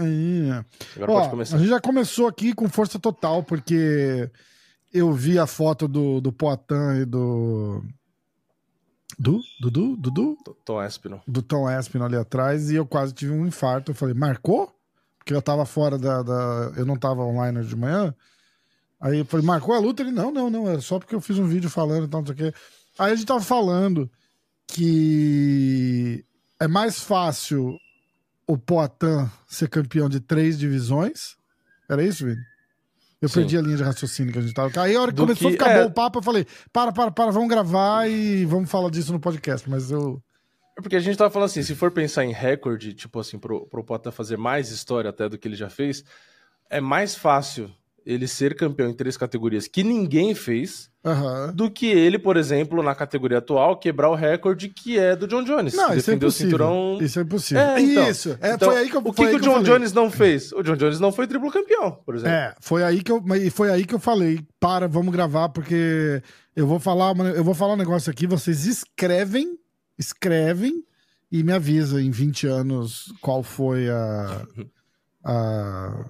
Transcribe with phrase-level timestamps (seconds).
[0.00, 0.64] É.
[0.96, 1.56] Agora Ó, pode começar.
[1.56, 4.30] A gente já começou aqui com força total, porque
[4.92, 7.82] eu vi a foto do, do Poitin e do.
[9.18, 9.40] Do?
[9.60, 9.96] Dudu?
[9.96, 10.36] Dudu?
[10.64, 11.20] Tom Espino.
[11.26, 13.90] Do Tom Espino ali atrás, e eu quase tive um infarto.
[13.90, 14.72] Eu falei, marcou?
[15.18, 16.22] Porque eu tava fora da.
[16.22, 16.72] da...
[16.76, 18.14] Eu não tava online de manhã.
[19.00, 20.02] Aí eu falei, marcou a luta?
[20.02, 22.26] Ele, não, não, não, é só porque eu fiz um vídeo falando e tal, não
[22.26, 22.58] sei o quê.
[22.98, 24.10] Aí a gente tava falando
[24.66, 26.24] que
[26.60, 27.78] é mais fácil
[28.46, 31.36] o Poitin ser campeão de três divisões.
[31.88, 32.42] Era isso, Vini?
[33.20, 33.40] Eu Sim.
[33.40, 34.70] perdi a linha de raciocínio que a gente tava.
[34.80, 35.82] Aí a hora que Do começou que, a ficar é...
[35.82, 39.20] bom o papo, eu falei: para, para, para, vamos gravar e vamos falar disso no
[39.20, 39.68] podcast.
[39.68, 40.22] Mas eu.
[40.78, 43.66] É porque a gente tava falando assim: se for pensar em recorde, tipo assim, pro,
[43.66, 46.04] pro Poitin fazer mais história até do que ele já fez,
[46.70, 47.70] é mais fácil
[48.06, 51.52] ele ser campeão em três categorias que ninguém fez, uhum.
[51.52, 55.42] do que ele, por exemplo, na categoria atual, quebrar o recorde que é do John
[55.44, 55.74] Jones.
[55.74, 56.28] Não, isso é impossível.
[56.28, 56.98] O cinturão...
[57.00, 57.62] Isso é impossível.
[57.62, 58.38] É, então, isso.
[58.40, 60.52] É, então, foi aí que eu, o que, que o John Jones não fez?
[60.52, 62.32] O John Jones não foi triplo campeão, por exemplo.
[62.32, 66.22] É, foi aí que eu, foi aí que eu falei, para, vamos gravar, porque
[66.54, 69.58] eu vou falar, eu vou falar um negócio aqui, vocês escrevem,
[69.98, 70.84] escrevem
[71.30, 74.46] e me avisa em 20 anos qual foi a,
[75.24, 76.04] a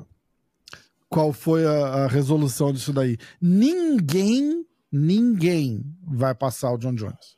[1.09, 3.17] qual foi a, a, resolução disso daí.
[3.41, 7.37] Ninguém, ninguém vai passar o John Jones.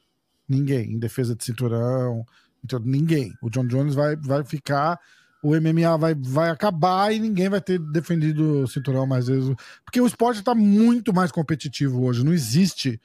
[0.49, 2.25] Ninguém, em defesa de cinturão,
[2.65, 3.33] então, ninguém.
[3.43, 4.99] O John Jones vai, vai ficar,
[5.43, 9.55] o MMA vai, vai acabar e ninguém vai ter defendido o cinturão mais vezes.
[9.85, 12.25] Porque o esporte está muito mais competitivo hoje.
[12.25, 13.01] Não existe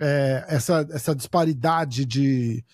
[0.00, 2.64] é, essa, essa disparidade de,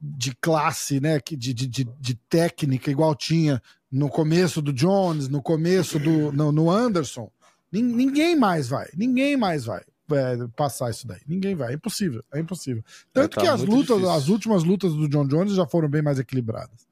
[0.00, 1.18] de classe, né?
[1.18, 6.50] De, de, de, de técnica, igual tinha no começo do Jones, no começo do no,
[6.50, 7.30] no Anderson,
[7.70, 9.82] ninguém mais vai, ninguém mais vai
[10.14, 11.20] é, passar isso daí.
[11.26, 12.82] Ninguém vai, é impossível, é impossível.
[13.12, 14.10] Tanto é, tá que as lutas, difícil.
[14.10, 16.86] as últimas lutas do John Jones já foram bem mais equilibradas.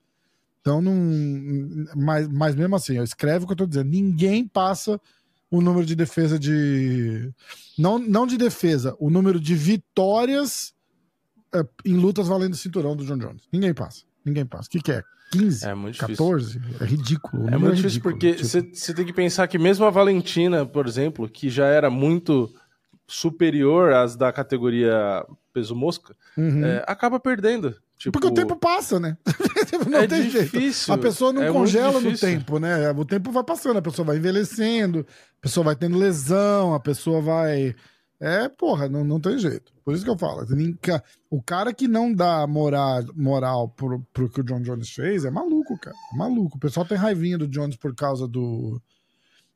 [0.60, 0.94] Então não,
[1.96, 5.00] mas, mas mesmo assim, eu escrevo o que eu tô dizendo, ninguém passa
[5.50, 7.30] o número de defesa de
[7.76, 10.72] não não de defesa, o número de vitórias
[11.54, 13.42] é, em lutas valendo cinturão do John Jones.
[13.52, 14.04] Ninguém passa.
[14.24, 14.68] Ninguém passa.
[14.68, 15.02] O que, que é?
[15.32, 16.76] 15, é muito 14, difícil.
[16.80, 17.48] é ridículo.
[17.48, 18.94] É muito é difícil porque você tipo...
[18.94, 22.54] tem que pensar que mesmo a Valentina, por exemplo, que já era muito
[23.12, 26.64] superior às da categoria peso mosca, uhum.
[26.64, 27.74] é, acaba perdendo.
[27.98, 28.12] Tipo...
[28.12, 29.16] Porque o tempo passa, né?
[29.88, 30.70] não é tem difícil.
[30.70, 30.92] jeito.
[30.92, 32.90] A pessoa não é congela no tempo, né?
[32.92, 35.06] O tempo vai passando, a pessoa vai envelhecendo,
[35.38, 37.74] a pessoa vai tendo lesão, a pessoa vai
[38.22, 39.72] é, porra, não, não tem jeito.
[39.84, 40.46] Por isso que eu falo.
[41.28, 45.30] O cara que não dá moral, moral pro, pro que o John Jones fez é
[45.30, 45.96] maluco, cara.
[46.14, 46.56] É maluco.
[46.56, 48.80] O pessoal tem raivinha do Jones por causa do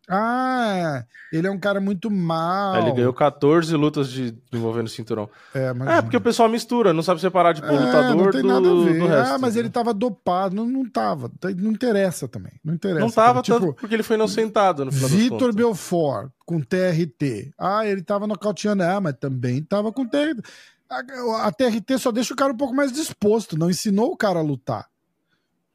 [0.08, 2.76] ah, ele é um cara muito mal.
[2.76, 5.28] Ele ganhou 14 lutas de envolvendo cinturão.
[5.52, 5.88] É, mas...
[5.88, 8.48] é, porque o pessoal mistura, não sabe separar de tipo, é, lutador não tem do,
[8.48, 9.00] nada a ver.
[9.00, 9.34] do resto.
[9.34, 10.54] Ah, mas ele tava dopado.
[10.54, 11.30] Não, não tava.
[11.56, 12.52] Não interessa também.
[12.64, 13.00] Não interessa.
[13.00, 17.52] Não tava tipo, tanto porque ele foi inocentado no final Vitor Belfort com TRT.
[17.58, 18.84] Ah, ele tava nocauteando.
[18.84, 20.40] Ah, mas também tava com TRT.
[20.88, 24.38] A, a TRT só deixa o cara um pouco mais disposto, não ensinou o cara
[24.38, 24.86] a lutar.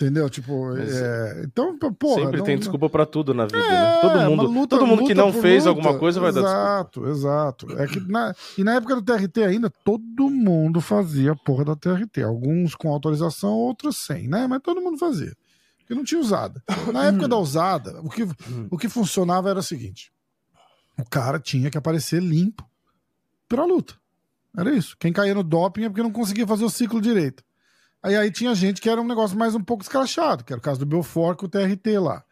[0.01, 0.29] Entendeu?
[0.29, 1.43] Tipo, é...
[1.45, 2.23] então, porra.
[2.23, 4.01] Sempre não, tem desculpa para tudo na vida, é, né?
[4.01, 5.69] Todo mundo, luta, todo mundo que não fez luta.
[5.69, 7.09] alguma coisa vai exato, dar desculpa.
[7.09, 7.81] Exato, exato.
[7.81, 11.75] É que na, e na época do TRT ainda, todo mundo fazia a porra da
[11.75, 12.23] TRT.
[12.23, 14.47] Alguns com autorização, outros sem, né?
[14.47, 15.35] Mas todo mundo fazia.
[15.79, 16.63] Porque não tinha usada.
[16.91, 18.27] Na época da usada, o que,
[18.69, 20.11] o que funcionava era o seguinte:
[20.97, 22.67] o cara tinha que aparecer limpo
[23.47, 23.93] pra luta.
[24.57, 24.97] Era isso.
[24.99, 27.43] Quem caía no doping é porque não conseguia fazer o ciclo direito.
[28.03, 30.63] Aí, aí tinha gente que era um negócio mais um pouco escrachado, que era o
[30.63, 32.23] caso do Belfort com o TRT lá.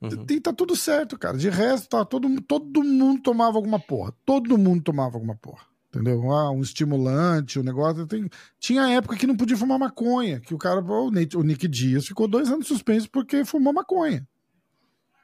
[0.00, 0.26] Uhum.
[0.28, 1.38] E tá tudo certo, cara.
[1.38, 4.12] De resto, tá, todo, todo mundo tomava alguma porra.
[4.24, 5.64] Todo mundo tomava alguma porra.
[5.88, 6.30] Entendeu?
[6.30, 8.06] Ah, um estimulante, o um negócio.
[8.06, 8.28] Tem...
[8.58, 10.40] Tinha época que não podia fumar maconha.
[10.40, 14.26] Que o cara, o, Nate, o Nick Dias, ficou dois anos suspenso porque fumou maconha.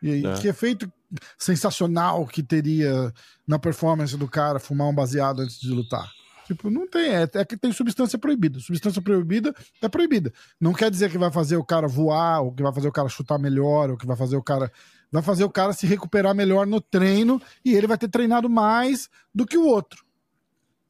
[0.02, 0.34] E aí, é.
[0.34, 0.90] que efeito
[1.38, 3.12] sensacional que teria
[3.46, 6.10] na performance do cara fumar um baseado antes de lutar.
[6.46, 7.10] Tipo, não tem.
[7.10, 8.58] É, é, que tem substância proibida.
[8.60, 10.32] Substância proibida é proibida.
[10.60, 13.08] Não quer dizer que vai fazer o cara voar, ou que vai fazer o cara
[13.08, 14.70] chutar melhor, ou que vai fazer o cara.
[15.10, 19.08] Vai fazer o cara se recuperar melhor no treino e ele vai ter treinado mais
[19.34, 20.04] do que o outro.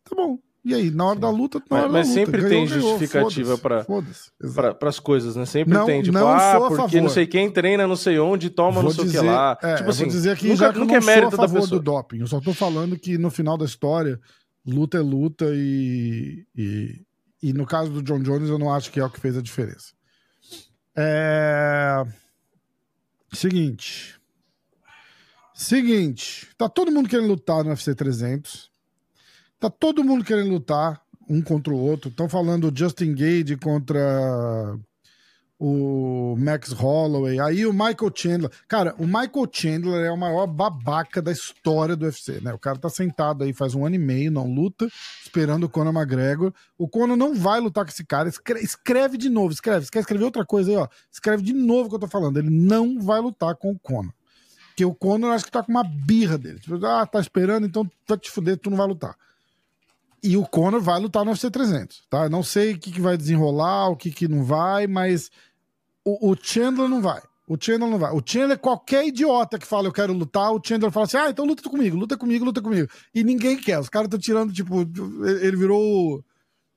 [0.04, 0.38] Tá bom.
[0.64, 3.58] E aí, na hora da luta, na hora mas, mas sempre luta, tem ganhou, justificativa
[3.58, 3.84] para
[4.75, 5.44] pra, as coisas, né?
[5.44, 8.75] Sempre não, tem, tipo, não ah, porque não sei quem treina não sei onde, toma
[8.75, 9.58] vou não sei o que lá.
[9.60, 11.44] É, tipo assim, vou dizer aqui nunca, já que nunca eu não é mérito sou
[11.44, 12.20] a favor do doping.
[12.20, 14.20] Eu só tô falando que no final da história
[14.67, 17.05] luta é luta e, e,
[17.43, 19.43] e, no caso do John Jones eu não acho que é o que fez a
[19.43, 19.93] diferença.
[20.97, 22.05] É...
[23.32, 24.20] Seguinte.
[25.55, 26.49] Seguinte.
[26.56, 28.70] Tá todo mundo querendo lutar no UFC 300.
[29.59, 32.11] Tá todo mundo querendo lutar um contra o outro.
[32.11, 34.79] Estão falando Justin Gage contra
[35.64, 38.50] o Max Holloway, aí o Michael Chandler.
[38.67, 42.53] Cara, o Michael Chandler é o maior babaca da história do UFC, né?
[42.53, 44.88] O cara tá sentado aí faz um ano e meio, não luta,
[45.25, 46.53] esperando o Conor McGregor.
[46.76, 48.29] O Conor não vai lutar com esse cara.
[48.61, 49.85] Escreve, de novo, escreve.
[49.85, 50.88] Se quer escrever outra coisa aí, ó.
[51.12, 52.38] Escreve de novo o que eu tô falando.
[52.38, 54.12] Ele não vai lutar com o Conor.
[54.70, 56.58] Porque o Conor acho que tá com uma birra dele.
[56.58, 59.15] Tipo, ah, tá esperando, então tá te fuder, tu não vai lutar.
[60.25, 62.29] E o Conor vai lutar no UFC 300, tá?
[62.29, 65.31] não sei o que, que vai desenrolar, o que, que não vai, mas
[66.04, 67.20] o, o Chandler não vai.
[67.46, 68.12] O Chandler não vai.
[68.12, 71.44] O Chandler, qualquer idiota que fala eu quero lutar, o Chandler fala assim: ah, então
[71.44, 72.88] luta comigo, luta comigo, luta comigo.
[73.14, 73.78] E ninguém quer.
[73.78, 76.25] Os caras estão tirando, tipo, ele virou o,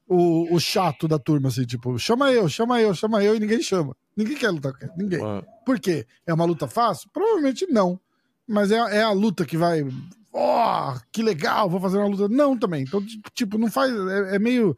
[0.08, 3.62] o, o, chato da turma, assim, tipo, chama eu, chama eu, chama eu, e ninguém
[3.62, 3.96] chama.
[4.18, 5.20] Ninguém quer lutar com ele, ninguém.
[5.66, 6.06] Por quê?
[6.26, 7.10] É uma luta fácil?
[7.14, 8.00] Provavelmente não.
[8.48, 9.84] Mas é, é a luta que vai.
[10.32, 12.28] Ó, oh, que legal, vou fazer uma luta.
[12.28, 12.84] Não, também.
[12.84, 13.92] Então, tipo, não faz.
[13.92, 14.78] é, é meio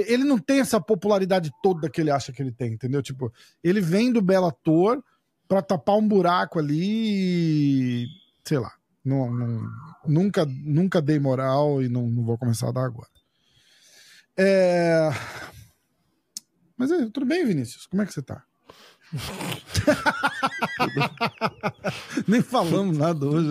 [0.00, 3.02] ele não tem essa popularidade toda que ele acha que ele tem, entendeu?
[3.02, 3.32] Tipo,
[3.64, 5.02] ele vem do Bellator
[5.48, 8.06] para tapar um buraco ali e,
[8.44, 8.72] sei lá,
[9.04, 9.62] não, não,
[10.06, 13.08] nunca, nunca dei moral e não, não vou começar a dar agora.
[14.36, 15.08] É...
[16.76, 17.86] Mas é, tudo bem, Vinícius?
[17.86, 18.44] Como é que você tá?
[22.26, 23.48] Nem falamos nada hoje.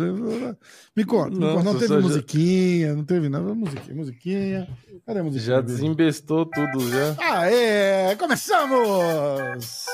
[0.95, 2.95] Me conta, Nossa, não teve musiquinha, já...
[2.95, 3.53] não teve nada.
[3.53, 4.67] Musiquinha, musiquinha.
[5.05, 5.55] Cadê a musiquinha?
[5.55, 7.15] Já desembestou tudo, já.
[7.47, 8.15] É!
[8.15, 9.85] Começamos!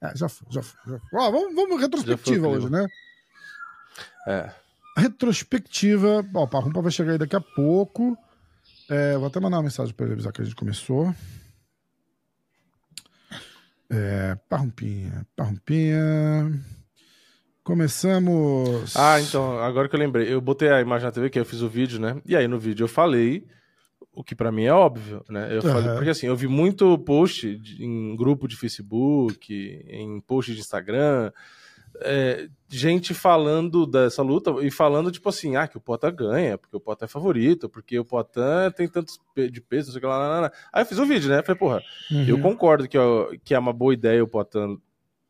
[0.00, 0.92] É, já foi, já foi.
[0.92, 1.20] Já foi.
[1.20, 2.86] Ó, vamos, vamos retrospectiva hoje, né?
[4.26, 4.50] É.
[4.96, 6.26] Retrospectiva.
[6.34, 8.18] Ó, o Parrumpa vai chegar aí daqui a pouco.
[8.90, 11.14] É, vou até mandar uma mensagem para ele avisar que a gente começou.
[13.90, 16.52] É, parrumpinha, parrumpinha.
[17.62, 18.96] Começamos.
[18.96, 21.60] Ah, então, agora que eu lembrei, eu botei a imagem na TV, que eu fiz
[21.60, 22.20] o vídeo, né?
[22.24, 23.46] E aí no vídeo eu falei
[24.18, 25.48] o que para mim é óbvio, né?
[25.52, 25.72] Eu uhum.
[25.72, 30.60] falei, porque assim, eu vi muito post de, em grupo de Facebook, em post de
[30.60, 31.30] Instagram,
[32.00, 36.76] é, gente falando dessa luta e falando, tipo assim, ah, que o Potan ganha, porque
[36.76, 39.18] o Potan é favorito, porque o Potan tem tantos
[39.50, 40.52] de peso, não sei o que lá, lá, lá.
[40.72, 41.42] Aí eu fiz o um vídeo, né?
[41.42, 42.24] Falei, porra, uhum.
[42.24, 42.98] eu concordo que,
[43.44, 44.76] que é uma boa ideia o Potan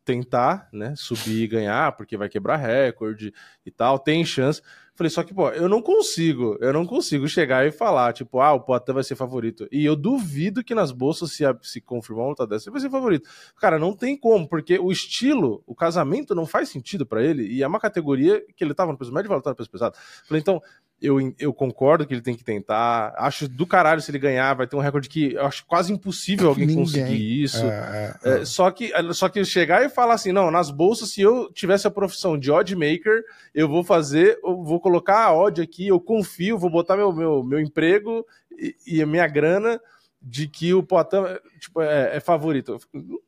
[0.04, 3.32] tentar, né, subir e ganhar, porque vai quebrar recorde
[3.64, 4.62] e tal, tem chance.
[4.98, 8.52] Falei, só que, pô, eu não consigo, eu não consigo chegar e falar, tipo, ah,
[8.54, 9.68] o Poitin vai ser favorito.
[9.70, 12.90] E eu duvido que nas bolsas, se, se confirmar uma luta dessa, ele vai ser
[12.90, 13.30] favorito.
[13.60, 17.62] Cara, não tem como, porque o estilo, o casamento não faz sentido para ele, e
[17.62, 19.96] é uma categoria que ele tava no peso médio e vai lutar no peso pesado.
[20.26, 20.60] Falei, então,
[21.00, 23.14] eu, eu concordo que ele tem que tentar.
[23.16, 26.48] Acho do caralho se ele ganhar, vai ter um recorde que eu acho quase impossível
[26.48, 26.84] alguém Ninguém.
[26.84, 27.64] conseguir isso.
[27.64, 28.44] É, é, é.
[28.44, 31.90] só, que, só que chegar e falar assim: não, nas bolsas, se eu tivesse a
[31.90, 33.22] profissão de odd maker,
[33.54, 37.44] eu vou fazer, eu vou colocar a odd aqui, eu confio, vou botar meu, meu,
[37.44, 38.26] meu emprego
[38.58, 39.80] e, e a minha grana
[40.20, 41.22] de que o Poitin
[41.60, 42.76] tipo, é, é favorito.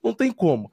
[0.03, 0.71] Não tem como.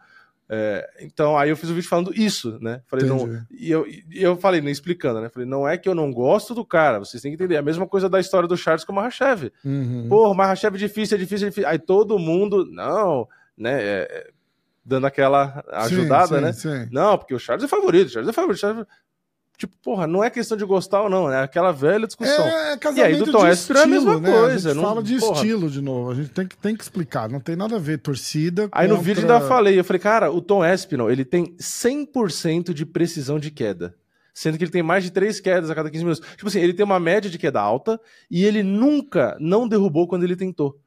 [0.49, 2.81] É, então, aí eu fiz o um vídeo falando isso, né?
[2.87, 5.29] Falei, não, e eu, e eu falei, né, explicando, né?
[5.29, 7.57] Falei, não é que eu não gosto do cara, vocês têm que entender.
[7.57, 9.51] A mesma coisa da história do Charles com o Mahashev.
[9.65, 10.07] Uhum.
[10.07, 11.69] Porra, Mahashev é difícil, é difícil, é difícil.
[11.69, 13.27] Aí todo mundo, não,
[13.57, 13.81] né?
[13.81, 14.37] É, é
[14.87, 16.53] dando aquela ajudada, sim, né?
[16.53, 16.89] Sim.
[16.93, 18.61] Não, porque o Charles é favorito, o Charles é favorito.
[18.61, 18.87] Charles é...
[19.57, 22.45] Tipo, porra, não é questão de gostar ou não, é aquela velha discussão.
[22.45, 24.31] É, é casamento e aí do Tom estilo, é a mesma né?
[24.31, 24.69] coisa.
[24.69, 25.33] A gente não, fala de porra.
[25.33, 27.97] estilo de novo, a gente tem que, tem que explicar, não tem nada a ver
[27.97, 28.87] torcida Aí contra...
[28.89, 33.39] no vídeo ainda falei, eu falei, cara, o Tom Espinal, ele tem 100% de precisão
[33.39, 33.95] de queda.
[34.31, 36.27] Sendo que ele tem mais de três quedas a cada 15 minutos.
[36.35, 40.23] Tipo assim, ele tem uma média de queda alta e ele nunca não derrubou quando
[40.23, 40.79] ele tentou.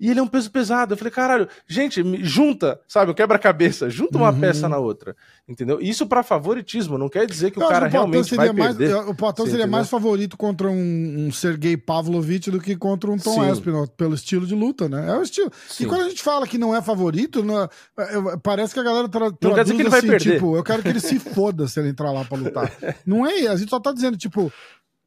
[0.00, 0.94] E ele é um peso pesado.
[0.94, 4.40] Eu falei, caralho, gente, junta, sabe, o quebra-cabeça, junta uma uhum.
[4.40, 5.16] peça na outra.
[5.48, 5.80] Entendeu?
[5.80, 8.94] Isso para favoritismo, não quer dizer que não, o cara o realmente vai mais, perder.
[9.08, 9.72] O Platão seria entendeu?
[9.72, 14.46] mais favorito contra um, um Sergei Pavlovich do que contra um Tom Espinal, pelo estilo
[14.46, 15.08] de luta, né?
[15.08, 15.50] É o estilo.
[15.68, 15.84] Sim.
[15.84, 17.68] E quando a gente fala que não é favorito, não é,
[18.42, 20.34] parece que a galera tra não quer dizer que ele assim, vai perder.
[20.34, 22.72] tipo, eu quero que ele se foda se ele entrar lá pra lutar.
[23.04, 24.52] não é, a gente só tá dizendo, tipo,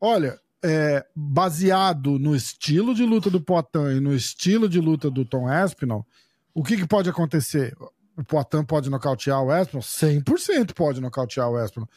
[0.01, 5.25] olha, é, baseado no estilo de luta do Poitin e no estilo de luta do
[5.25, 6.05] Tom Aspinall,
[6.53, 7.75] o que, que pode acontecer?
[8.17, 9.81] O Poitin pode nocautear o Aspinall?
[9.83, 11.89] 100% pode nocautear o Aspinall.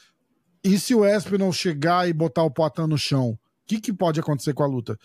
[0.62, 4.21] E se o Aspinall chegar e botar o Poitin no chão, o que, que pode
[4.21, 4.99] acontecer com a luta?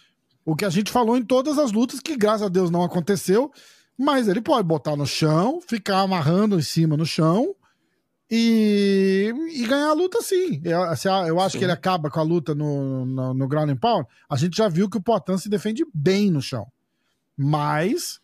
[0.46, 3.52] O que a gente falou em todas as lutas, que graças a Deus não aconteceu,
[3.98, 7.56] mas ele pode botar no chão, ficar amarrando em cima no chão
[8.32, 10.62] e, e ganhar a luta sim.
[10.64, 11.60] Eu, assim, eu acho sim.
[11.60, 14.08] que ele acaba com a luta no, no, no ground and pound.
[14.30, 16.68] A gente já viu que o Potan se defende bem no chão.
[17.36, 18.20] Mas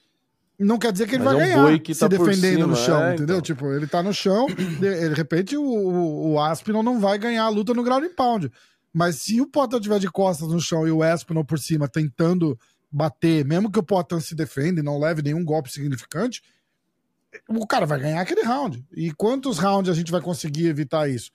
[0.60, 2.76] não quer dizer que ele Mas vai é um ganhar se tá defendendo cima, no
[2.76, 3.38] chão, é, entendeu?
[3.38, 3.42] Então.
[3.42, 4.46] Tipo, ele tá no chão,
[4.80, 8.14] de, de repente o, o, o Aspinall não vai ganhar a luta no ground and
[8.16, 8.52] pound.
[8.94, 12.58] Mas se o Potan tiver de costas no chão e o Aspinall por cima tentando
[12.92, 16.42] bater, mesmo que o Potan se defenda e não leve nenhum golpe significante,
[17.50, 18.86] o cara vai ganhar aquele round.
[18.96, 21.32] E quantos rounds a gente vai conseguir evitar isso?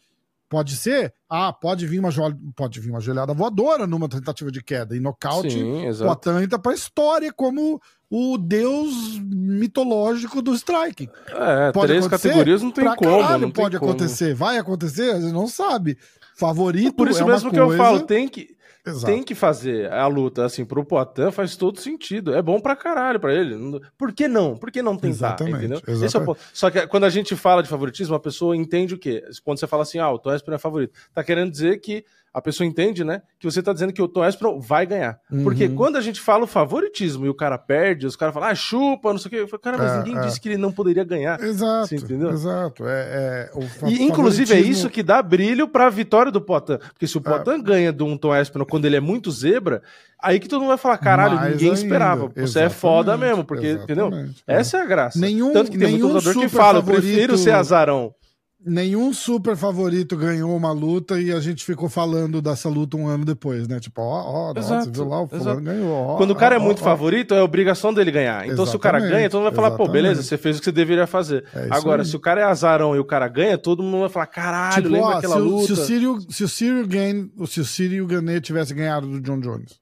[0.49, 2.11] Pode ser, ah, pode vir uma,
[2.57, 5.53] pode vir uma joelhada voadora numa tentativa de queda e nocaute.
[5.53, 7.81] Sim, o Potan entra pra história como
[8.11, 11.09] o deus mitológico do strike.
[11.29, 13.21] É, pode três categorias não tem pra como.
[13.21, 14.35] Caralho, não pode acontecer.
[14.35, 15.13] Vai acontecer?
[15.13, 15.97] A gente não sabe.
[16.35, 16.95] Favorito.
[16.95, 18.57] Por isso é mesmo que eu falo, tem que
[18.87, 19.07] Exato.
[19.07, 22.35] tem que fazer a luta, assim, pro Poitin faz todo sentido.
[22.35, 23.81] É bom pra caralho pra ele.
[23.99, 24.57] Por que não?
[24.57, 25.09] Por que não tentar?
[25.09, 25.81] Exatamente, entendeu?
[25.87, 26.31] Exatamente.
[26.31, 29.25] É Só que quando a gente fala de favoritismo, a pessoa entende o quê?
[29.45, 30.93] Quando você fala assim, ah, o Esper é favorito.
[31.15, 33.23] Tá querendo dizer que a pessoa entende, né?
[33.39, 35.19] Que você tá dizendo que o Tom Espron vai ganhar.
[35.31, 35.43] Uhum.
[35.43, 38.55] Porque quando a gente fala o favoritismo e o cara perde, os caras falam, ah,
[38.55, 39.37] chupa, não sei o quê.
[39.41, 40.21] Eu falo, cara, mas é, ninguém é.
[40.27, 41.43] disse que ele não poderia ganhar.
[41.43, 41.89] Exato.
[41.89, 42.31] Você entendeu?
[42.31, 42.87] Exato.
[42.87, 46.79] É, é e inclusive é isso que dá brilho pra vitória do Potan.
[46.79, 47.63] Porque se o Potan é.
[47.63, 49.83] ganha do um Tom Espron quando ele é muito zebra,
[50.23, 51.81] aí que todo mundo vai falar, caralho, Mais ninguém ainda.
[51.81, 52.29] esperava.
[52.29, 52.73] Você Exatamente.
[52.73, 53.93] é foda mesmo, porque, Exatamente.
[53.93, 54.33] entendeu?
[54.47, 54.61] É.
[54.61, 55.19] Essa é a graça.
[55.19, 58.15] Nenhum, Tanto que tem muito lutador que fala, eu prefiro ser azarão
[58.65, 63.25] nenhum super favorito ganhou uma luta e a gente ficou falando dessa luta um ano
[63.25, 63.81] depois, né?
[63.81, 65.93] Tipo, ó, ó, você viu lá, o fulano ganhou.
[65.93, 68.45] Ó, Quando o cara ó, é muito ó, favorito, é obrigação dele ganhar.
[68.45, 68.71] Então, Exatamente.
[68.71, 69.89] se o cara ganha, todo mundo vai falar, Exatamente.
[69.89, 71.45] pô, beleza, você fez o que você deveria fazer.
[71.55, 72.09] É Agora, aí.
[72.09, 74.89] se o cara é azarão e o cara ganha, todo mundo vai falar, caralho, tipo,
[74.95, 75.67] lembra aquela se luta.
[75.67, 79.41] Se o Círio, se o Círio Gain, se o Círio Ganet tivesse ganhado do John
[79.41, 79.81] Jones.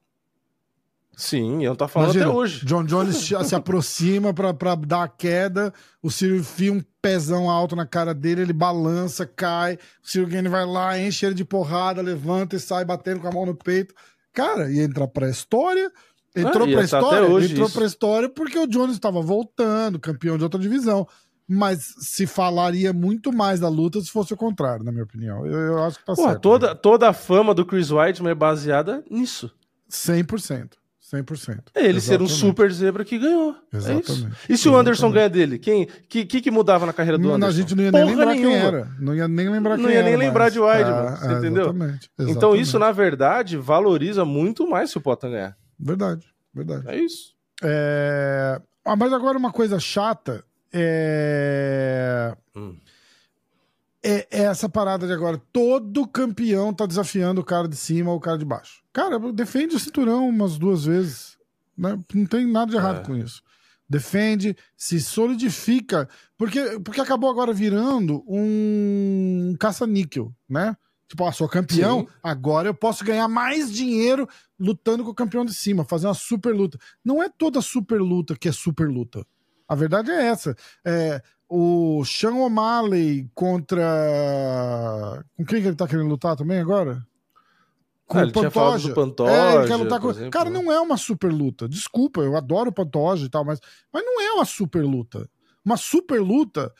[1.18, 2.64] Sim, eu não tá falando Imagina, até hoje.
[2.64, 7.74] John Jones se aproxima pra, pra dar a queda, o Ciro enfia um pezão alto
[7.74, 12.00] na cara dele, ele balança, cai, o Ciro Gane vai lá, enche ele de porrada,
[12.00, 13.92] levanta e sai batendo com a mão no peito.
[14.32, 15.90] Cara, ia entrar pra história,
[16.36, 17.72] entrou ah, pra história, entrou isso.
[17.72, 21.04] pra história porque o Jones estava voltando, campeão de outra divisão.
[21.48, 25.44] Mas se falaria muito mais da luta se fosse o contrário, na minha opinião.
[25.44, 26.40] Eu, eu acho que tá certo.
[26.40, 26.74] Toda, né?
[26.80, 29.50] toda a fama do Chris White é baseada nisso.
[29.90, 30.77] 100%.
[31.12, 31.70] 100%.
[31.74, 32.02] É ele Exatamente.
[32.02, 33.56] ser um super zebra que ganhou.
[33.72, 34.26] É Exatamente.
[34.48, 35.14] É e se o Anderson Exatamente.
[35.14, 35.58] ganha dele?
[35.58, 37.58] Quem que, que, que mudava na carreira do Anderson?
[37.58, 38.50] A gente não ia nem Porra lembrar nenhuma.
[38.50, 38.90] quem era.
[38.98, 41.38] Não ia nem lembrar quem Não ia nem era, lembrar de Weidman, ah, você é,
[41.38, 41.64] entendeu?
[41.64, 42.10] Exatamente.
[42.18, 45.56] Então isso, na verdade, valoriza muito mais se o Potan ganhar.
[45.78, 46.84] Verdade, verdade.
[46.88, 47.34] É isso.
[47.62, 48.60] É...
[48.84, 52.36] Ah, mas agora uma coisa chata é...
[52.54, 52.76] Hum
[54.02, 55.40] é, é, essa parada de agora.
[55.52, 58.82] Todo campeão tá desafiando o cara de cima ou o cara de baixo.
[58.92, 61.36] Cara, defende o cinturão umas duas vezes.
[61.76, 61.98] Né?
[62.14, 63.04] Não tem nada de errado é.
[63.04, 63.42] com isso.
[63.88, 66.08] Defende, se solidifica.
[66.36, 70.76] Porque, porque acabou agora virando um caça-níquel, né?
[71.08, 72.06] Tipo, ah, sou campeão, Sim.
[72.22, 74.28] agora eu posso ganhar mais dinheiro
[74.60, 76.78] lutando com o campeão de cima, fazer uma super luta.
[77.02, 79.26] Não é toda super luta que é super luta.
[79.66, 80.54] A verdade é essa.
[80.84, 85.24] É, o Sean O'Malley contra.
[85.36, 87.06] Com quem que ele tá querendo lutar também agora?
[88.06, 88.94] Com ah, o Pantoja.
[88.94, 89.32] Pantoja.
[89.32, 90.10] É, ele quer lutar com.
[90.10, 90.30] Exemplo.
[90.30, 91.68] Cara, não é uma super luta.
[91.68, 93.60] Desculpa, eu adoro o Pantoja e tal, mas,
[93.92, 95.28] mas não é uma super luta.
[95.64, 96.72] Uma super luta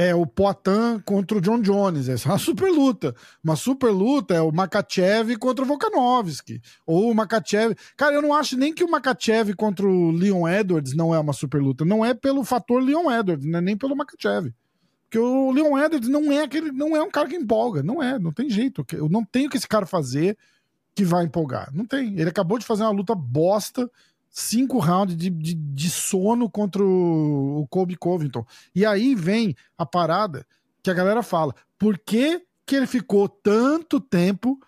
[0.00, 2.08] é o Poitin contra o John Jones.
[2.08, 3.14] Essa é uma super luta.
[3.44, 6.62] Uma super luta é o Makachev contra o Volkanovski.
[6.86, 7.76] Ou o Makachev.
[7.98, 11.34] Cara, eu não acho nem que o Makachev contra o Leon Edwards não é uma
[11.34, 11.84] super luta.
[11.84, 13.60] Não é pelo fator Leon Edwards, né?
[13.60, 14.54] nem pelo Makachev.
[15.04, 17.82] Porque o Leon Edwards não é aquele, não é um cara que empolga.
[17.82, 18.86] Não é, não tem jeito.
[18.94, 20.34] Eu não tenho o que esse cara fazer
[20.94, 21.70] que vai empolgar.
[21.74, 22.18] Não tem.
[22.18, 23.90] Ele acabou de fazer uma luta bosta
[24.30, 28.46] cinco rounds de, de, de sono contra o, o Kobe Covington.
[28.74, 30.46] E aí vem a parada
[30.82, 34.58] que a galera fala: por que, que ele ficou tanto tempo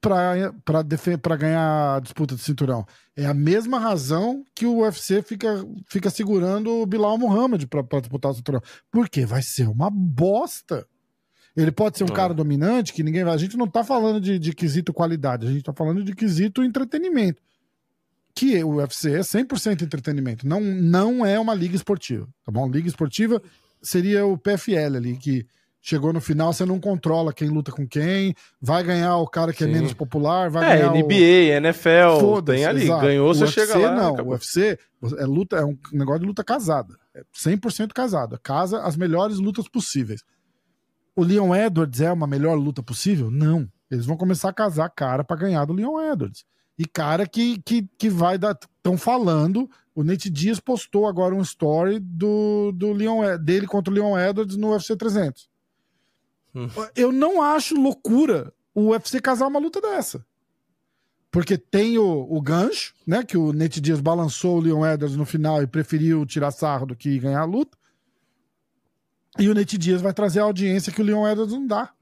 [0.00, 2.86] para ganhar a disputa de cinturão?
[3.16, 8.30] É a mesma razão que o UFC fica, fica segurando o Bilal Muhammad para disputar
[8.30, 8.62] o cinturão.
[8.90, 10.86] Porque vai ser uma bosta.
[11.56, 13.34] Ele pode ser um cara dominante que ninguém vai.
[13.34, 16.62] A gente não tá falando de, de quesito qualidade, a gente tá falando de quesito
[16.62, 17.42] entretenimento
[18.34, 22.68] que o UFC é 100% entretenimento, não, não é uma liga esportiva, tá bom?
[22.68, 23.42] Liga esportiva
[23.82, 25.46] seria o PFL ali, que
[25.80, 29.64] chegou no final, você não controla quem luta com quem, vai ganhar o cara que
[29.64, 29.72] é Sim.
[29.72, 31.66] é menos popular, vai é, ganhar NBA, o...
[31.66, 33.02] NFL, tem ali, exato.
[33.02, 33.94] ganhou, você UFC, chega lá.
[33.94, 34.32] Não, acabou.
[34.32, 34.78] o UFC
[35.18, 39.68] é, luta, é um negócio de luta casada, é 100% casada, casa as melhores lutas
[39.68, 40.22] possíveis.
[41.16, 43.30] O Leon Edwards é uma melhor luta possível?
[43.30, 43.68] Não.
[43.90, 46.44] Eles vão começar a casar cara para ganhar do Leon Edwards
[46.80, 48.58] e cara que, que, que vai dar.
[48.78, 49.68] Estão falando.
[49.94, 54.56] O Nate Dias postou agora um story do, do Leon, dele contra o Leon Edwards
[54.56, 55.46] no UFC 300.
[56.54, 56.68] Hum.
[56.96, 60.24] Eu não acho loucura o UFC casar uma luta dessa.
[61.30, 63.22] Porque tem o, o gancho, né?
[63.22, 66.96] Que o Nate Dias balançou o Leon Edwards no final e preferiu tirar sarro do
[66.96, 67.76] que ganhar a luta.
[69.38, 71.92] E o Nate Dias vai trazer a audiência que o Leon Edwards não dá.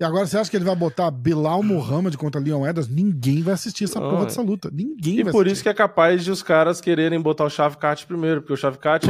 [0.00, 2.88] E agora você acha que ele vai botar Bilal Muhammad contra Leon Edwards?
[2.90, 4.70] Ninguém vai assistir essa porra dessa luta.
[4.72, 8.06] Ninguém e vai por isso que é capaz de os caras quererem botar o Shavkat
[8.06, 9.06] primeiro, porque o Shavkat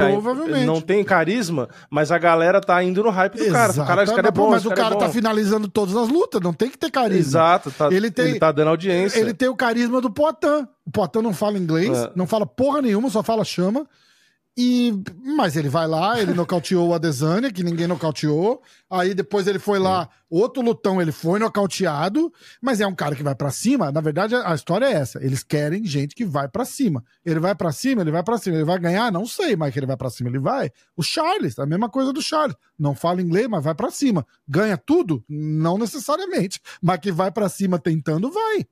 [0.67, 3.73] não tem carisma, mas a galera tá indo no hype do cara.
[3.73, 6.53] O cara, cara é bom, mas o cara, é tá finalizando todas as lutas, não
[6.53, 7.21] tem que ter carisma.
[7.21, 9.21] Exato, tá, ele, tem, ele tá dando audiência.
[9.21, 10.67] Ele tem o carisma do Poitin.
[10.85, 12.11] O Poitin não fala inglês, é.
[12.17, 13.87] não fala porra nenhuma, só fala chama.
[14.63, 14.93] E,
[15.25, 18.61] mas ele vai lá, ele nocauteou o Adesanya, que ninguém nocauteou.
[18.91, 22.31] Aí depois ele foi lá, outro lutão, ele foi nocauteado.
[22.61, 23.91] Mas é um cara que vai para cima.
[23.91, 25.19] Na verdade, a história é essa.
[25.25, 27.03] Eles querem gente que vai para cima.
[27.25, 28.57] Ele vai para cima, ele vai para cima.
[28.57, 29.11] Ele vai ganhar?
[29.11, 30.71] Não sei, mas que ele vai para cima, ele vai.
[30.95, 32.55] O Charles, a mesma coisa do Charles.
[32.79, 34.27] Não fala inglês, mas vai para cima.
[34.47, 35.25] Ganha tudo?
[35.27, 36.61] Não necessariamente.
[36.83, 38.67] Mas que vai para cima tentando, vai.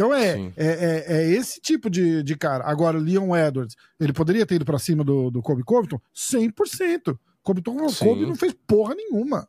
[0.00, 2.64] Então é, é, é, é, esse tipo de, de cara.
[2.64, 6.00] Agora, Leon Edwards, ele poderia ter ido para cima do, do Kobe Covington?
[6.16, 7.18] 100%.
[7.42, 8.04] Covington, Sim.
[8.06, 9.46] Kobe não fez porra nenhuma.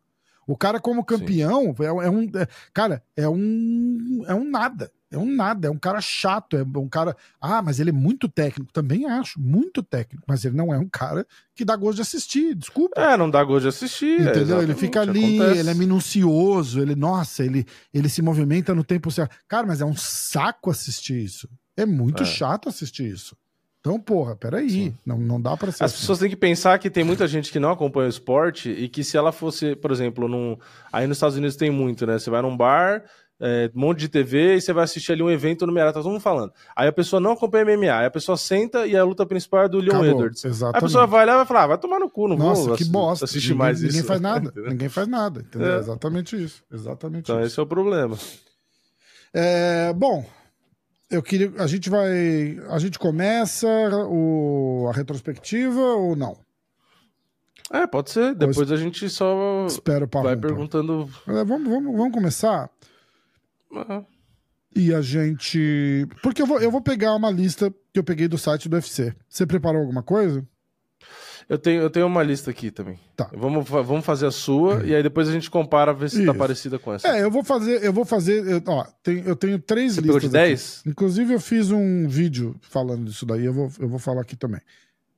[0.48, 2.24] O cara, como campeão, é, é, um.
[2.24, 4.24] É, cara, é um.
[4.28, 4.92] É um nada.
[5.12, 7.16] É um nada, é um cara chato, é um cara.
[7.40, 8.72] Ah, mas ele é muito técnico.
[8.72, 10.24] Também acho, muito técnico.
[10.26, 13.00] Mas ele não é um cara que dá gosto de assistir, desculpa.
[13.00, 14.22] É, não dá gosto de assistir.
[14.22, 14.62] Entendeu?
[14.62, 15.60] ele fica ali, acontece.
[15.60, 19.36] ele é minucioso, ele, nossa, ele, ele se movimenta no tempo certo.
[19.50, 21.50] Cara, mas é um saco assistir isso.
[21.76, 22.26] É muito é.
[22.26, 23.36] chato assistir isso.
[23.82, 25.84] Então, porra, peraí, não, não dá para ser.
[25.84, 26.02] As assim.
[26.02, 29.04] pessoas têm que pensar que tem muita gente que não acompanha o esporte e que
[29.04, 30.56] se ela fosse, por exemplo, num...
[30.94, 32.20] aí nos Estados Unidos tem muito, né?
[32.20, 33.04] Você vai num bar,
[33.40, 36.12] é, um monte de TV e você vai assistir ali um evento numerado, tá todo
[36.12, 36.54] mundo falando.
[36.76, 39.68] Aí a pessoa não acompanha MMA, aí a pessoa senta e a luta principal é
[39.68, 40.46] do Leon Acabou, Edwards.
[40.46, 40.76] Exatamente.
[40.76, 42.68] Aí a pessoa vai lá e vai falar, ah, vai tomar no cu, não Nossa,
[42.68, 43.26] vou que bosta.
[43.26, 44.08] assistir ninguém, mais ninguém isso.
[44.08, 45.74] Faz nada, ninguém faz nada, entendeu?
[45.74, 45.80] É.
[45.80, 46.64] Exatamente isso.
[46.72, 47.48] Exatamente então isso.
[47.48, 48.16] esse é o problema.
[49.34, 50.24] É, bom,
[51.12, 51.52] eu queria.
[51.58, 52.58] A gente vai.
[52.70, 53.68] A gente começa
[54.08, 56.38] o, a retrospectiva ou não?
[57.72, 58.34] É, pode ser.
[58.34, 61.10] Depois a gente só Espero vai perguntando.
[61.28, 62.70] É, vamos, vamos, vamos começar?
[63.70, 64.06] Uhum.
[64.76, 66.08] E a gente.
[66.24, 69.14] Porque eu vou, eu vou pegar uma lista que eu peguei do site do UFC.
[69.28, 70.48] Você preparou alguma coisa?
[71.48, 73.00] Eu tenho, eu tenho uma lista aqui também.
[73.16, 73.30] Tá.
[73.34, 76.34] Vamos, vamos fazer a sua e aí depois a gente compara, ver se tá Isso.
[76.34, 77.08] tá parecida com essa.
[77.08, 78.46] É, eu vou fazer, eu vou fazer.
[78.48, 80.22] Eu, ó, tem, eu tenho três Você listas.
[80.24, 80.84] de 10?
[80.88, 84.62] Inclusive, eu fiz um vídeo falando disso daí, eu vou, eu vou falar aqui também.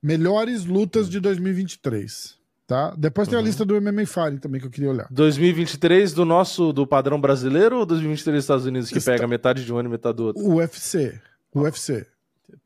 [0.01, 2.93] Melhores lutas de 2023 tá?
[2.97, 3.45] Depois tem a uhum.
[3.45, 5.07] lista do MMA Fire também que eu queria olhar.
[5.11, 9.11] 2023 do nosso, do padrão brasileiro ou 2023 dos Estados Unidos que Está...
[9.11, 10.43] pega metade de um ano e metade do outro?
[10.43, 11.19] UFC.
[11.53, 12.05] UFC.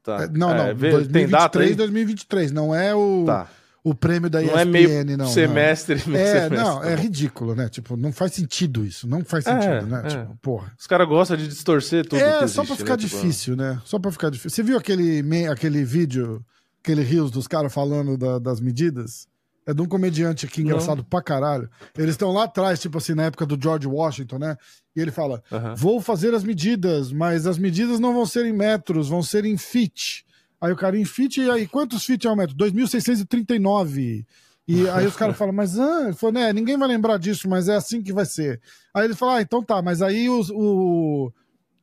[0.04, 0.24] Tá.
[0.24, 0.68] É, não, não.
[0.68, 1.76] É, 2023, tem data aí?
[1.76, 2.52] 2023.
[2.52, 3.48] Não é o, tá.
[3.84, 4.60] o prêmio da ESPN, não.
[4.60, 6.16] É meio não semestre, não.
[6.16, 7.70] É, semestre, não, tá é ridículo, né?
[7.70, 9.08] Tipo, não faz sentido isso.
[9.08, 10.02] Não faz sentido, é, né?
[10.06, 10.08] É.
[10.10, 10.74] Tipo, porra.
[10.78, 12.22] Os caras gostam de distorcer tudo.
[12.22, 13.04] É, existe, só pra ficar né?
[13.04, 13.82] Tipo, difícil, né?
[13.86, 14.50] Só pra ficar difícil.
[14.50, 16.44] Você viu aquele, aquele vídeo,
[16.84, 19.28] aquele rios dos caras falando da, das medidas?
[19.68, 21.04] É de um comediante aqui engraçado Não.
[21.04, 21.70] pra caralho.
[21.98, 24.56] Eles estão lá atrás, tipo assim, na época do George Washington, né?
[24.96, 25.76] E ele fala: uhum.
[25.76, 29.58] Vou fazer as medidas, mas as medidas não vão ser em metros, vão ser em
[29.58, 30.26] feet.
[30.62, 32.56] Aí o cara em feet, e aí quantos feet é um metro?
[32.56, 34.26] 2.639.
[34.66, 37.68] E aí os caras falam, mas ah, ele falou, né, ninguém vai lembrar disso, mas
[37.68, 38.62] é assim que vai ser.
[38.94, 41.30] Aí ele fala, ah, então tá, mas aí os, o,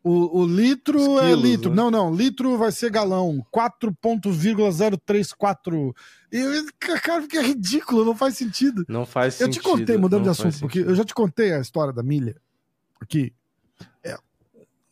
[0.05, 1.71] o, o litro é quilos, é litro.
[1.71, 1.77] Né?
[1.77, 3.43] Não, não, litro vai ser galão.
[3.53, 5.95] 4.034.
[6.31, 6.67] E,
[7.01, 8.85] cara, que é ridículo, não faz sentido.
[8.87, 9.67] Não faz eu sentido.
[9.67, 12.37] Eu te contei, mudando de assunto, porque eu já te contei a história da milha
[13.01, 13.33] aqui.
[14.03, 14.19] É,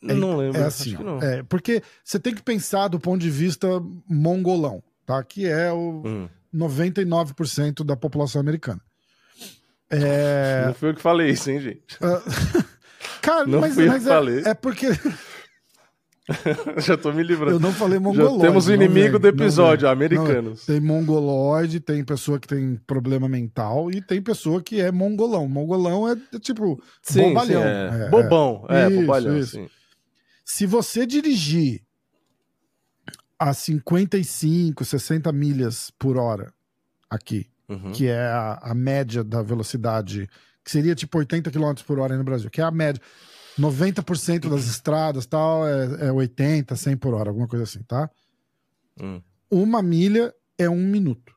[0.01, 0.59] é, não lembro.
[0.59, 3.67] É assim, é, porque você tem que pensar do ponto de vista
[4.09, 5.23] mongolão, tá?
[5.23, 6.27] Que é o hum.
[6.53, 8.81] 99% da população americana.
[9.91, 10.65] É...
[10.65, 11.99] Não foi eu que falei isso, hein, gente?
[13.23, 14.43] Cara, não mas, fui mas eu é, falei.
[14.45, 14.87] é porque.
[16.77, 17.53] Já tô me livrando.
[17.53, 18.37] Eu não falei mongoloide.
[18.37, 20.67] Já temos o inimigo do episódio, americanos.
[20.67, 25.47] Não, tem mongoloide, tem pessoa que tem problema mental e tem pessoa que é mongolão.
[25.47, 27.61] Mongolão é, é tipo sim, bobalhão.
[27.61, 28.05] Sim, é.
[28.05, 29.37] É, Bobão, é, isso, bobalhão.
[29.37, 29.65] Isso.
[30.43, 31.81] Se você dirigir
[33.39, 36.53] a 55, 60 milhas por hora
[37.09, 37.91] aqui, uhum.
[37.91, 40.29] que é a, a média da velocidade
[40.63, 43.01] que seria tipo 80 km por hora no Brasil, que é a média.
[43.59, 48.09] 90% das estradas tal é, é 80, 100 por hora, alguma coisa assim, tá?
[48.99, 49.21] Hum.
[49.49, 51.33] Uma milha é um minuto.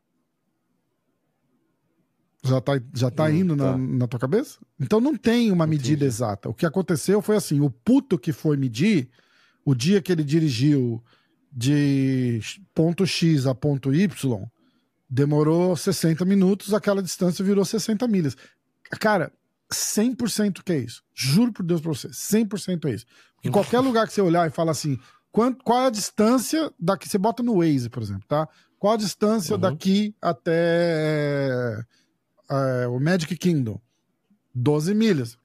[2.42, 3.72] Já tá, já tá hum, indo tá.
[3.72, 4.58] Na, na tua cabeça?
[4.80, 5.90] Então não tem uma Entendi.
[5.90, 6.48] medida exata.
[6.48, 9.10] O que aconteceu foi assim: o puto que foi medir,
[9.64, 11.02] o dia que ele dirigiu
[11.52, 12.40] de
[12.74, 14.48] ponto X a ponto Y,
[15.08, 18.36] demorou 60 minutos, aquela distância virou 60 milhas.
[19.00, 19.32] Cara,
[19.72, 21.02] 100% que é isso.
[21.14, 23.06] Juro por Deus pra você, 100% é isso.
[23.44, 24.98] Em qualquer lugar que você olhar e fala assim,
[25.30, 28.48] qual, qual é a distância daqui, você bota no Waze, por exemplo, tá?
[28.78, 29.60] Qual a distância uhum.
[29.60, 30.52] daqui até
[32.50, 33.80] é, é, o Magic Kingdom?
[34.54, 35.38] 12 milhas.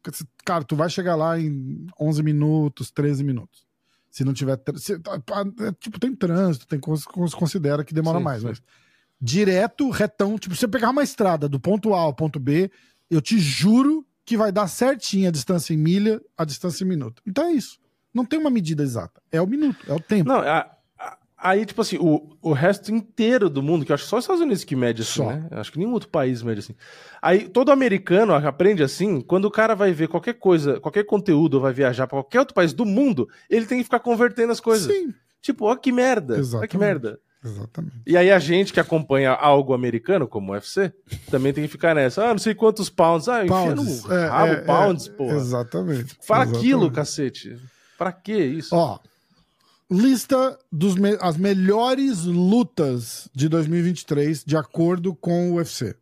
[0.45, 3.65] cara, tu vai chegar lá em 11 minutos, 13 minutos.
[4.09, 4.57] Se não tiver.
[4.77, 8.47] Se, é, tipo, tem trânsito, tem coisas que se considera que demora sim, mais, sim.
[8.47, 8.61] mas.
[9.19, 10.37] Direto, retão.
[10.37, 12.71] Tipo, se você pegar uma estrada do ponto A ao ponto B,
[13.11, 17.21] eu te juro que vai dar certinho a distância em milha, a distância em minuto.
[17.27, 17.79] Então é isso.
[18.13, 19.21] Não tem uma medida exata.
[19.31, 20.27] É o minuto, é o tempo.
[20.27, 20.69] Não, a,
[21.43, 24.43] Aí, tipo assim, o, o resto inteiro do mundo, que eu acho só os Estados
[24.43, 25.25] Unidos que mede assim, só.
[25.25, 25.47] né?
[25.49, 26.75] Eu acho que nenhum outro país mede assim.
[27.19, 31.61] Aí, todo americano aprende assim, quando o cara vai ver qualquer coisa, qualquer conteúdo, ou
[31.61, 34.93] vai viajar para qualquer outro país do mundo, ele tem que ficar convertendo as coisas.
[34.93, 35.11] Sim.
[35.41, 36.37] Tipo, ó que merda.
[36.37, 36.69] Exatamente.
[36.69, 37.19] Ó que merda.
[37.43, 37.95] Exatamente.
[38.05, 40.93] E aí a gente que acompanha algo americano, como o UFC,
[41.29, 42.25] também tem que ficar nessa.
[42.25, 43.27] Ah, não sei quantos pounds.
[43.27, 44.03] Ah, pounds.
[44.03, 45.31] no é, rabo, é, pounds, é, pô.
[45.31, 46.17] Exatamente.
[46.21, 46.57] Fala exatamente.
[46.57, 47.57] aquilo, cacete.
[47.97, 48.75] Pra que isso?
[48.75, 48.99] Ó,
[49.89, 55.95] lista dos me as melhores lutas de 2023 de acordo com o UFC.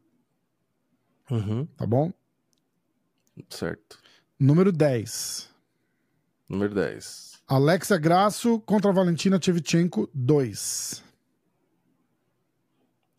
[1.31, 1.65] Uhum.
[1.77, 2.11] Tá bom?
[3.49, 3.97] Certo.
[4.39, 5.49] Número 10.
[6.47, 7.39] Número 10.
[7.47, 11.08] Alexa Grasso contra Valentina Shevchenko 2.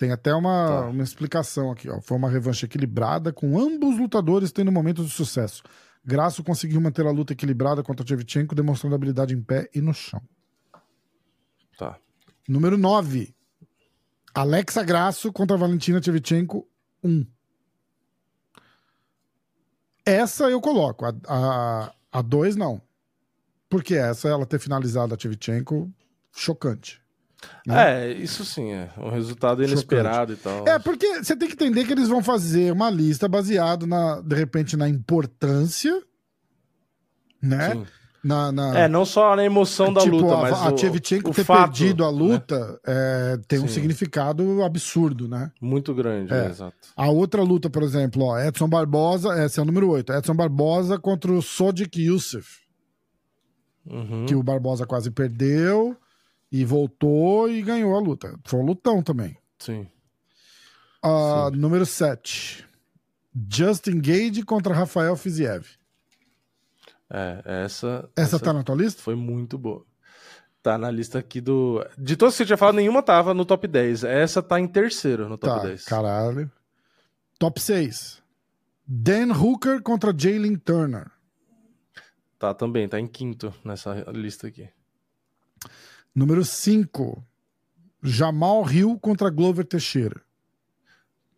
[0.00, 0.86] Tem até uma, tá.
[0.86, 1.86] uma explicação aqui.
[1.86, 2.00] Ó.
[2.00, 5.62] Foi uma revanche equilibrada, com ambos lutadores tendo momentos de sucesso.
[6.02, 10.22] Grasso conseguiu manter a luta equilibrada contra Shevchenko, demonstrando habilidade em pé e no chão.
[11.76, 11.98] Tá.
[12.48, 13.34] Número 9.
[14.34, 16.66] Alexa Grasso contra Valentina Shevchenko
[17.04, 17.26] 1.
[20.06, 21.04] Essa eu coloco.
[21.04, 22.80] A 2 a, a dois, não.
[23.68, 25.92] Porque essa, ela ter finalizado a Shevchenko,
[26.32, 27.02] chocante.
[27.66, 28.08] Né?
[28.08, 30.58] É, isso sim, é um resultado inesperado chocante.
[30.58, 30.74] e tal.
[30.74, 34.34] É, porque você tem que entender que eles vão fazer uma lista baseado na, de
[34.34, 36.02] repente, na importância,
[37.42, 37.72] né?
[37.72, 37.86] Sim.
[38.22, 38.78] Na, na...
[38.78, 42.04] É, não só na emoção da tipo, luta, a, mas a Tchevchenko ter fato, perdido
[42.04, 42.18] a né?
[42.18, 42.76] luta né?
[42.86, 43.64] é, tem Sim.
[43.64, 45.50] um significado absurdo, né?
[45.58, 46.44] Muito grande, é.
[46.44, 46.76] É, exato.
[46.94, 50.98] A outra luta, por exemplo, ó, Edson Barbosa, essa é o número 8, Edson Barbosa
[50.98, 52.60] contra o Sodic Youssef.
[53.86, 54.26] Uhum.
[54.26, 55.96] Que o Barbosa quase perdeu
[56.50, 58.38] e voltou e ganhou a luta.
[58.44, 59.36] Foi um lutão também.
[59.58, 59.86] Sim.
[61.04, 61.56] Uh, Sim.
[61.56, 62.66] Número 7.
[63.48, 65.66] Justin Gage contra Rafael Fiziev.
[67.08, 68.08] É, essa.
[68.16, 69.02] Essa, essa tá na tua lista?
[69.02, 69.84] Foi muito boa.
[70.62, 71.84] Tá na lista aqui do.
[71.96, 74.04] De todas que você tinha falado, nenhuma tava no top 10.
[74.04, 75.84] Essa tá em terceiro no top tá, 10.
[75.84, 76.50] Caralho.
[77.38, 78.22] Top 6.
[78.86, 81.10] Dan Hooker contra Jalen Turner.
[82.38, 84.68] Tá também, tá em quinto nessa lista aqui.
[86.14, 87.24] Número 5.
[88.02, 90.20] Jamal Hill contra Glover Teixeira.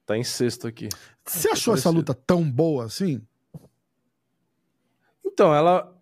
[0.07, 0.89] Tá em sexto aqui.
[1.25, 3.21] Você achou essa luta tão boa assim?
[5.25, 5.93] Então, ela.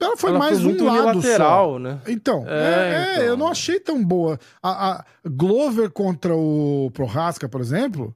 [0.00, 1.78] Ela foi ela mais foi um lado só.
[1.78, 2.00] né?
[2.06, 4.38] Então, é, é, então, eu não achei tão boa.
[4.62, 8.14] A, a Glover contra o Prohaska, por exemplo,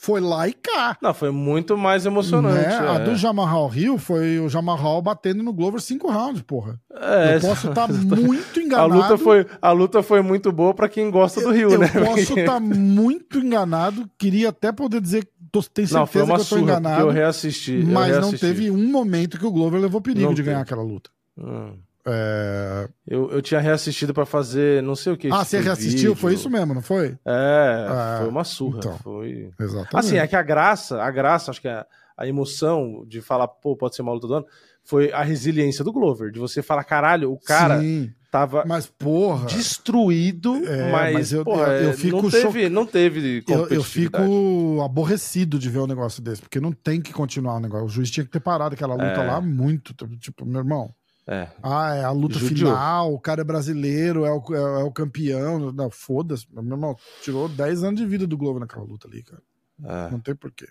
[0.00, 0.96] foi lá e cá.
[1.02, 2.68] Não, foi muito mais emocionante.
[2.68, 2.86] Né?
[2.86, 2.88] É.
[2.88, 6.80] A do Jamarral Rio foi o Jamarral batendo no Glover cinco rounds, porra.
[6.94, 8.92] É, eu posso estar tá muito enganado.
[8.92, 11.90] A luta, foi, a luta foi muito boa para quem gosta do Rio, eu, né?
[11.92, 14.08] Eu posso estar tá muito enganado.
[14.16, 17.00] Queria até poder dizer tô, tenho certeza não, foi uma que eu tô enganado.
[17.02, 17.82] Eu reassisti.
[17.84, 18.32] Mas eu reassisti.
[18.46, 21.10] não teve um momento que o Glover levou perigo não de ganhar aquela luta.
[21.36, 21.72] Hum.
[22.08, 22.88] É...
[23.06, 25.28] Eu, eu tinha reassistido para fazer não sei o que.
[25.30, 26.10] Ah, você reassistiu?
[26.10, 26.16] Vídeo.
[26.16, 27.16] Foi isso mesmo, não foi?
[27.24, 28.18] É, é...
[28.18, 28.78] foi uma surra.
[28.78, 29.50] Então, foi...
[29.58, 29.96] Exatamente.
[29.96, 33.76] Assim, é que a graça, a graça, acho que a, a emoção de falar, pô,
[33.76, 34.46] pode ser uma luta do ano,
[34.84, 39.46] foi a resiliência do Glover, de você falar, caralho, o cara Sim tava mas porra
[39.46, 43.82] destruído é, mas, mas eu, porra, eu, eu, fico não teve não teve eu, eu
[43.82, 47.88] fico aborrecido de ver um negócio desse porque não tem que continuar o negócio o
[47.88, 49.26] juiz tinha que ter parado aquela luta é.
[49.26, 50.94] lá muito tipo meu irmão
[51.28, 51.46] é.
[51.62, 52.70] Ah, é a luta Judiou.
[52.70, 55.70] final, o cara é brasileiro, é o, é, é o campeão.
[55.72, 56.46] Não, foda-se.
[56.50, 59.42] Meu irmão, tirou 10 anos de vida do Globo naquela luta ali, cara.
[59.84, 60.10] É.
[60.10, 60.66] Não tem porquê.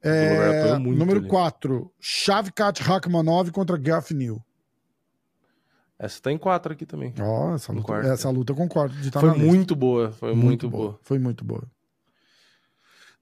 [0.00, 4.40] É, número 4, Shavkat Rakhmanov contra Gaff New.
[5.98, 7.12] Essa tá em quatro aqui também.
[7.20, 8.94] Ó, oh, essa, luta, essa luta eu concordo.
[8.96, 10.88] De tá foi muito boa, foi muito, muito boa.
[10.90, 11.00] boa.
[11.02, 11.64] Foi muito boa.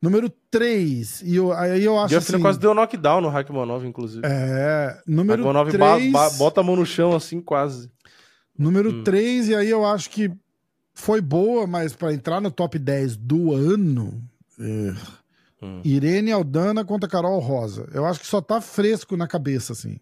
[0.03, 1.23] Número 3.
[1.23, 2.43] E eu, aí eu acho Jeff assim...
[2.43, 4.27] quase deu knockdown no Hackmanov, inclusive.
[4.27, 5.01] É.
[5.07, 6.13] Número 3...
[6.37, 7.89] bota a mão no chão assim, quase.
[8.59, 9.51] Número 3, hum.
[9.53, 10.29] e aí eu acho que
[10.93, 14.21] foi boa, mas para entrar no top 10 do ano.
[14.59, 14.93] Hum.
[15.85, 17.89] Irene Aldana contra Carol Rosa.
[17.95, 20.01] Eu acho que só tá fresco na cabeça, assim.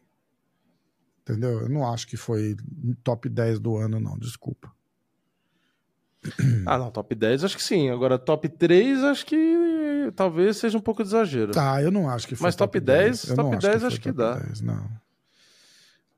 [1.21, 1.61] Entendeu?
[1.61, 2.57] Eu não acho que foi
[3.05, 4.73] top 10 do ano, não, desculpa.
[6.66, 7.90] Ah, não, top 10 acho que sim.
[7.90, 11.52] Agora, top 3 acho que talvez seja um pouco de exagero.
[11.52, 12.46] Tá, eu não acho que foi.
[12.46, 14.35] Mas top, top 10, 10 top 10 acho que, que dá.
[14.35, 14.85] 10, não.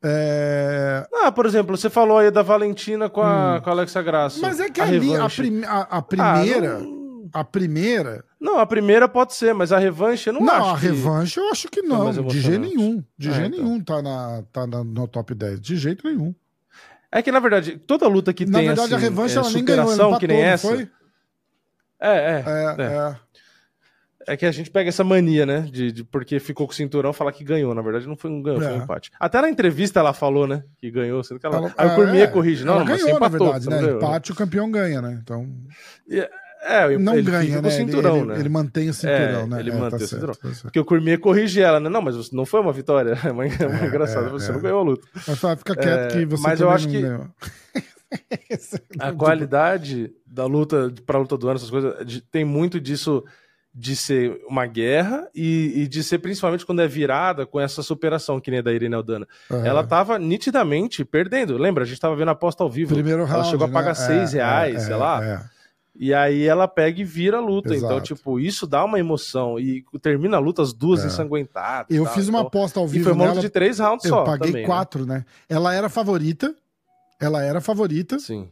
[0.03, 1.07] É...
[1.15, 3.61] Ah, por exemplo, você falou aí da Valentina com a, hum.
[3.61, 4.41] com a Alexa Graça.
[4.43, 6.77] Mas é que a ali, a, prim, a, a, primeira.
[6.77, 7.03] Ah, não...
[7.33, 8.25] A primeira.
[8.39, 10.61] Não, a primeira pode ser, mas a revanche eu não, não acho.
[10.61, 13.03] Não, a revanche eu acho que não, de jeito nenhum.
[13.17, 13.65] De é, jeito então.
[13.65, 15.61] nenhum tá, na, tá na, no top 10.
[15.61, 16.35] De jeito nenhum.
[17.13, 18.69] É que, na verdade, toda luta que na tem.
[18.69, 20.69] Na verdade, assim, a revanche é, ela nem ganhou, ela que nem essa.
[20.69, 20.89] Foi?
[22.01, 23.17] É, é, é, é.
[24.27, 25.63] É que a gente pega essa mania, né?
[25.63, 27.75] De, de, porque ficou com o cinturão falar que ganhou.
[27.75, 28.61] Na verdade, não foi um ganho, é.
[28.61, 28.85] foi um é.
[28.85, 29.11] empate.
[29.19, 30.63] Até na entrevista ela falou, né?
[30.79, 31.23] Que ganhou.
[31.25, 31.57] Sendo que ela...
[31.57, 32.65] ela aí o Cormier é, corrige.
[32.65, 33.81] Não, ganhou, empatou, na verdade, né?
[33.81, 33.97] Ganhou.
[33.97, 35.19] Empate, o campeão ganha, né?
[35.23, 35.49] Então.
[36.09, 36.33] Yeah.
[36.65, 37.69] É, não ele ganha, né?
[37.69, 38.39] O cinturão, ele, né?
[38.39, 39.61] ele, mantém o cinturão, é, né?
[39.61, 40.35] Ele é, mantém tá o certo, cinturão.
[40.55, 41.89] Tá Porque o Cormier corrige ela, né?
[41.89, 43.19] Não, mas não foi uma vitória.
[43.25, 45.07] É uma, é uma engraçada, você não ganhou a luta.
[45.15, 47.03] Mas fica quieto que você Mas eu acho que
[48.99, 53.25] a qualidade da luta pra luta do ano, essas coisas, de, tem muito disso
[53.75, 58.39] de ser uma guerra e, e, de ser principalmente quando é virada com essa superação,
[58.39, 59.27] que nem a da Irene Aldana.
[59.51, 59.65] Uhum.
[59.65, 61.57] Ela tava nitidamente perdendo.
[61.57, 61.85] Lembra?
[61.85, 62.95] A gente tava vendo a aposta ao vivo.
[62.95, 63.73] Primeiro round, ela chegou né?
[63.73, 65.51] a pagar 6 é, reais, é, sei lá.
[66.03, 66.05] É.
[66.05, 67.69] E aí ela pega e vira a luta.
[67.69, 67.93] Então, Exato.
[67.95, 69.59] Então, tipo, isso dá uma emoção.
[69.59, 71.95] E termina a luta as duas ensanguentadas.
[71.97, 72.15] Eu tal.
[72.15, 73.03] fiz uma então, aposta ao vivo.
[73.03, 74.21] E foi uma luta de três rounds eu só.
[74.21, 75.19] Eu paguei também, quatro, né?
[75.19, 75.25] né?
[75.49, 76.55] Ela era favorita.
[77.21, 78.19] Ela era favorita.
[78.19, 78.49] Sim.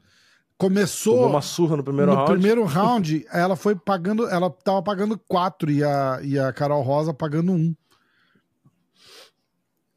[0.56, 1.14] Começou.
[1.14, 2.30] Tomou uma surra no primeiro no round.
[2.30, 4.28] No primeiro round, ela foi pagando.
[4.28, 7.74] Ela tava pagando quatro e a, e a Carol Rosa pagando um.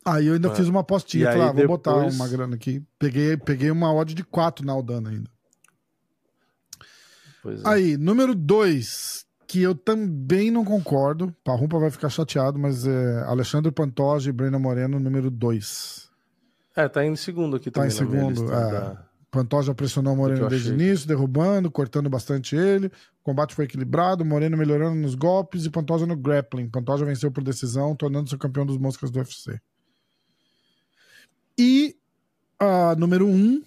[0.06, 0.56] Aí eu ainda É.
[0.56, 1.28] fiz uma apostinha.
[1.32, 2.84] Falei, ah, vou botar depois- uma grana aqui.
[3.00, 5.33] Peguei, peguei uma odd de quatro na Aldana ainda.
[7.44, 7.68] Pois é.
[7.68, 11.36] Aí, número dois, que eu também não concordo.
[11.44, 16.10] Parrumpa vai ficar chateado, mas é Alexandre Pantoja e Brenda Moreno, número dois.
[16.76, 17.96] É, tá em segundo aqui Tá também.
[17.96, 18.72] em na minha segundo, é.
[18.72, 22.88] da- Pantoja pressionou o Moreno desde o início, derrubando, cortando bastante ele.
[22.88, 26.70] O combate foi equilibrado, Moreno melhorando nos golpes e Pantoja no grappling.
[26.70, 29.60] Pantoja venceu por decisão, tornando-se campeão dos moscas do UFC.
[31.58, 31.96] E
[32.60, 33.62] a número um,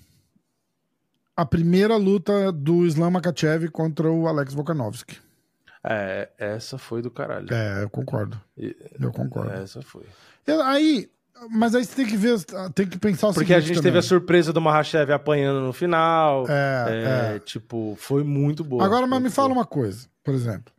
[1.37, 5.19] a primeira luta do Islam Makachev contra o Alex Volkanovski.
[5.85, 7.53] É, essa foi do caralho.
[7.53, 8.41] É, eu concordo.
[8.59, 9.53] E- Eu concordo.
[9.53, 10.03] Essa foi.
[10.65, 11.09] Aí,
[11.51, 12.39] mas aí você tem que ver,
[12.75, 13.83] tem que pensar o Porque a gente também.
[13.85, 16.45] teve a surpresa do Mahashev apanhando no final.
[16.49, 18.85] É, É, Tipo, foi muito boa.
[18.85, 20.73] Agora, mas me fala uma coisa, por exemplo.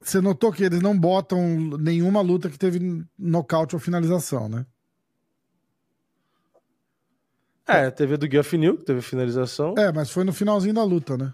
[0.00, 1.40] Você notou que eles não botam
[1.80, 4.64] nenhuma luta que teve nocaute ou finalização, né?
[7.66, 9.74] É, teve do Guilherme que teve finalização.
[9.76, 11.32] É, mas foi no finalzinho da luta, né?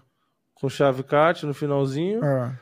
[0.55, 2.23] Com chave cat no finalzinho.
[2.23, 2.59] É.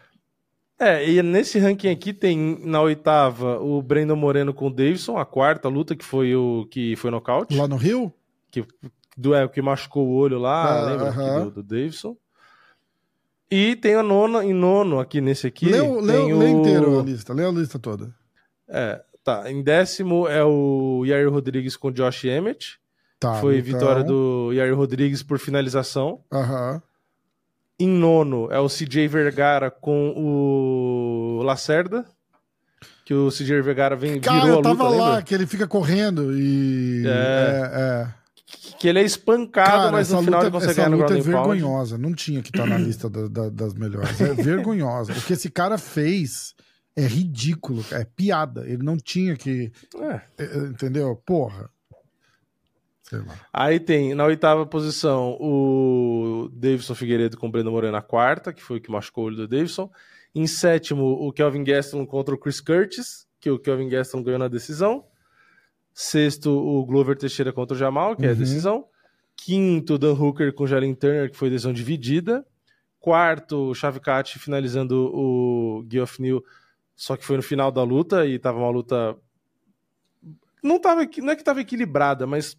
[0.80, 5.26] É, e nesse ranking aqui tem na oitava o Brandon Moreno com o Davidson, a
[5.26, 7.56] quarta luta que foi o que foi nocaute.
[7.56, 8.12] Lá no Rio?
[8.50, 8.66] que,
[9.16, 11.10] do, é, o que machucou o olho lá, Ah, lembra?
[11.10, 11.44] aqui aham.
[11.46, 12.18] do, do Davidson.
[13.50, 15.66] E tem a nona, em nono aqui nesse aqui.
[15.68, 16.40] Lê, tem lê, o...
[16.40, 18.14] lê inteiro a lista, lê a lista toda.
[18.68, 19.52] É, tá.
[19.52, 22.80] Em décimo é o Yair Rodrigues com o Josh Emmett.
[23.22, 26.22] Tá, Foi então- vitória do Yair Rodrigues por finalização.
[26.34, 26.82] Aham.
[27.80, 32.04] Em nono é o CJ Vergara com o Lacerda.
[33.06, 35.22] Que o CJ Vergara vem, Cara, virou eu a tava luta, lá, lembra?
[35.22, 37.04] que ele fica correndo e.
[37.06, 37.10] É.
[37.12, 38.22] é, é.
[38.80, 41.14] Que ele é espancado, Cara, mas no final luta, ele consegue essa ganhar no luta
[41.14, 41.32] é and pound.
[41.60, 41.98] vergonhosa.
[42.00, 44.20] Não tinha que estar na lista da- da- das melhores.
[44.20, 45.12] É vergonhosa.
[45.14, 46.56] O que esse cara fez
[46.96, 47.86] é ridículo.
[47.92, 48.64] É piada.
[48.68, 49.72] Ele não tinha que.
[49.96, 50.22] É.
[50.44, 51.16] é, Entendeu?
[51.26, 51.70] Porra.
[53.52, 58.62] Aí tem na oitava posição o Davidson Figueiredo com o Breno Moreno na quarta, que
[58.64, 59.90] foi o que machucou o olho do Davidson.
[60.34, 64.48] Em sétimo, o Kelvin Gastelum contra o Chris Curtis, que o Kelvin Gastelum ganhou na
[64.48, 65.04] decisão.
[65.94, 68.38] Sexto, o Glover Teixeira contra o Jamal, que é a Uhum.
[68.38, 68.86] decisão.
[69.36, 72.46] Quinto, Dan Hooker com o Jalen Turner, que foi decisão dividida.
[73.00, 76.44] Quarto, o Chavcat finalizando o Geoff Neal,
[76.96, 79.18] só que foi no final da luta e tava uma luta.
[80.64, 82.56] Não, tava, não é que tava equilibrada, mas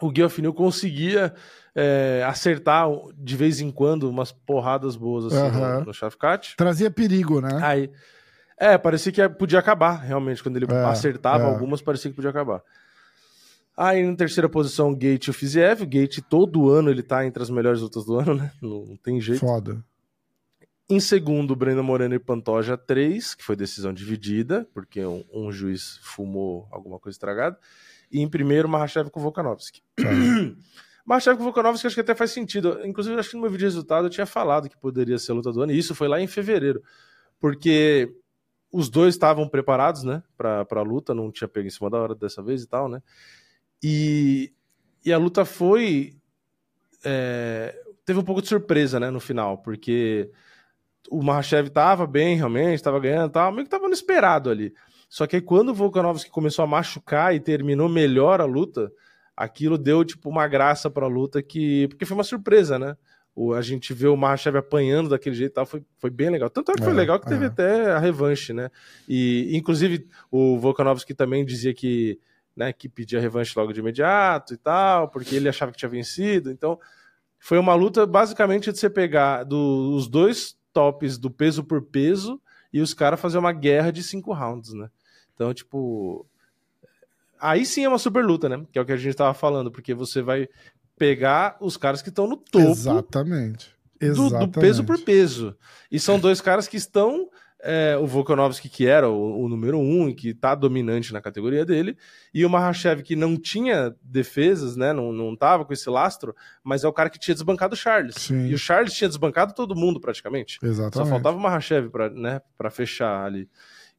[0.00, 1.34] o Geoff conseguia
[1.74, 5.80] é, acertar de vez em quando umas porradas boas assim Aham.
[5.80, 6.54] no, no Chavcat.
[6.56, 7.58] Trazia perigo, né?
[7.62, 7.90] Aí,
[8.58, 10.42] é, parecia que podia acabar, realmente.
[10.42, 11.46] Quando ele É, acertava é.
[11.46, 12.62] algumas, parecia que podia acabar.
[13.76, 15.82] Aí, na terceira posição, Gate e o Fiziev.
[15.82, 18.50] O Gate, todo ano, ele tá entre as melhores lutas do ano, né?
[18.62, 19.40] Não, não tem jeito.
[19.40, 19.84] Foda.
[20.88, 25.52] Em segundo, o Breno Moreno e Pantoja 3, que foi decisão dividida, porque um, um
[25.52, 27.58] juiz fumou alguma coisa estragada.
[28.10, 29.82] E em primeiro, Mahashev com Volkanovski.
[31.04, 32.80] Mahashev com Volkanovski acho que até faz sentido.
[32.84, 35.34] Inclusive, acho que no meu vídeo de resultado eu tinha falado que poderia ser a
[35.34, 36.82] luta do ano, e isso foi lá em fevereiro.
[37.38, 38.12] Porque
[38.72, 42.14] os dois estavam preparados, né, pra, pra luta, não tinha pego em cima da hora
[42.14, 43.02] dessa vez e tal, né.
[43.82, 44.52] E,
[45.04, 46.16] e a luta foi.
[47.04, 50.30] é, teve um pouco de surpresa, né, no final, porque
[51.10, 54.74] o Mahashev tava bem, realmente, tava ganhando e tal, meio que tava no esperado ali.
[55.08, 58.90] Só que aí quando o Volkanovski começou a machucar e terminou melhor a luta,
[59.36, 61.88] aquilo deu, tipo, uma graça pra luta que.
[61.88, 62.96] Porque foi uma surpresa, né?
[63.36, 66.48] o, a gente vê o Mahashev apanhando daquele jeito e tal, foi, foi bem legal.
[66.48, 67.48] Tanto é que foi é, legal que teve é.
[67.48, 68.70] até a revanche, né?
[69.06, 72.18] E, inclusive, o Volkanovski também dizia que,
[72.56, 76.50] né, que pedia revanche logo de imediato e tal, porque ele achava que tinha vencido.
[76.50, 76.80] Então,
[77.38, 82.40] foi uma luta basicamente de você pegar do, os dois tops do peso por peso
[82.76, 84.90] e os caras fazer uma guerra de cinco rounds, né?
[85.34, 86.26] Então, tipo.
[87.40, 88.66] Aí sim é uma super luta, né?
[88.70, 90.46] Que é o que a gente tava falando, porque você vai
[90.98, 92.68] pegar os caras que estão no topo.
[92.68, 93.74] Exatamente.
[93.98, 95.56] Do, do, peso por peso.
[95.90, 97.30] E são dois caras que estão.
[97.68, 101.64] É, o Volkanovski, que era o, o, número um e que está dominante na categoria
[101.64, 101.96] dele,
[102.32, 104.92] e o Mahashev, que não tinha defesas, né?
[104.92, 108.14] Não, não tava com esse lastro, mas é o cara que tinha desbancado o Charles.
[108.16, 108.46] Sim.
[108.46, 110.58] E o Charles tinha desbancado todo mundo praticamente.
[110.62, 110.94] Exatamente.
[110.94, 113.48] Só faltava o Mahashev para né, fechar ali.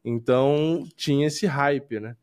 [0.04, 2.16] Então tinha esse hype, né?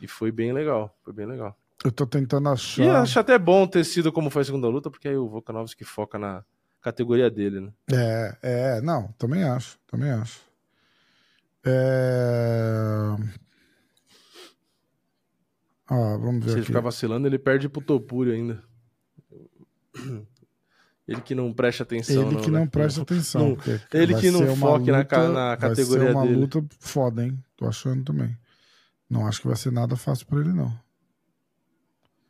[0.00, 0.96] E foi bem legal.
[1.04, 1.56] Foi bem legal.
[1.84, 2.82] Eu tô tentando achar.
[2.82, 5.84] E acho até bom ter sido como foi a segunda luta, porque aí o Volkanovski
[5.84, 6.44] foca na
[6.80, 7.72] categoria dele, né?
[7.92, 10.40] É, é, não, também acho, também acho.
[11.64, 13.16] É...
[15.88, 16.52] Ah, vamos ver.
[16.52, 18.62] Se ele ficar vacilando, ele perde pro Topuri ainda.
[21.06, 22.30] Ele que não presta atenção.
[22.30, 22.66] Ele que não, né?
[22.66, 23.48] presta atenção.
[23.50, 23.58] Não,
[23.92, 26.14] ele que não foque na, na categoria dele.
[26.14, 27.44] Vai ser uma luta foda, hein?
[27.56, 28.36] Tô achando também.
[29.10, 30.72] Não acho que vai ser nada fácil pra ele, não.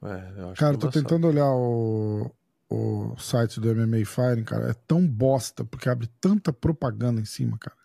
[0.03, 2.29] É, cara, tô tentando olhar o,
[2.69, 4.71] o site do MMA Firing, cara.
[4.71, 7.77] É tão bosta, porque abre tanta propaganda em cima, cara.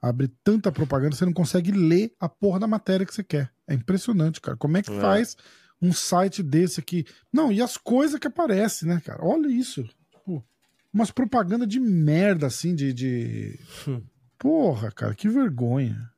[0.00, 3.50] Abre tanta propaganda, você não consegue ler a porra da matéria que você quer.
[3.66, 4.56] É impressionante, cara.
[4.56, 5.00] Como é que é.
[5.00, 5.36] faz
[5.80, 7.04] um site desse aqui?
[7.32, 9.24] Não, e as coisas que aparecem, né, cara?
[9.24, 9.82] Olha isso.
[10.10, 10.44] Tipo,
[10.92, 12.92] umas propaganda de merda, assim, de.
[12.92, 13.58] de...
[13.86, 14.02] Hum.
[14.38, 16.10] Porra, cara, que vergonha.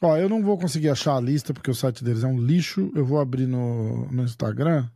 [0.00, 2.90] Ó, eu não vou conseguir achar a lista porque o site deles é um lixo.
[2.94, 4.88] Eu vou abrir no, no Instagram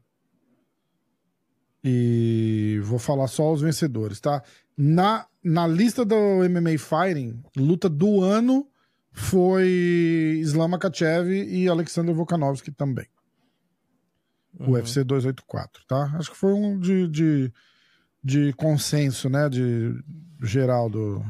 [1.84, 4.42] e vou falar só os vencedores, tá?
[4.76, 6.16] Na, na lista do
[6.48, 8.66] MMA Fighting, luta do ano
[9.12, 13.06] foi Islam Makachev e Alexander Volkanovski também.
[14.58, 14.70] Uhum.
[14.70, 16.12] UFC 284, tá?
[16.16, 17.52] Acho que foi um de, de,
[18.22, 19.48] de consenso, né?
[19.48, 20.02] De
[20.42, 21.22] geral do,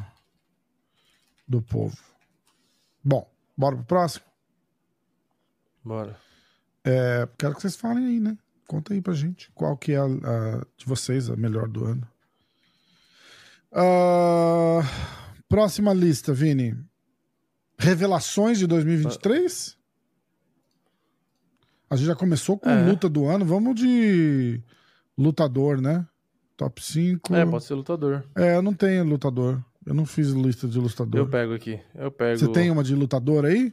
[1.49, 1.99] do povo.
[3.03, 4.25] Bom, Bora pro próximo?
[5.85, 6.17] Bora.
[6.83, 8.37] É, quero que vocês falem aí, né?
[8.67, 12.09] Conta aí pra gente qual que é a, a de vocês a melhor do ano.
[13.73, 14.83] Uh,
[15.49, 16.77] próxima lista, Vini.
[17.77, 19.77] Revelações de 2023?
[21.91, 22.87] A gente já começou com é.
[22.87, 23.45] luta do ano.
[23.45, 24.63] Vamos de
[25.19, 26.07] lutador, né?
[26.57, 27.35] Top 5.
[27.35, 28.25] É, pode ser lutador.
[28.37, 29.63] É, eu não tenho lutador.
[29.85, 31.21] Eu não fiz lista de lutador.
[31.21, 31.81] Eu pego aqui.
[31.95, 32.39] Eu pego.
[32.39, 33.73] Você tem uma de lutador aí?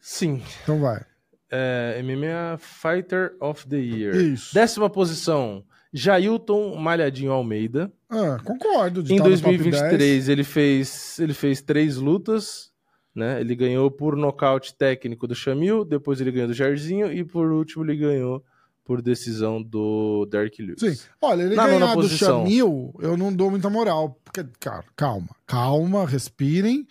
[0.00, 0.42] Sim.
[0.62, 1.04] Então vai.
[1.50, 4.14] É, MMA Fighter of the Year.
[4.14, 4.54] Isso.
[4.54, 5.64] Décima posição.
[5.92, 7.92] Jailton Malhadinho Almeida.
[8.08, 9.00] Ah, concordo.
[9.12, 12.70] em 2023 ele fez, ele fez três lutas.
[13.14, 13.40] Né?
[13.40, 17.84] Ele ganhou por nocaute técnico do Chamil, depois ele ganhou do Jairzinho e por último
[17.84, 18.44] ele ganhou
[18.84, 20.80] por decisão do Derek Lewis.
[20.80, 20.96] Sim.
[21.20, 24.18] Olha, ele Na ganhar do Chamil, eu não dou muita moral.
[24.24, 26.86] Porque, cara, calma, calma, respirem.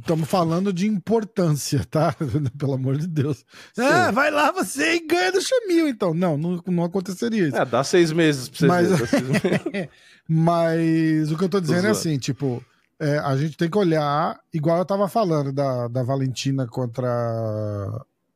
[0.00, 2.14] Estamos é, falando de importância, tá?
[2.58, 3.44] Pelo amor de Deus.
[3.72, 3.82] Sim.
[3.82, 6.12] Ah, vai lá você e ganha do Chamil, então.
[6.12, 7.56] Não, não, não aconteceria isso.
[7.56, 9.90] É, dá seis meses pra você mas, ver.
[10.28, 12.64] mas o que eu tô dizendo é assim, tipo,
[12.98, 17.08] é, a gente tem que olhar, igual eu tava falando da, da Valentina contra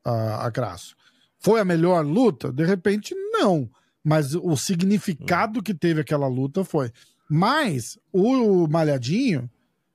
[0.05, 0.95] a, a Graço.
[1.41, 2.53] Foi a melhor luta?
[2.53, 3.69] De repente, não.
[4.05, 6.93] Mas o significado que teve aquela luta foi.
[7.29, 9.51] Mas o Malhadinho,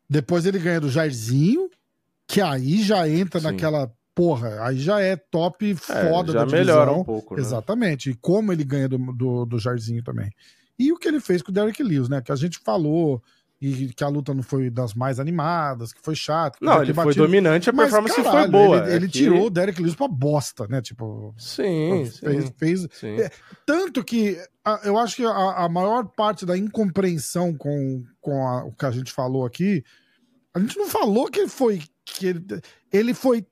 [0.10, 1.70] depois ele ganha do Jairzinho,
[2.28, 3.48] que aí já entra Sim.
[3.48, 6.60] naquela porra, aí já é top é, foda é, já da divisão.
[6.60, 7.42] melhora um pouco, né?
[7.42, 8.10] Exatamente.
[8.10, 10.32] E como ele ganha do, do, do Jairzinho também.
[10.80, 12.22] E o que ele fez com o Derek Lewis, né?
[12.22, 13.22] Que a gente falou
[13.60, 16.58] e que a luta não foi das mais animadas, que foi chato.
[16.62, 18.78] Não, ele foi dominante, a Mas, performance caralho, foi boa.
[18.86, 20.82] Ele, ele é tirou o Derek Lewis pra bosta, né?
[20.82, 21.34] Tipo.
[21.38, 22.44] Sim, fez.
[22.46, 23.20] sim, fez sim.
[23.20, 23.32] É,
[23.66, 28.66] tanto que a, eu acho que a, a, maior parte da incompreensão com, com a,
[28.66, 29.84] o que a gente falou aqui,
[30.54, 31.82] a gente não falou que ele foi.
[32.06, 32.46] Que ele,
[32.92, 33.46] ele foi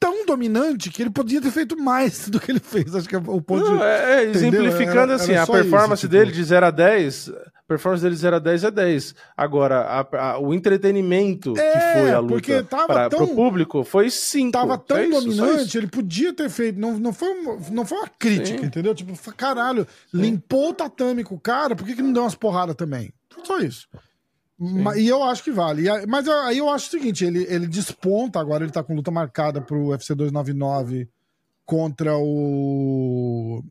[0.00, 2.94] tão dominante que ele podia ter feito mais do que ele fez.
[2.94, 3.64] Acho que é o ponto.
[3.64, 6.18] Não, de, é, é exemplificando era, assim, era a performance isso, tipo...
[6.18, 7.32] dele de 0 a 10
[7.70, 9.14] performance dele 0 a 10 é 10.
[9.36, 14.50] Agora, a, a, o entretenimento é, que foi a luta para o público foi 5.
[14.50, 16.80] Tava tão é isso, dominante, ele podia ter feito.
[16.80, 18.66] Não, não, foi, uma, não foi uma crítica, Sim.
[18.66, 18.92] entendeu?
[18.92, 20.20] Tipo, caralho, Sim.
[20.20, 23.12] limpou o tatame com o cara, por que, que não deu umas porradas também?
[23.44, 23.86] Só isso.
[24.96, 25.84] E eu acho que vale.
[26.06, 29.60] Mas aí eu acho o seguinte: ele, ele desponta agora, ele tá com luta marcada
[29.60, 31.08] pro UFC 299
[31.64, 33.64] contra o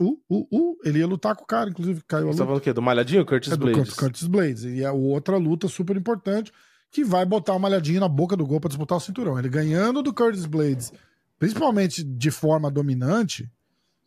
[0.00, 2.34] Uh, uh, uh, ele ia lutar com o cara, inclusive caiu a luta.
[2.34, 2.72] Você tá falando o quê?
[2.72, 3.88] Do Malhadinho Curtis é Blades?
[3.88, 4.64] Do Curtis Blades.
[4.64, 6.52] E é outra luta super importante
[6.90, 9.36] que vai botar o Malhadinho na boca do gol para disputar o cinturão.
[9.38, 10.92] Ele ganhando do Curtis Blades,
[11.36, 13.50] principalmente de forma dominante,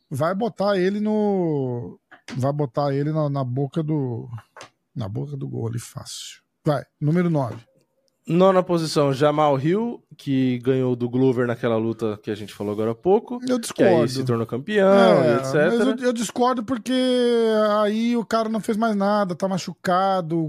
[0.09, 1.99] vai botar ele no.
[2.37, 4.29] Vai botar ele na, na boca do.
[4.95, 6.41] Na boca do gol ali fácil.
[6.65, 7.71] Vai, número 9.
[8.27, 12.91] Nona posição, Jamal Hill, que ganhou do Glover naquela luta que a gente falou agora
[12.91, 13.39] há pouco.
[13.47, 13.95] Eu discordo.
[13.95, 15.55] Que aí se tornou campeão, é, etc.
[15.55, 16.93] Eu, eu, discordo porque
[17.81, 20.47] aí o cara não fez mais nada, tá machucado,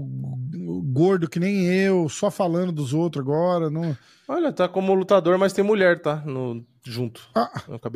[0.93, 3.69] gordo que nem eu, só falando dos outros agora.
[3.71, 3.97] Não...
[4.27, 6.21] Olha, tá como lutador, mas tem mulher, tá?
[6.25, 7.21] No, junto.
[7.33, 7.51] Ah,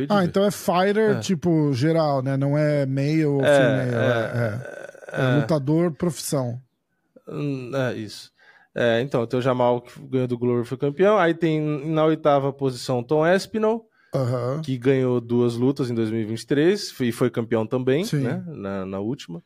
[0.09, 1.19] ah então é fighter, é.
[1.19, 2.35] tipo, geral, né?
[2.35, 3.95] Não é male ou é, female.
[3.95, 6.61] É, é, é, é lutador, profissão.
[7.27, 8.31] Hum, é, isso.
[8.79, 11.17] É, então, tem o Jamal que ganhou do Glover foi campeão.
[11.17, 14.61] Aí tem na oitava posição Tom Espinal, uhum.
[14.61, 18.43] que ganhou duas lutas em 2023 e foi campeão também, né?
[18.45, 19.41] Na, na, última.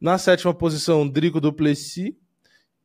[0.00, 2.14] Na sétima posição, Drico Duplessis,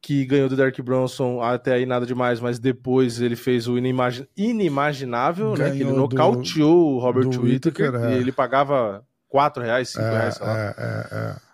[0.01, 4.27] que ganhou do Derek Bronson até aí nada demais, mas depois ele fez o inimagin...
[4.35, 5.77] inimaginável, ganhou né?
[5.77, 8.13] Que ele nocauteou do, o Robert Whittaker, é.
[8.13, 10.59] e ele pagava 4 reais, 5 é, reais, sei lá.
[10.59, 11.50] É, é, é,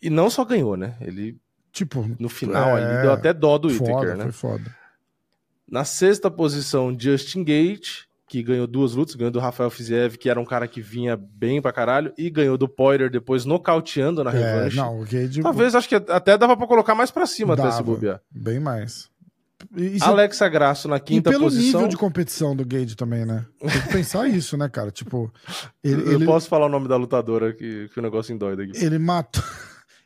[0.00, 0.96] e não só ganhou, né?
[1.00, 1.38] Ele
[1.78, 2.82] Tipo, no final é...
[2.82, 4.24] ali deu até dó do Whittaker, né?
[4.24, 4.74] Foi foda.
[5.70, 10.40] Na sexta posição, Justin Gate, que ganhou duas lutas, ganhou do Rafael Fiziev, que era
[10.40, 14.34] um cara que vinha bem pra caralho, e ganhou do Poirier depois nocauteando na é,
[14.34, 14.76] revanche.
[14.76, 15.42] Não, o Gage...
[15.42, 18.20] Talvez, acho que até dava pra colocar mais pra cima dava, até esse bobear.
[18.30, 19.10] Bem mais.
[19.76, 20.04] Isso...
[20.04, 21.32] Alexa Grasso na quinta posição.
[21.32, 21.80] E pelo posição...
[21.80, 23.44] nível de competição do Gage também, né?
[23.60, 24.90] Tem que pensar isso, né, cara?
[24.90, 25.32] Tipo,
[25.84, 26.24] ele, Eu ele...
[26.24, 28.82] posso falar o nome da lutadora que, que o negócio endoida aqui.
[28.82, 29.44] Ele matou...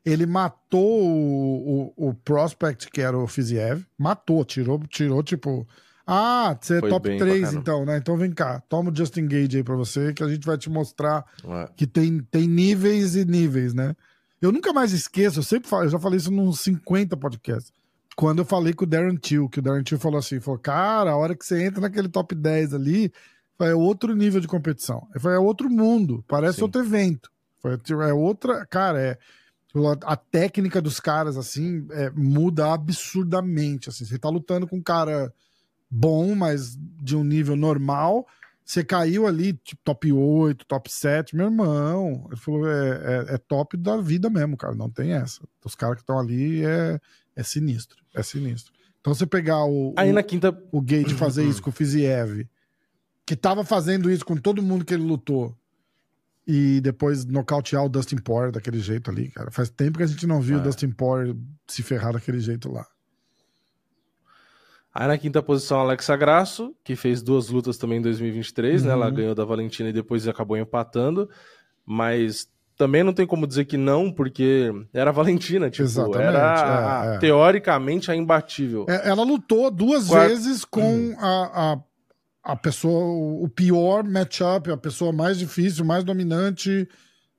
[0.05, 3.85] Ele matou o, o, o prospect, que era o Fiziev.
[3.97, 5.67] Matou, tirou, tirou tipo.
[6.05, 7.97] Ah, você é Foi top 3 então, né?
[7.99, 10.69] Então vem cá, toma o Justin Gage aí pra você, que a gente vai te
[10.69, 11.69] mostrar Ué.
[11.77, 13.95] que tem, tem níveis e níveis, né?
[14.41, 17.73] Eu nunca mais esqueço, eu sempre falo, eu já falei isso nos 50 podcasts.
[18.17, 21.13] Quando eu falei com o Darren Till, que o Darren Till falou assim: falou, cara,
[21.13, 23.13] a hora que você entra naquele top 10 ali,
[23.61, 25.07] é outro nível de competição.
[25.15, 26.63] É outro mundo, parece Sim.
[26.63, 27.31] outro evento.
[27.65, 28.67] É outra.
[28.67, 29.19] Cara, é
[30.05, 33.89] a técnica dos caras, assim, é, muda absurdamente.
[33.89, 34.05] Assim.
[34.05, 35.33] Você tá lutando com um cara
[35.91, 38.27] bom, mas de um nível normal.
[38.65, 42.27] Você caiu ali, tipo, top 8, top 7, meu irmão.
[42.29, 42.91] Ele falou: é,
[43.31, 44.75] é, é top da vida mesmo, cara.
[44.75, 45.41] Não tem essa.
[45.65, 47.01] Os caras que estão ali é,
[47.35, 48.03] é sinistro.
[48.15, 48.73] É sinistro.
[49.01, 49.95] Então você pegar o.
[49.97, 50.57] Aí o, na quinta.
[50.71, 52.47] O Gate fazer isso com o Fiziev,
[53.27, 55.57] que tava fazendo isso com todo mundo que ele lutou
[56.47, 59.51] e depois nocautear o Dustin Poirier daquele jeito ali, cara.
[59.51, 60.61] Faz tempo que a gente não viu é.
[60.61, 61.37] o Dustin Poirier
[61.67, 62.87] se ferrar daquele jeito lá.
[64.95, 68.89] Aí na quinta posição, Alexa Grasso, que fez duas lutas também em 2023, uhum.
[68.89, 68.93] né?
[68.93, 69.15] Ela uhum.
[69.15, 71.31] ganhou da Valentina e depois acabou empatando,
[71.87, 77.13] mas também não tem como dizer que não, porque era a Valentina, tipo, Exatamente, era
[77.13, 77.19] é, é.
[77.19, 78.85] teoricamente a imbatível.
[78.89, 81.17] É, ela lutou duas vezes com uhum.
[81.19, 81.81] a, a
[82.43, 86.89] a pessoa, o pior matchup, a pessoa mais difícil, mais dominante,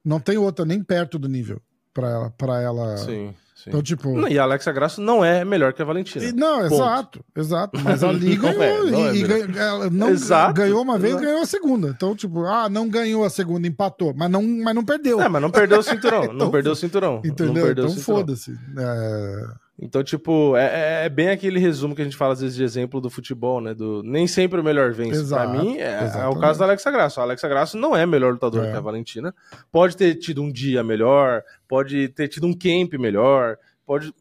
[0.03, 1.61] não tem outra nem perto do nível
[1.93, 2.97] para ela, para ela.
[2.97, 3.33] Sim.
[3.63, 3.69] Sim.
[3.69, 4.13] Então, tipo...
[4.13, 6.25] Não, e a Alexa Graça não é melhor que a Valentina.
[6.25, 6.73] E, não, Ponto.
[6.73, 7.79] exato, exato.
[7.81, 8.57] Mas ali ganhou.
[8.57, 11.25] não é, não é e, ganhou, ela não exato, ganhou uma vez, exato.
[11.25, 11.87] ganhou a segunda.
[11.87, 14.13] Então, tipo, ah, não ganhou a segunda, empatou.
[14.17, 15.21] Mas não, mas não perdeu.
[15.21, 16.23] É, mas não perdeu o cinturão.
[16.25, 17.21] então, não perdeu o cinturão.
[17.23, 17.71] Entendeu?
[17.71, 18.51] então foda-se.
[18.77, 19.47] É...
[19.79, 22.63] Então, tipo, é, é, é, bem aquele resumo que a gente fala às vezes de
[22.63, 23.73] exemplo do futebol, né?
[23.73, 25.19] Do nem sempre o melhor vence.
[25.19, 27.21] Exato, pra mim, é, é, o caso da Alexa Graça.
[27.21, 28.71] A Alexa Graça não é melhor lutador é.
[28.71, 29.33] que a Valentina.
[29.71, 34.13] Pode ter tido um dia melhor, pode ter tido um camp melhor, pode.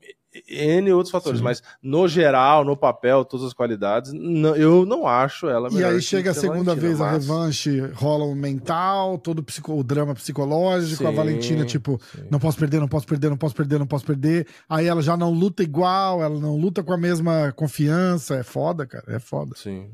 [0.48, 1.44] N outros fatores, Sim.
[1.44, 5.92] mas no geral, no papel, todas as qualidades, não, eu não acho ela melhor.
[5.92, 7.08] E aí chega a segunda vez mas...
[7.08, 12.00] a revanche, rola o mental, todo o, psico, o drama psicológico, sim, a Valentina, tipo,
[12.14, 12.24] sim.
[12.30, 14.46] não posso perder, não posso perder, não posso perder, não posso perder.
[14.68, 18.36] Aí ela já não luta igual, ela não luta com a mesma confiança.
[18.36, 19.54] É foda, cara, é foda.
[19.54, 19.90] Sim.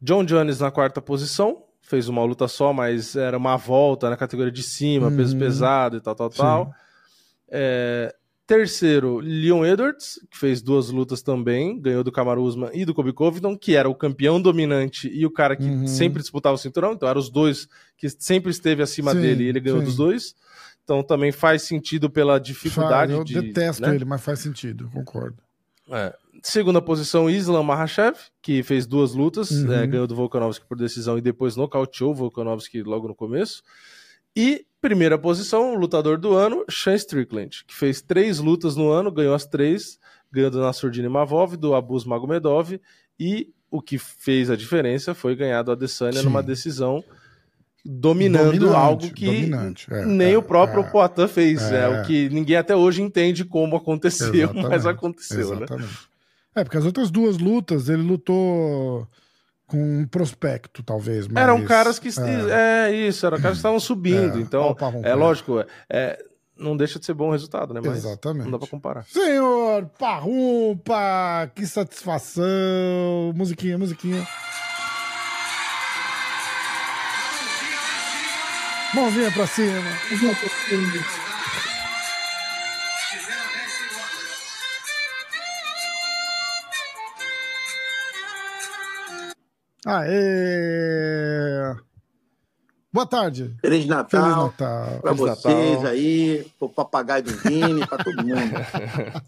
[0.00, 4.52] John Jones na quarta posição, fez uma luta só, mas era uma volta na categoria
[4.52, 5.16] de cima, uhum.
[5.16, 6.74] peso pesado e tal, tal, tal.
[7.50, 8.14] É,
[8.46, 13.12] Terceiro, Leon Edwards, que fez duas lutas também, ganhou do Kamaru Usman e do Kobe
[13.12, 15.86] Covington, que era o campeão dominante e o cara que uhum.
[15.86, 17.66] sempre disputava o cinturão, então eram os dois
[17.96, 19.86] que sempre esteve acima sim, dele e ele ganhou sim.
[19.86, 20.34] dos dois.
[20.82, 23.34] Então também faz sentido pela dificuldade eu de...
[23.34, 23.94] Eu detesto né?
[23.94, 25.38] ele, mas faz sentido, concordo.
[25.90, 26.14] É.
[26.42, 29.72] Segunda posição, Islam Makhachev, que fez duas lutas, uhum.
[29.72, 33.62] é, ganhou do Volkanovski por decisão e depois nocauteou o Volkanovski logo no começo.
[34.36, 39.34] E primeira posição, lutador do ano, Sean Strickland, que fez três lutas no ano, ganhou
[39.34, 39.98] as três,
[40.30, 42.78] ganhou do Nasurdin Mavov, do Abus Magomedov,
[43.18, 46.26] e o que fez a diferença foi ganhar do Adesanya Sim.
[46.26, 47.02] numa decisão
[47.82, 49.50] dominando dominante, algo que
[49.90, 51.62] é, nem é, o próprio é, Poitin fez.
[51.62, 51.84] É.
[51.84, 51.88] é.
[51.88, 55.64] o que ninguém até hoje entende como aconteceu, mas aconteceu, né?
[55.64, 55.88] exatamente.
[55.88, 55.98] né?
[56.56, 59.08] É, porque as outras duas lutas ele lutou
[59.66, 61.26] com um prospecto, talvez.
[61.26, 61.42] Mas...
[61.42, 62.08] Eram caras que.
[62.08, 64.38] É, é isso, eram caras que estavam subindo.
[64.38, 66.18] É, então, é lógico, é,
[66.56, 67.80] não deixa de ser bom o resultado, né?
[67.84, 68.44] Mas Exatamente.
[68.44, 69.04] Não dá pra comparar.
[69.04, 72.44] Senhor Parrumpa, que satisfação!
[73.34, 74.26] Musiquinha, musiquinha.
[78.94, 79.82] Mãozinha pra cima.
[80.10, 81.33] Mãozinha pra cima.
[89.86, 91.74] Aê!
[92.90, 93.54] Boa tarde.
[93.60, 94.22] Feliz Natal.
[94.22, 95.00] Feliz Natal.
[95.00, 95.90] Pra Feliz vocês Natal.
[95.90, 98.54] aí, pro papagaio do Vini, pra todo mundo.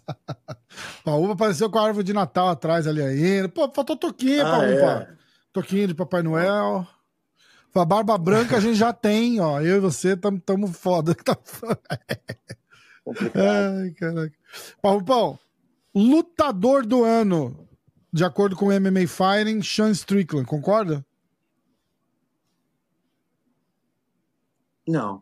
[1.03, 3.49] Paúba apareceu com a árvore de Natal atrás ali ainda.
[3.49, 5.07] Pô, faltou toquinho, ah, Paúba.
[5.11, 5.17] É.
[5.53, 6.87] Toquinho de Papai Noel.
[7.75, 9.61] A barba branca a gente já tem, ó.
[9.61, 11.15] Eu e você tamo, tamo foda.
[13.35, 14.33] Ai, caraca.
[15.93, 17.66] Lutador do ano
[18.11, 21.05] de acordo com o MMA Fighting, Sean Strickland, concorda?
[24.87, 25.21] Não.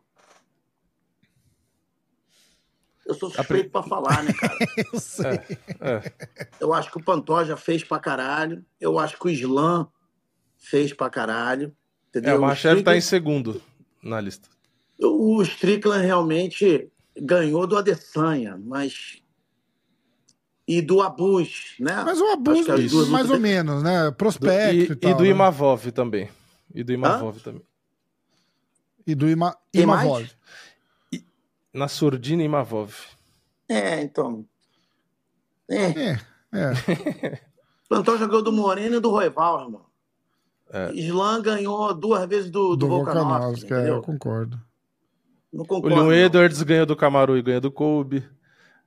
[3.04, 4.56] Eu sou suspeito pra falar, né, cara?
[4.92, 5.40] eu sei.
[5.80, 6.48] É, é.
[6.60, 8.64] Eu acho que o Pantoja fez pra caralho.
[8.80, 9.88] Eu acho que o Slam
[10.58, 11.74] fez pra caralho.
[12.08, 12.34] Entendeu?
[12.34, 13.62] É, o Machev tá em segundo
[14.02, 14.48] na lista.
[14.98, 19.22] O Strickland realmente ganhou do Adesanya, mas
[20.66, 22.02] e do Abus, né?
[22.04, 24.10] Mas o Abus, é mais ou menos, né?
[24.10, 25.28] Prospecto do, e, e, tal, e, do né?
[25.28, 26.28] Imavov também.
[26.74, 27.40] E do Imavov Hã?
[27.40, 27.62] também.
[29.06, 30.28] E do Ima, Imavov.
[31.12, 31.24] E,
[31.72, 32.92] na surdina Imavov.
[33.68, 34.44] É, então.
[35.70, 35.84] É.
[35.84, 36.20] É.
[36.52, 37.40] é.
[37.88, 39.86] Plantão jogou do Moreno e do Roival, irmão.
[40.72, 40.90] É.
[41.40, 43.72] Ganhou duas vezes do, do, do Volkanovski.
[43.72, 44.60] É, eu concordo.
[45.52, 45.96] Não concordo.
[45.96, 48.24] O Leon Edwards ganhou do Camaru e ganhou do Kobe.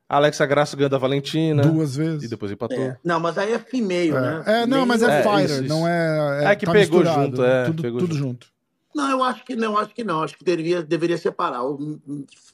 [0.10, 1.62] Alexa Graça ganhou da Valentina.
[1.62, 2.24] Duas vezes.
[2.24, 2.80] E depois empatou.
[2.80, 2.98] É.
[3.04, 4.20] Não, mas aí é female, é.
[4.20, 4.44] né?
[4.48, 5.68] É, não, mas é, é fighter, isso, isso.
[5.68, 6.46] não é.
[6.46, 7.66] É, é que tá pegou junto, é.
[7.66, 8.46] Tudo, pegou tudo junto.
[8.46, 8.48] junto.
[8.96, 10.24] Não, eu acho que não, acho que não.
[10.24, 12.00] Acho que deveria, deveria separar o,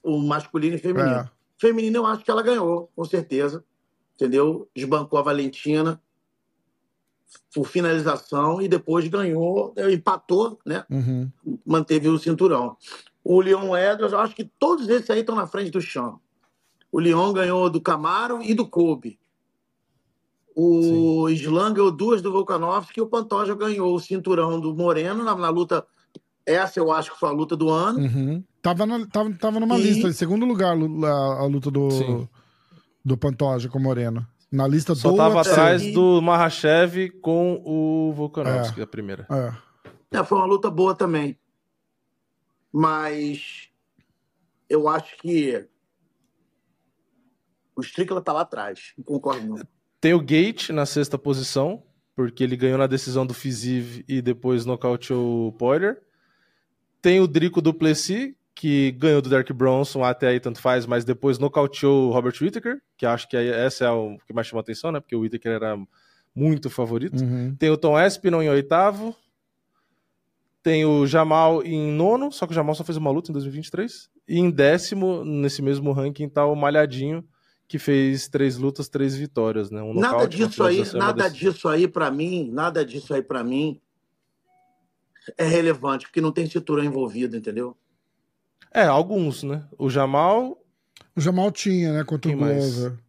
[0.04, 1.16] o masculino e feminino.
[1.16, 1.30] É.
[1.58, 3.64] Feminino, eu acho que ela ganhou, com certeza.
[4.16, 4.68] Entendeu?
[4.76, 6.02] Desbancou a Valentina
[7.54, 10.84] por finalização e depois ganhou, empatou, né?
[10.90, 11.32] Uhum.
[11.66, 12.76] Manteve o cinturão.
[13.24, 16.20] O Leon Edwards, eu acho que todos esses aí estão na frente do chão.
[16.96, 19.20] O Leon ganhou do Camaro e do Kobe.
[20.56, 21.34] O Sim.
[21.34, 25.50] Slam ganhou duas do Volkanovski e o Pantoja ganhou o cinturão do Moreno na, na,
[25.50, 25.86] luta.
[26.46, 28.00] Essa eu acho que foi a luta do ano.
[28.00, 28.42] Uhum.
[28.62, 29.82] Tava, no, tava, tava numa e...
[29.82, 32.30] lista, em segundo lugar, a, a luta do,
[33.04, 34.26] do Pantoja com o Moreno.
[34.50, 38.84] Na lista Só do tava atrás do Mahashev com o Volkanovski, é.
[38.86, 39.28] a primeira.
[39.30, 40.18] É.
[40.20, 40.24] é.
[40.24, 41.38] foi uma luta boa também.
[42.72, 43.68] Mas
[44.70, 45.68] eu acho que
[47.76, 48.94] o Strickland tá lá atrás.
[48.98, 49.58] Não concordo, não.
[50.00, 51.84] Tem o Gate na sexta posição,
[52.16, 56.02] porque ele ganhou na decisão do Fiziv e depois nocauteou o Poirier.
[57.02, 61.38] Tem o Drico Duplessis, que ganhou do Derek Bronson, até aí tanto faz, mas depois
[61.38, 65.00] nocauteou o Robert Whittaker, que acho que essa é o que mais chamou atenção, né?
[65.00, 65.78] Porque o Whittaker era
[66.34, 67.22] muito favorito.
[67.22, 67.56] Uhum.
[67.56, 69.16] Tem o Tom Espinon em oitavo.
[70.64, 74.10] Tem o Jamal em nono, só que o Jamal só fez uma luta em 2023.
[74.28, 77.24] E em décimo, nesse mesmo ranking, tá o Malhadinho,
[77.68, 79.82] que fez três lutas, três vitórias, né?
[79.82, 83.82] Um nada disso aí, nada disso aí para mim, nada disso aí para mim
[85.38, 87.76] é relevante, porque não tem cinturão envolvido, entendeu?
[88.72, 89.66] É, alguns, né?
[89.78, 90.62] O Jamal.
[91.16, 92.04] O Jamal tinha, né?
[92.04, 93.00] Contra Quem o Glover.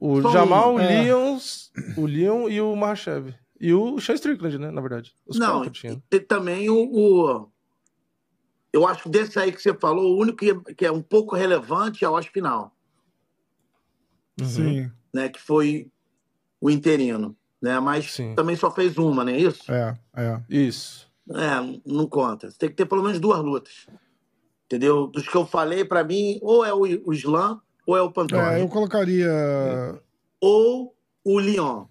[0.00, 1.02] O Só Jamal, um, o é.
[1.02, 3.34] Leons, o Leon e o Mahashev.
[3.60, 4.70] E o Sean Strickland, né?
[4.70, 5.16] Na verdade.
[5.26, 5.64] Os não,
[6.10, 7.48] tem também o, o,
[8.72, 11.36] Eu acho que desse aí que você falou, o único que, que é um pouco
[11.36, 12.73] relevante é o Aspinal.
[14.40, 14.46] Uhum.
[14.46, 14.90] Sim.
[15.12, 15.90] Né, que foi
[16.60, 17.36] o interino.
[17.62, 17.78] Né?
[17.80, 18.34] Mas Sim.
[18.34, 19.72] também só fez uma, não é isso?
[19.72, 20.40] É, é.
[20.50, 21.10] Isso.
[21.30, 22.50] É, não conta.
[22.50, 23.86] Você tem que ter pelo menos duas lutas.
[24.66, 25.06] Entendeu?
[25.06, 28.54] Dos que eu falei, para mim, ou é o, o Slam ou é o Pantoja.
[28.54, 29.30] É, eu colocaria.
[30.40, 31.86] Ou o Leon.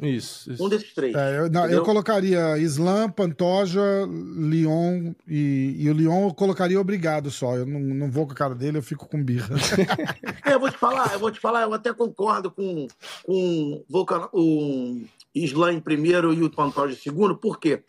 [0.00, 0.64] Isso, isso.
[0.64, 1.14] Um desses três.
[1.14, 7.30] É, eu, não, eu, colocaria Slam, Pantoja, Lyon e, e, o Lyon eu colocaria obrigado
[7.30, 7.56] só.
[7.56, 9.54] Eu não, não vou com a cara dele, eu fico com birra.
[10.44, 12.88] é, eu vou te falar, eu vou te falar, eu até concordo com,
[13.24, 13.84] com
[14.32, 15.02] o
[15.34, 17.82] Slam em primeiro e o Pantoja em segundo, por quê?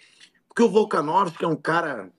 [0.49, 2.09] Porque o Volkanovski é um cara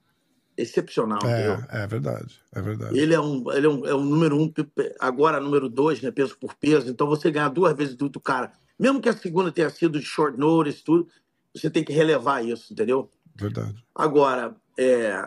[0.56, 1.20] excepcional.
[1.24, 2.98] É, é verdade, é verdade.
[2.98, 4.52] Ele é um, ele é um, é um número um,
[4.98, 8.52] agora número dois, né, peso por peso, então você ganhar duas vezes do, do cara
[8.82, 11.06] mesmo que a segunda tenha sido de short notice, tudo,
[11.54, 13.08] você tem que relevar isso, entendeu?
[13.36, 13.80] Verdade.
[13.94, 15.24] Agora, é,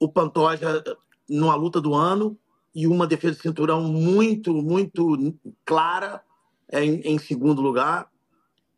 [0.00, 0.82] o Pantoja
[1.28, 2.36] numa luta do ano
[2.74, 6.24] e uma defesa de cinturão muito, muito clara
[6.72, 8.10] em, em segundo lugar,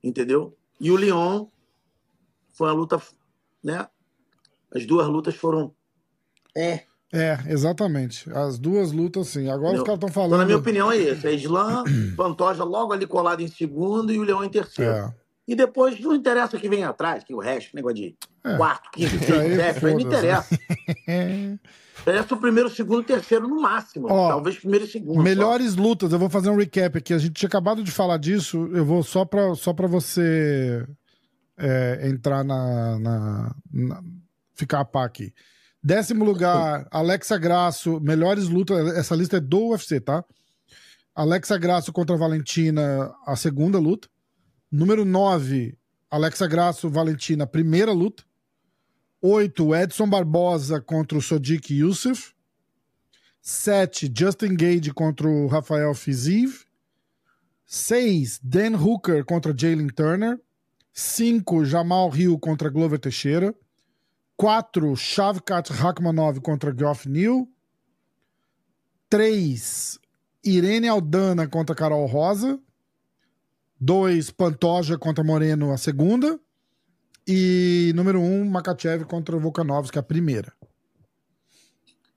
[0.05, 0.55] entendeu?
[0.79, 1.47] E o Leon
[2.53, 3.01] foi uma luta,
[3.65, 3.89] né?
[4.71, 5.75] As duas lutas foram.
[6.55, 6.85] É.
[7.13, 8.31] É, exatamente.
[8.33, 9.51] As duas lutas, sim.
[9.51, 10.31] Agora os caras estão falando.
[10.31, 11.27] Então, na minha opinião, é isso.
[11.27, 11.85] É Islam,
[12.17, 14.93] Pantoja logo ali colado em segundo e o Leão em terceiro.
[14.93, 15.15] É.
[15.47, 18.57] E depois não interessa o que vem atrás, que o resto, negócio de é.
[18.57, 20.59] quarto, quinto, sexto, sétimo, aí não interessa.
[22.01, 24.07] interessa o primeiro, segundo, terceiro no máximo.
[24.09, 25.21] Ó, talvez primeiro e segundo.
[25.21, 25.83] Melhores só.
[25.83, 27.13] lutas, eu vou fazer um recap aqui.
[27.13, 30.87] A gente tinha acabado de falar disso, eu vou só pra, só pra você
[31.59, 34.03] é, entrar na, na, na,
[34.55, 35.35] ficar a pá aqui.
[35.85, 38.95] Décimo lugar, Alexa Grasso, melhores lutas.
[38.97, 40.25] Essa lista é do UFC, tá?
[41.13, 44.09] Alexa Grasso contra Valentina, a segunda luta.
[44.71, 45.77] Número 9,
[46.09, 48.23] Alexa Grasso, Valentina, primeira luta.
[49.21, 52.33] 8, Edson Barbosa contra o Sodiq Youssef.
[53.41, 56.65] 7, Justin Gage contra o Rafael Fiziev.
[57.67, 60.41] 6, Dan Hooker contra Jalen Turner.
[60.93, 63.53] 5, Jamal Hill contra Glover Teixeira.
[64.43, 67.47] 4, Shavkat Rakhmanov contra Geoff Neal.
[69.09, 70.01] 3,
[70.45, 72.59] Irene Aldana contra Carol Rosa.
[73.81, 76.41] 2, Pantoja contra Moreno, a segunda.
[77.25, 80.53] E número 1, um, Makachev contra Volkanovski, a primeira.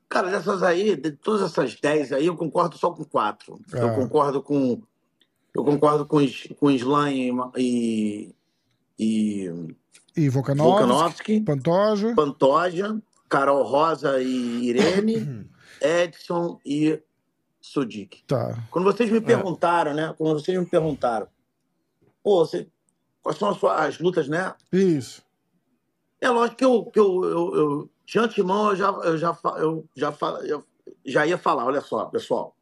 [0.09, 3.59] Cara, dessas aí, de todas essas 10 aí, eu concordo só com 4.
[3.71, 3.83] É.
[3.83, 4.81] Eu concordo com.
[5.53, 6.17] Eu concordo com,
[6.59, 7.31] com Islam e.
[7.55, 8.35] e
[8.97, 9.51] e
[10.29, 12.13] Volkanovski, Pantoja.
[12.15, 15.49] Pantoja, Carol Rosa e Irene,
[15.81, 17.01] Edson e
[17.61, 18.23] Sudik.
[18.25, 18.63] Tá.
[18.71, 19.21] Quando vocês me é.
[19.21, 19.93] perguntaram, é.
[19.93, 20.15] né?
[20.17, 21.27] Quando vocês me perguntaram,
[22.23, 22.67] pô, você,
[23.21, 24.53] quais são as, suas, as lutas, né?
[24.71, 25.23] Isso.
[26.21, 29.85] É lógico que eu, que eu, eu, eu de antemão eu já, eu já, eu
[29.95, 30.63] já, eu
[31.03, 32.55] já ia falar, olha só, pessoal.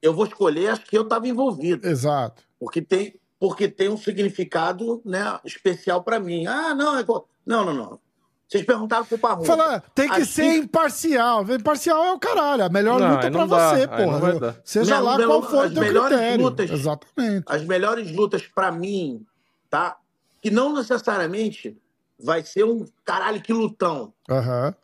[0.00, 1.86] Eu vou escolher as que eu estava envolvido.
[1.86, 2.44] Exato.
[2.58, 6.46] Porque tem, porque tem um significado né, especial para mim.
[6.46, 7.04] Ah, não, é...
[7.44, 8.00] não, não, não.
[8.48, 9.44] Vocês perguntaram pro Parrudo.
[9.44, 11.42] Fala, tem que ser imparcial.
[11.52, 12.64] Imparcial é o caralho.
[12.64, 13.74] A melhor não, luta pra dá.
[13.74, 14.62] você, porra.
[14.64, 16.42] Seja lá qual for o teu critério.
[16.42, 17.44] Lutas, Exatamente.
[17.46, 19.26] As melhores lutas pra mim,
[19.68, 19.98] tá?
[20.40, 21.76] Que não necessariamente
[22.18, 24.14] vai ser um caralho que lutão.
[24.26, 24.74] Uhum.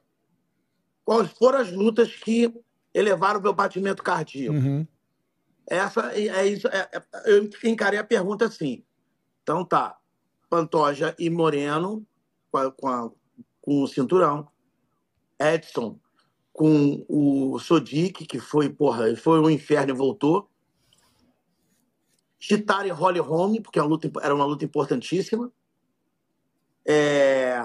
[1.02, 2.52] Quais foram as lutas que
[2.92, 4.54] elevaram o meu batimento cardíaco?
[4.54, 4.86] Uhum.
[5.70, 6.66] Essa é isso.
[6.66, 8.84] É, é, eu encarei a pergunta assim.
[9.42, 9.96] Então tá,
[10.50, 12.04] Pantoja e Moreno
[12.50, 13.10] com, a, com, a,
[13.62, 14.48] com o cinturão,
[15.38, 15.98] Edson
[16.52, 20.50] com o Sodic, que foi, porra, foi um inferno e voltou.
[22.38, 25.50] Chitara e Holly Holm, porque luta, era uma luta importantíssima.
[26.84, 27.62] É,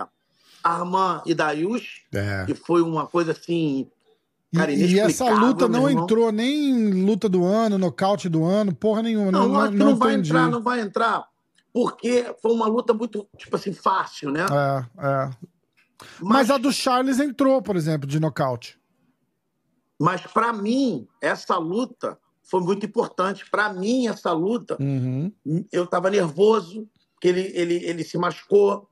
[0.63, 2.45] Arman e Dayush, é.
[2.45, 3.89] que foi uma coisa assim
[4.55, 9.01] Cara, e essa luta não entrou nem em luta do ano, nocaute do ano, porra
[9.01, 9.31] nenhuma.
[9.31, 11.27] Não, não, não, não vai entrar, não vai entrar.
[11.73, 14.45] Porque foi uma luta muito, tipo assim, fácil, né?
[14.49, 15.29] É, é.
[16.21, 18.79] Mas, mas a do Charles entrou, por exemplo, de nocaute.
[19.99, 23.49] Mas para mim, essa luta foi muito importante.
[23.49, 25.31] Para mim, essa luta, uhum.
[25.71, 26.87] eu tava nervoso,
[27.19, 28.89] que ele, ele, ele se machucou.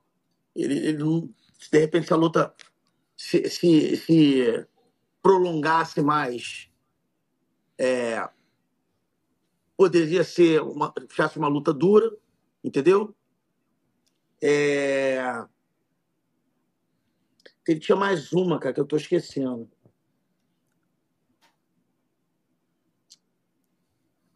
[0.54, 1.30] Ele, ele
[1.72, 2.54] de repente, essa luta
[3.16, 4.66] se, se, se
[5.24, 6.70] prolongasse mais,
[7.78, 8.28] é,
[9.74, 10.92] poderia ser uma,
[11.36, 12.14] uma luta dura,
[12.62, 13.16] entendeu?
[14.42, 15.46] É...
[17.66, 19.66] Ele tinha mais uma, cara, que eu tô esquecendo.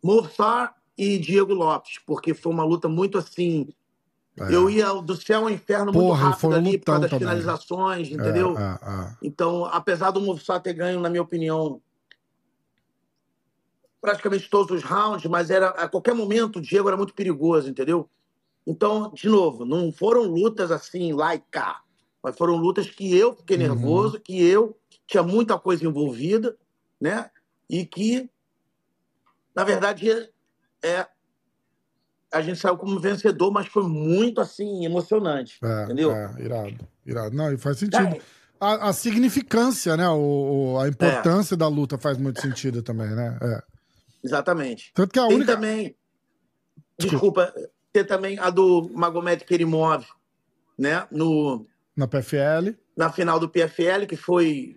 [0.02, 3.68] Morsar e Diego Lopes, porque foi uma luta muito assim.
[4.40, 4.54] É.
[4.54, 7.28] Eu ia do céu ao inferno Porra, muito rápido ali por causa das também.
[7.28, 8.56] finalizações, entendeu?
[8.58, 11.80] É, é, é, então, apesar do Mossad ter ganho, na minha opinião,
[14.00, 18.08] praticamente todos os rounds, mas era a qualquer momento o Diego era muito perigoso, entendeu?
[18.66, 21.80] Então, de novo, não foram lutas assim, lá e cá,
[22.22, 23.62] mas foram lutas que eu fiquei uhum.
[23.62, 26.56] nervoso, que eu tinha muita coisa envolvida,
[27.00, 27.30] né?
[27.68, 28.30] E que,
[29.54, 30.10] na verdade,
[30.82, 31.08] é,
[32.32, 35.58] a gente saiu como vencedor, mas foi muito assim, emocionante.
[35.62, 36.12] É, entendeu?
[36.12, 37.36] É, irado, irado.
[37.36, 38.16] Não, e faz sentido.
[38.16, 38.20] É.
[38.60, 40.08] A, a, significância, né?
[40.08, 41.56] O, o a importância é.
[41.56, 43.38] da luta faz muito sentido também, né?
[43.40, 43.62] É.
[44.22, 44.90] Exatamente.
[44.94, 45.54] Tanto que a tem única.
[45.54, 45.96] também.
[46.98, 47.54] Desculpa,
[47.92, 50.04] tem também a do Magomed Kerimov,
[50.76, 51.06] né?
[51.10, 51.64] No,
[51.98, 52.76] na PFL.
[52.96, 54.76] Na final do PFL, que foi.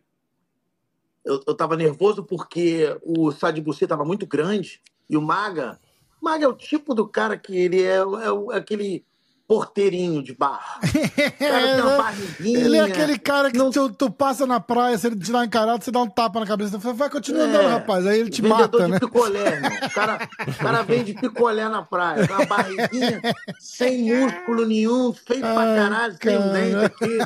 [1.23, 5.79] Eu, eu tava nervoso porque o Sadibussi tava muito grande e o Maga
[6.21, 9.03] Mag é o tipo do cara que ele é, é, é aquele
[9.51, 10.79] porteirinho de bar.
[12.39, 13.69] ele é aquele cara que não...
[13.69, 16.45] tu, tu, passa na praia, se ele te dá encarado, você dá um tapa na
[16.45, 16.77] cabeça.
[16.77, 18.07] Vai continuar andando, é, rapaz.
[18.07, 18.97] Aí ele te mata, de né?
[18.97, 19.71] picolé, irmão.
[19.85, 22.25] O cara, o cara vende picolé na praia.
[22.31, 23.21] Uma barriguinha
[23.59, 26.41] sem músculo nenhum, feito Ai, pra caralho, cara.
[26.41, 27.17] sem dente aqui.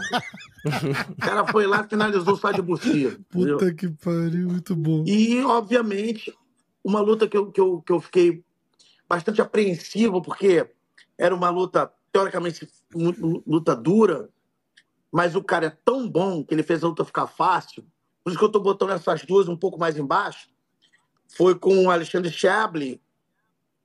[1.11, 3.15] O cara foi lá e finalizou só de buchinha.
[3.29, 5.03] Puta que pariu, muito bom.
[5.05, 6.33] E, obviamente,
[6.83, 8.43] uma luta que eu, que eu, que eu fiquei
[9.07, 10.69] bastante apreensivo, porque
[11.17, 12.67] era uma luta teoricamente
[13.45, 14.29] luta dura,
[15.11, 17.85] mas o cara é tão bom que ele fez a luta ficar fácil.
[18.23, 20.49] Por isso que eu estou botando essas duas um pouco mais embaixo.
[21.27, 23.01] Foi com o Alexandre Chabli,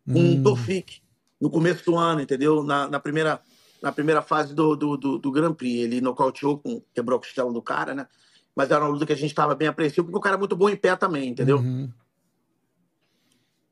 [0.06, 0.40] com hum.
[0.40, 1.02] o Tofik,
[1.40, 2.62] no começo do ano, entendeu?
[2.62, 3.40] Na, na, primeira,
[3.82, 5.80] na primeira fase do, do, do, do Grand Prix.
[5.80, 8.06] Ele nocauteou, com, quebrou a costela do cara, né?
[8.54, 10.56] Mas era uma luta que a gente estava bem apreensivo, porque o cara é muito
[10.56, 11.58] bom em pé também, entendeu?
[11.58, 11.90] Uhum.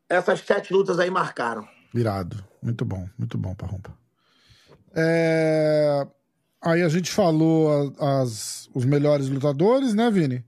[0.09, 1.69] Essas sete lutas aí marcaram.
[1.93, 2.45] Virado.
[2.63, 3.97] Muito bom, muito bom, Parrompa.
[4.95, 6.07] É...
[6.61, 10.45] Aí a gente falou as, os melhores lutadores, né, Vini?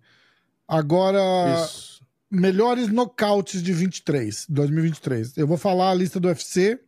[0.66, 1.20] Agora,
[1.64, 2.02] Isso.
[2.30, 5.36] melhores nocautes de 23, 2023.
[5.36, 6.80] Eu vou falar a lista do UFC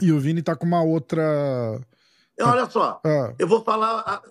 [0.00, 1.80] e o Vini tá com uma outra.
[2.40, 3.34] Olha só, ah.
[3.38, 4.22] eu vou falar,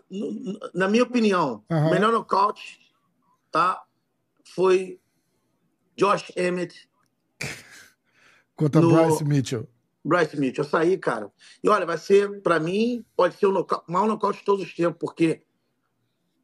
[0.74, 2.80] na minha opinião, o melhor nocaute
[3.52, 3.84] tá,
[4.44, 5.00] foi
[5.96, 6.89] Josh Emmett.
[8.56, 8.92] Contra no...
[8.92, 9.68] Bryce Mitchell.
[10.04, 10.64] Bryce Mitchell.
[10.64, 11.32] Eu saí, cara.
[11.64, 13.82] E olha, vai ser, para mim, pode ser o noca...
[13.88, 15.44] maior nocaute de todos os tempos, porque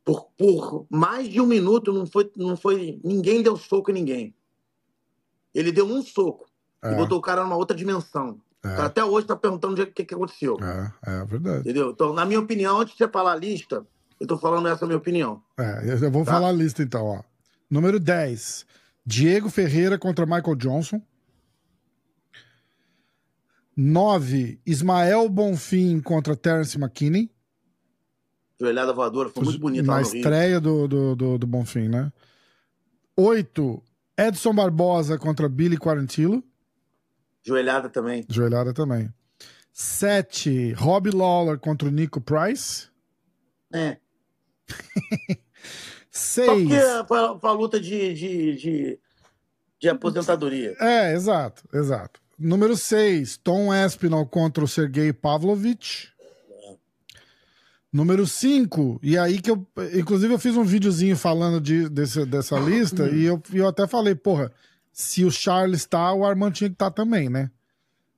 [0.04, 3.00] por, por mais de um minuto não foi, não foi.
[3.04, 4.36] Ninguém deu soco em ninguém.
[5.54, 6.46] Ele deu um soco
[6.84, 6.92] é.
[6.92, 8.40] e botou o cara numa outra dimensão.
[8.64, 8.82] É.
[8.82, 10.58] até hoje tá perguntando o que, que aconteceu.
[10.60, 11.60] É, é verdade.
[11.60, 11.92] Entendeu?
[11.92, 13.86] Então, na minha opinião, antes de você falar a lista,
[14.20, 15.42] eu tô falando essa minha opinião.
[15.58, 16.34] É, eu vou tá?
[16.34, 17.22] falar a lista então, ó.
[17.70, 18.66] Número 10.
[19.06, 21.02] Diego Ferreira contra Michael Johnson.
[23.78, 27.30] 9, Ismael Bonfim contra Terence McKinney.
[28.60, 29.86] Joelhada voadora, foi muito bonita.
[29.86, 32.12] Na estreia do, do, do, do Bonfim, né?
[33.18, 33.84] 8,
[34.18, 36.42] Edson Barbosa contra Billy Quarantillo.
[37.44, 38.26] Joelhada também.
[38.30, 39.14] Joelhada também.
[39.74, 42.88] 7, Rob Lawler contra o Nico Price.
[43.74, 43.98] É.
[46.16, 46.48] 6.
[46.48, 49.00] Só porque é pra, pra luta de, de, de,
[49.80, 50.76] de aposentadoria.
[50.80, 52.22] É, exato, exato.
[52.40, 56.10] Número 6, Tom Espinal contra o Sergei Pavlovich.
[57.92, 59.66] Número 5, e aí que eu.
[59.94, 64.14] Inclusive, eu fiz um videozinho falando de, desse, dessa lista, e eu, eu até falei,
[64.14, 64.52] porra,
[64.92, 67.50] se o Charles tá, o Armand tinha que estar tá também, né?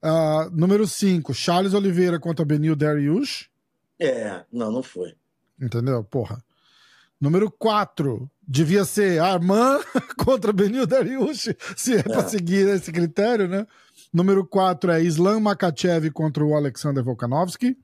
[0.04, 3.50] Uh, número 5, Charles Oliveira contra Benil Dariush.
[4.00, 5.16] É, não, não foi.
[5.60, 6.04] Entendeu?
[6.04, 6.43] Porra.
[7.20, 9.82] Número 4, devia ser Armand
[10.18, 12.03] contra Benil Dariush, se é, é.
[12.03, 13.65] pra seguir esse critério, né?
[14.13, 17.78] Número 4 é Islam Makachev contra o Alexander Volkanovski.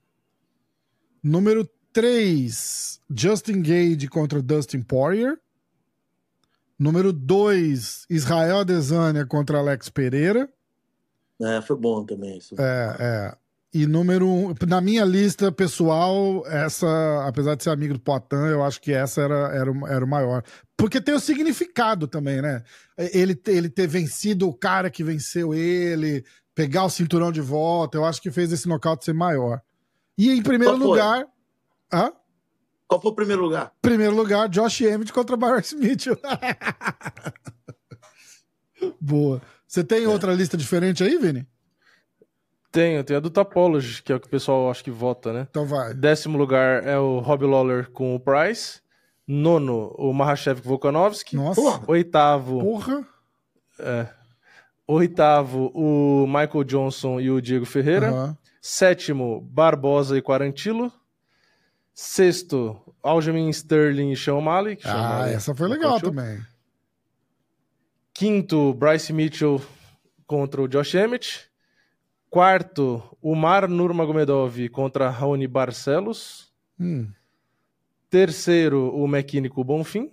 [1.22, 5.38] Número 3, Justin Gage contra Dustin Poirier.
[6.78, 10.48] Número 2, Israel Adesanya contra Alex Pereira.
[11.40, 12.54] É, foi bom também isso.
[12.58, 13.36] É, é.
[13.74, 18.62] E número um, na minha lista pessoal, essa, apesar de ser amigo do Poitin, eu
[18.62, 20.44] acho que essa era, era, era o maior.
[20.76, 22.62] Porque tem o significado também, né?
[22.96, 28.04] Ele, ele ter vencido o cara que venceu ele, pegar o cinturão de volta, eu
[28.04, 29.60] acho que fez esse nocaute ser maior.
[30.16, 31.26] E em primeiro lugar.
[31.92, 32.12] Hã?
[32.86, 33.72] Qual foi o primeiro lugar?
[33.82, 36.16] Primeiro lugar, Josh Emmett contra Bryce Mitchell.
[39.00, 39.42] Boa.
[39.66, 40.08] Você tem é.
[40.08, 41.44] outra lista diferente aí, Vini?
[42.74, 45.46] Tenho, tem a do Topology, que é o que o pessoal acho que vota, né?
[45.48, 45.94] Então vai.
[45.94, 48.80] Décimo lugar é o Rob Lawler com o Price.
[49.28, 51.36] Nono, o Mahashev Volkanovski.
[51.36, 51.84] Nossa.
[51.86, 52.58] Oitavo.
[52.58, 53.06] Porra.
[53.78, 54.08] É.
[54.88, 58.12] Oitavo, o Michael Johnson e o Diego Ferreira.
[58.12, 58.36] Uhum.
[58.60, 60.92] Sétimo, Barbosa e Quarantilo.
[61.94, 64.82] Sexto, Aljamain Sterling e Sean Malik.
[64.84, 66.40] Ah, essa foi legal também.
[68.12, 69.62] Quinto, Bryce Mitchell
[70.26, 71.53] contra o Josh Emmett.
[72.34, 76.52] Quarto, Umar Nurmagomedov contra Raoni Barcelos.
[76.80, 77.08] Hum.
[78.10, 80.10] Terceiro, o Mecânico Bonfim.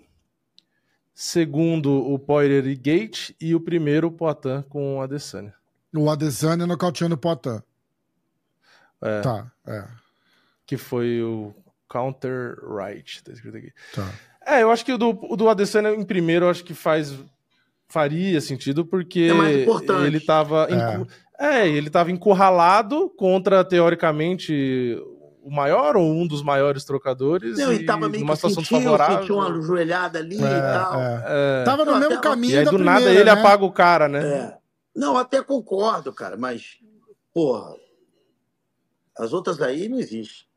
[1.15, 3.31] Segundo, o Poirier e Gate.
[3.41, 5.55] E o primeiro, o Poitin com o Adesanya.
[5.95, 7.63] O Adesanya nocauteando o Poitin.
[9.01, 9.21] É.
[9.21, 9.87] Tá, é.
[10.63, 11.55] Que foi o
[11.89, 13.73] Counter Right, tá escrito aqui.
[13.95, 14.13] Tá.
[14.45, 17.17] É, eu acho que o do, o do Adesanya em primeiro, eu acho que faz
[17.91, 21.05] faria sentido porque é ele tava é.
[21.41, 24.95] É, ele estava encurralado contra, teoricamente,
[25.41, 27.57] o maior ou um dos maiores trocadores.
[27.57, 29.19] Não, e tava meio numa situação sentiu, desfavorável.
[29.21, 31.01] Sentiu uma joelhada ali é, e tal.
[31.01, 31.23] É.
[31.25, 31.63] É.
[31.63, 32.53] Tava no mesmo caminho.
[32.53, 33.31] E aí, do primeira, nada, ele né?
[33.31, 34.23] apaga o cara, né?
[34.23, 34.57] É.
[34.95, 36.77] Não, até concordo, cara, mas,
[37.33, 37.73] porra.
[39.17, 40.47] As outras aí não existe.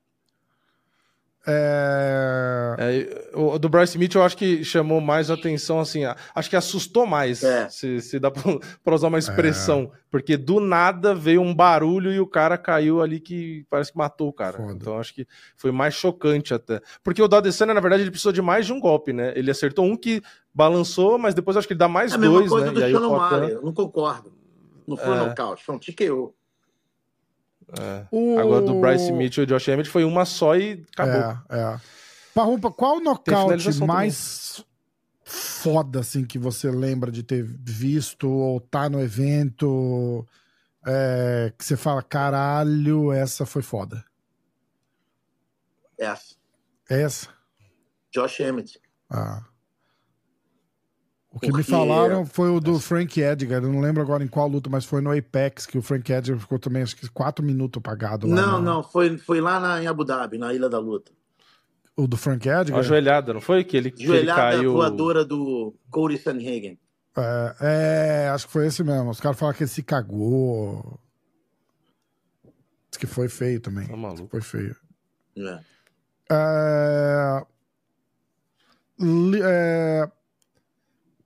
[1.47, 2.76] É...
[2.78, 6.03] É, o do Bryce Smith eu acho que chamou mais atenção, assim,
[6.34, 7.68] acho que assustou mais, é.
[7.68, 9.99] se, se dá para usar uma expressão, é.
[10.11, 14.28] porque do nada veio um barulho e o cara caiu ali que parece que matou
[14.28, 14.57] o cara.
[14.57, 14.72] Foda.
[14.72, 15.26] Então acho que
[15.57, 16.80] foi mais chocante até.
[17.03, 19.32] Porque o Dadesana, na verdade, ele precisou de mais de um golpe, né?
[19.36, 20.22] Ele acertou um que
[20.53, 22.70] balançou, mas depois acho que ele dá mais é dois, né?
[22.70, 23.49] Do e aí o Potan...
[23.49, 24.32] Eu não concordo.
[24.86, 25.18] Não foi é.
[25.18, 26.34] nocaute, foi um TKO.
[27.78, 28.06] É.
[28.10, 28.38] O...
[28.38, 31.38] Agora do Bryce Mitchell e Josh Emmett foi uma só e acabou.
[31.48, 31.80] É, é.
[32.34, 34.68] Parrumpa, qual o nocaute mais também.
[35.24, 40.26] foda assim que você lembra de ter visto ou tá no evento
[40.86, 44.04] é, que você fala, caralho, essa foi foda?
[45.98, 46.34] Essa.
[46.88, 47.28] Essa?
[48.12, 48.80] Josh Emmett.
[49.10, 49.44] Ah.
[51.35, 51.57] O que Porque...
[51.57, 53.61] me falaram foi o do Frank Edgar.
[53.61, 56.39] Eu não lembro agora em qual luta, mas foi no Apex que o Frank Edgar
[56.39, 58.28] ficou também, acho que quatro minutos apagado.
[58.28, 61.11] Lá não, não, foi, foi lá na, em Abu Dhabi, na Ilha da Luta.
[61.97, 62.78] O do Frank Edgar?
[62.78, 63.64] A joelhada, não foi?
[63.64, 64.72] Que ele, joelhada que ele caiu...
[64.74, 66.78] voadora do Cody Sanhagen.
[67.16, 69.11] É, é, acho que foi esse mesmo.
[69.11, 71.01] Os caras falaram que ele se cagou.
[72.91, 73.89] Diz que foi feio também.
[73.89, 74.28] Tá maluco.
[74.28, 74.76] Foi feio.
[75.37, 75.59] É.
[76.30, 77.45] É...
[79.43, 80.11] é...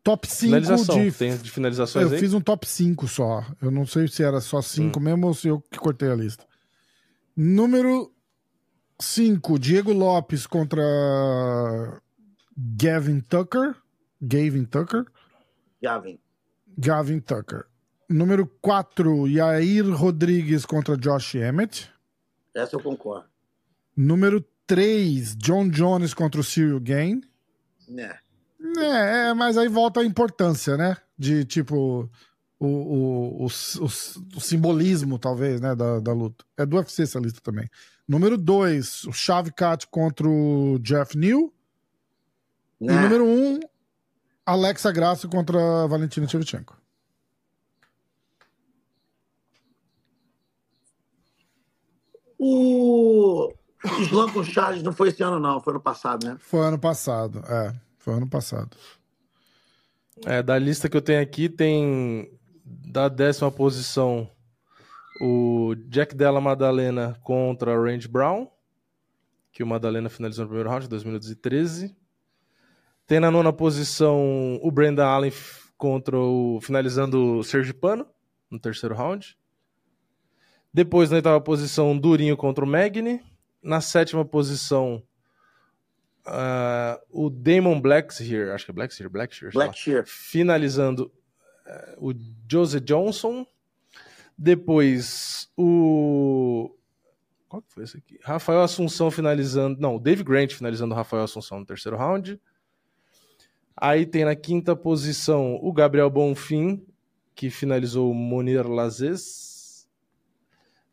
[0.03, 1.13] Top 5 de...
[1.13, 2.19] Tem de finalizações Eu aí?
[2.19, 3.45] fiz um top 5 só.
[3.61, 5.03] Eu não sei se era só 5 hum.
[5.03, 6.47] mesmo ou se eu que cortei a lista.
[7.37, 8.13] Número
[9.01, 10.83] 5, Diego Lopes contra
[12.57, 13.77] Gavin Tucker.
[14.21, 15.05] Gavin Tucker.
[15.83, 16.19] Gavin.
[16.77, 17.67] Gavin Tucker.
[18.09, 21.91] Número 4, Yair Rodrigues contra Josh Emmett.
[22.55, 23.29] Essa eu concordo.
[23.97, 27.21] Número 3, John Jones contra o Cyril Gain.
[27.87, 28.19] Né.
[28.79, 30.97] É, é, mas aí volta a importância, né?
[31.17, 32.11] De tipo.
[32.61, 36.45] O, o, o, o, simbolismo, talvez, né, da, da luta.
[36.57, 37.71] É do UFC essa lista também.
[38.07, 41.55] Número 2, o Cat contra o Jeff New.
[42.81, 43.01] E né.
[43.01, 43.61] número 1, um,
[44.45, 46.77] Alexa Grasso contra a Valentina Shevchenko.
[52.39, 53.53] O
[54.01, 55.61] Slam com Charles não foi esse ano, não.
[55.61, 56.37] Foi ano passado, né?
[56.41, 57.88] Foi ano passado, é.
[58.09, 58.75] Foi ano passado.
[60.25, 62.33] É, da lista que eu tenho aqui, tem
[62.65, 64.31] da décima posição
[65.21, 68.51] o Jack Della Madalena contra Range Brown,
[69.53, 71.95] que o Madalena finalizou no primeiro round, em 2013.
[73.07, 75.33] Tem na nona posição o Brandon Allen
[75.77, 78.07] contra o finalizando o Sergipano
[78.51, 79.37] no terceiro round.
[80.73, 83.21] Depois na oitava posição, Durinho contra o Magni.
[83.63, 85.03] Na sétima posição,
[86.29, 90.05] uh, o Damon Blackshear, acho que é Blackshear, Blackshear, Blackshear.
[90.07, 91.11] finalizando
[91.67, 92.15] uh, o
[92.51, 93.47] Joseph Johnson.
[94.37, 96.75] Depois o.
[97.49, 98.19] Qual que foi esse aqui?
[98.23, 99.81] Rafael Assunção finalizando.
[99.81, 102.41] Não, o Dave Grant finalizando o Rafael Assunção no terceiro round.
[103.77, 106.85] Aí tem na quinta posição o Gabriel Bonfim,
[107.35, 109.89] que finalizou o Monir Lazes.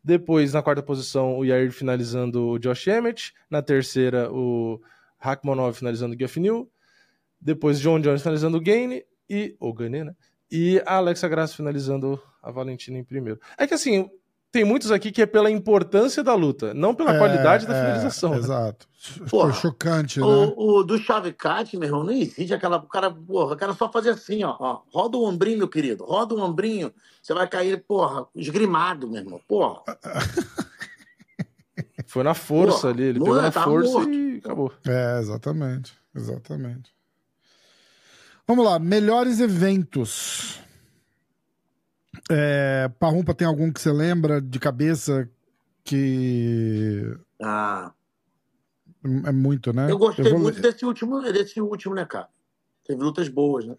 [0.02, 3.34] Depois, na quarta posição, o Yair finalizando o Josh Emmett.
[3.50, 4.80] Na terceira, o
[5.18, 6.70] Rachmanov finalizando o New,
[7.40, 10.14] depois John Jones finalizando o Gaine e o Gaine, né?
[10.50, 13.40] E a Alexa Graça finalizando a Valentina em primeiro.
[13.58, 14.08] É que assim,
[14.52, 17.80] tem muitos aqui que é pela importância da luta, não pela é, qualidade da é,
[17.80, 18.30] finalização.
[18.30, 18.38] né?
[18.38, 18.88] Exato.
[19.28, 20.54] Porra, Foi chocante, o, né?
[20.56, 22.78] O do Chavecat, meu irmão, não existe aquela.
[22.78, 24.80] O cara, porra, o cara só fazer assim, ó, ó.
[24.92, 26.04] Roda o ombrinho, meu querido.
[26.04, 26.92] Roda o ombrinho.
[27.20, 29.40] Você vai cair, porra, esgrimado, meu irmão.
[29.46, 29.82] Porra.
[32.16, 34.10] Foi na força Pô, ali, ele pegou na força morto.
[34.10, 34.72] e acabou.
[34.86, 35.92] É, exatamente.
[36.14, 36.90] Exatamente.
[38.48, 40.58] Vamos lá, melhores eventos.
[42.30, 45.28] É, Parrumpa, tem algum que você lembra de cabeça
[45.84, 47.02] que.
[47.42, 47.92] Ah.
[49.26, 49.90] É muito, né?
[49.90, 52.30] Eu gostei eu muito desse último, desse último, né, cara?
[52.82, 53.76] Teve lutas boas, né?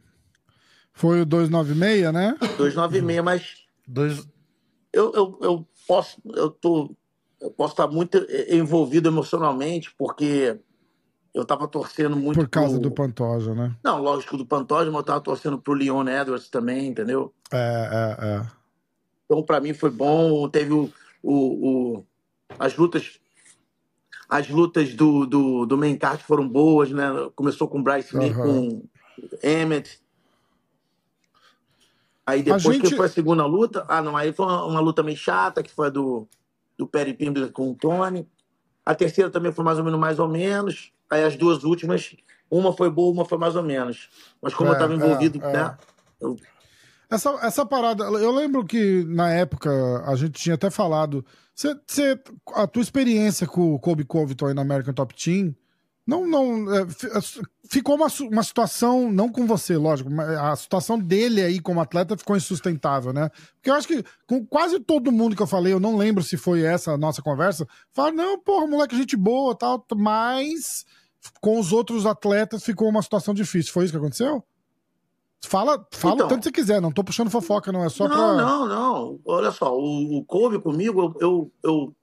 [0.93, 2.37] Foi o 296, né?
[2.55, 3.65] 296, mas.
[3.87, 4.29] Dois...
[4.93, 6.21] Eu, eu, eu posso.
[6.35, 6.95] Eu tô
[7.41, 8.17] eu posso estar muito
[8.49, 10.59] envolvido emocionalmente, porque
[11.33, 12.39] eu estava torcendo muito.
[12.39, 12.89] Por causa pro...
[12.89, 13.75] do Pantoja, né?
[13.83, 17.33] Não, lógico do Pantoja, mas eu estava torcendo pro Leon Edwards também, entendeu?
[17.51, 18.47] É, é, é.
[19.25, 20.49] Então, para mim foi bom.
[20.49, 21.33] Teve o, o,
[21.97, 22.05] o,
[22.57, 23.19] as lutas.
[24.29, 27.07] As lutas do, do, do main card foram boas, né?
[27.33, 28.33] Começou com Bryce uhum.
[28.33, 28.83] com
[29.41, 30.01] Emmett.
[32.25, 32.89] Aí depois gente...
[32.89, 35.71] que foi a segunda luta, ah não, aí foi uma, uma luta meio chata, que
[35.71, 36.27] foi a do
[36.77, 38.27] do Perry Pimble com o Tony.
[38.85, 40.91] A terceira também foi mais ou menos mais ou menos.
[41.09, 42.15] Aí as duas últimas,
[42.49, 44.09] uma foi boa, uma foi mais ou menos.
[44.41, 45.77] Mas como é, eu estava envolvido, é, né?
[46.19, 46.37] Eu...
[47.09, 49.69] Essa, essa parada, eu lembro que na época
[50.05, 51.25] a gente tinha até falado.
[51.55, 52.19] Cê, cê,
[52.53, 55.55] a tua experiência com o Kobe Covington aí na American Top Team
[56.07, 56.73] não, não.
[56.73, 57.21] É, é,
[57.69, 62.17] ficou uma, uma situação, não com você, lógico, mas a situação dele aí como atleta
[62.17, 63.29] ficou insustentável, né?
[63.55, 66.37] Porque eu acho que com quase todo mundo que eu falei, eu não lembro se
[66.37, 70.85] foi essa a nossa conversa, fala, não, porra, moleque, gente boa tal, mas
[71.41, 73.73] com os outros atletas ficou uma situação difícil.
[73.73, 74.41] Foi isso que aconteceu?
[75.45, 78.15] Fala, fala então, tanto que você quiser, não tô puxando fofoca, não, é só não,
[78.15, 78.33] pra.
[78.33, 81.95] Não, não, olha só, o, o Kobe comigo, eu, eu, eu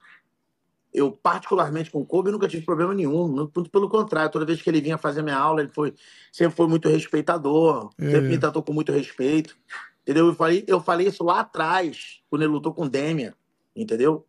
[0.94, 3.26] eu, particularmente com o Kobe, nunca tive problema nenhum.
[3.26, 5.92] Muito pelo contrário, toda vez que ele vinha fazer minha aula, ele foi,
[6.30, 8.12] sempre foi muito respeitador, é.
[8.12, 9.56] sempre me tratou com muito respeito.
[10.02, 10.28] Entendeu?
[10.28, 13.34] Eu falei, eu falei isso lá atrás, quando ele lutou com o Demian,
[13.74, 14.24] entendeu?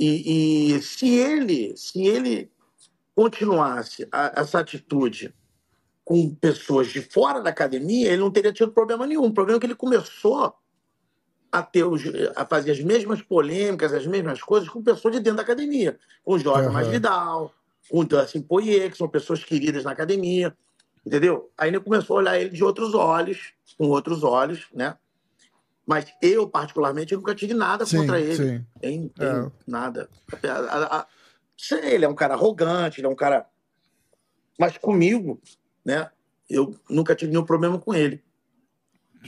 [0.00, 2.50] E, e, se ele se ele
[3.14, 5.34] continuasse a, essa atitude
[6.04, 9.26] com pessoas de fora da academia, ele não teria tido problema nenhum.
[9.26, 10.54] O problema é que ele começou
[11.50, 12.02] a, ter os,
[12.36, 15.98] a fazer as mesmas polêmicas, as mesmas coisas com pessoas de dentro da academia.
[16.24, 16.74] Com o Jorge uhum.
[16.74, 17.54] Masvidal,
[17.88, 20.56] com o Dustin Poirier, que são pessoas queridas na academia,
[21.04, 21.50] entendeu?
[21.56, 24.96] Aí ele começou a olhar ele de outros olhos, com outros olhos, né?
[25.86, 28.36] Mas eu, particularmente, nunca tive nada sim, contra ele.
[28.36, 28.66] Sim.
[28.78, 29.50] Tem, tem é.
[29.66, 30.10] nada.
[30.44, 31.06] A, a, a,
[31.82, 33.46] ele é um cara arrogante, ele é um cara...
[34.58, 35.40] Mas comigo,
[35.82, 36.10] né?
[36.50, 38.22] Eu nunca tive nenhum problema com ele.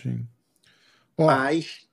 [0.03, 0.27] Sim.
[1.17, 1.89] Mas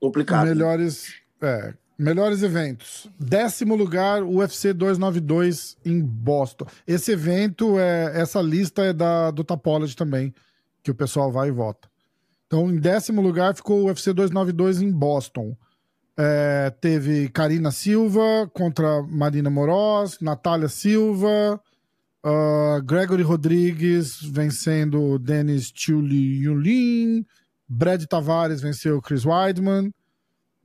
[0.00, 0.46] Complicado.
[0.46, 3.10] Melhores, é, melhores eventos.
[3.18, 6.66] Décimo lugar, UFC 292 em Boston.
[6.86, 10.32] Esse evento, é, essa lista é da, do Tapology também,
[10.82, 11.88] que o pessoal vai e vota.
[12.46, 15.56] Então, em décimo lugar ficou o UFC 292 em Boston.
[16.16, 21.60] É, teve Karina Silva contra Marina Moroz, Natália Silva,
[22.24, 27.24] uh, Gregory Rodrigues vencendo Denis Chuli Yulin,
[27.68, 29.92] Brad Tavares venceu Chris Weidman.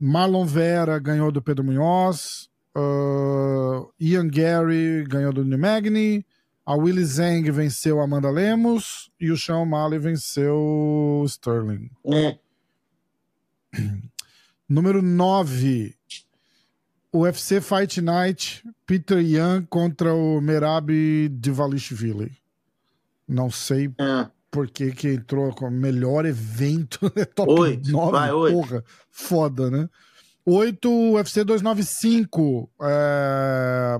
[0.00, 2.48] Marlon Vera ganhou do Pedro Munhoz.
[2.76, 5.58] Uh, Ian Gary ganhou do New.
[6.66, 9.10] A Willie Zeng venceu Amanda Lemos.
[9.20, 11.90] E o Sean O'Malley venceu Sterling.
[12.06, 12.38] É.
[14.68, 15.94] Número 9.
[17.12, 18.64] UFC Fight Night.
[18.86, 20.90] Peter Yan contra o Merab
[21.28, 22.32] Divalishvili.
[23.28, 27.10] Não sei é porque que entrou com o melhor evento.
[27.34, 28.54] top oito, 9, vai, oito.
[28.54, 28.84] porra.
[29.10, 29.88] Foda, né?
[30.46, 32.70] 8, UFC 295.
[32.80, 33.98] É...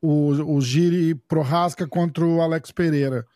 [0.00, 3.26] O, o Giri Prohaska contra o Alex Pereira.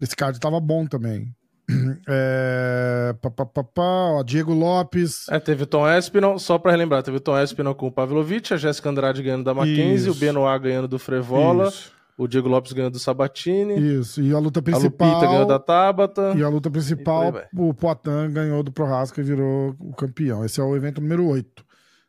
[0.00, 1.32] Esse card tava bom também.
[2.08, 3.14] É...
[3.22, 3.82] Pá, pá, pá, pá.
[3.82, 5.28] Ó, Diego Lopes.
[5.28, 8.52] É, teve o Tom Espinal, só pra relembrar, teve o Tom Espinal com o Pavlovich,
[8.52, 10.10] a Jéssica Andrade ganhando da Mackenzie, Isso.
[10.10, 11.68] o Benoit ganhando do Frevola.
[11.68, 11.92] Isso.
[12.16, 13.98] O Diego Lopes ganhou do Sabatini.
[13.98, 14.20] Isso.
[14.20, 15.08] E a luta principal.
[15.08, 16.34] A Lupita ganhou da Tabata.
[16.36, 20.44] E a luta principal, o Poitin ganhou do Prohasca e virou o campeão.
[20.44, 21.64] Esse é o evento número 8.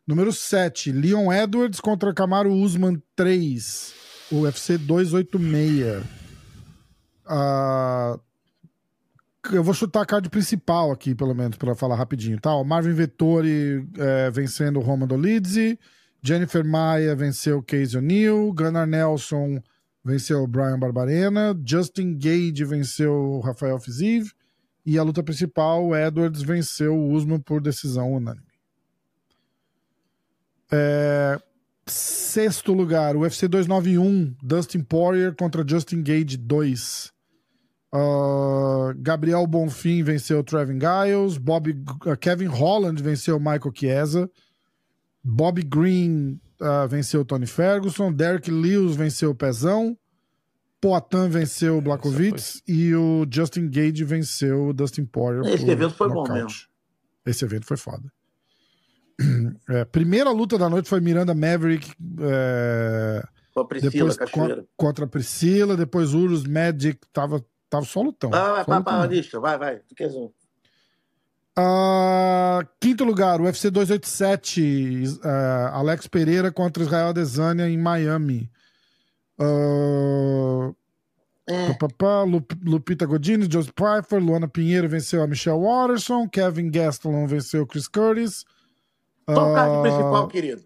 [0.06, 3.94] Número 7, Leon Edwards contra Camaro Usman 3.
[4.30, 6.04] UFC 286.
[7.26, 8.18] Ah,
[9.50, 12.54] eu vou chutar a card principal aqui, pelo menos, para falar rapidinho, tá?
[12.54, 15.78] O Marvin Vettori é, vencendo o Roman Dolidze.
[16.22, 18.52] Jennifer Maia venceu Casey O'Neill.
[18.52, 19.62] Gunnar Nelson
[20.04, 24.32] venceu o Brian Barbarena, Justin Gage venceu o Rafael Fiziv
[24.84, 28.46] e a luta principal, o Edwards venceu o Usman por decisão unânime.
[30.70, 31.40] É...
[31.86, 37.12] Sexto lugar, o UFC 291, Dustin Poirier contra Justin Gage 2.
[37.94, 41.72] Uh, Gabriel Bonfim venceu Trevin Giles, Bobby,
[42.06, 44.30] uh, Kevin Holland venceu Michael Chiesa,
[45.22, 49.96] Bobby Green uh, venceu Tony Ferguson, Derek Lewis venceu o Pezão,
[50.80, 55.44] Poatan venceu o Blakovic e o Justin Gage venceu o Dustin Poirier.
[55.54, 56.28] Esse evento foi knockout.
[56.28, 56.58] bom mesmo.
[57.26, 58.10] Esse evento foi foda.
[59.68, 61.90] É, primeira luta da noite foi Miranda Maverick.
[62.20, 63.22] É,
[63.54, 64.66] com a Priscila depois, Cachoeira.
[64.76, 68.30] Contra a Priscila, depois Urus Magic, tava, tava só lutão.
[68.34, 69.76] Ah, vai, vai, lista, vai, vai.
[69.78, 70.30] Tu quer um.
[71.56, 75.28] Uh, quinto lugar, o UFC 287, uh,
[75.72, 78.50] Alex Pereira contra Israel Adesanya em Miami.
[79.38, 80.74] Uh,
[81.46, 81.72] é.
[81.74, 82.24] Pá, pá,
[82.64, 87.86] Lupita Godini, Joseph Pfeiffer, Luana Pinheiro venceu a Michelle Watterson, Kevin Gastelum venceu o Chris
[87.86, 88.44] Curtis.
[89.26, 90.62] Qual uh, o card principal, querido?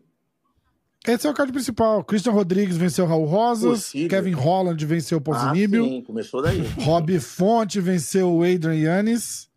[1.06, 2.04] Esse é o card principal.
[2.04, 3.84] Christian Rodrigues venceu Raul Rosas.
[3.84, 4.08] Possível.
[4.08, 5.84] Kevin Holland venceu o Ponzinibbio.
[5.84, 6.60] Ah, sim, começou daí.
[6.80, 9.47] Rob Fonte venceu o Adrian Yannis.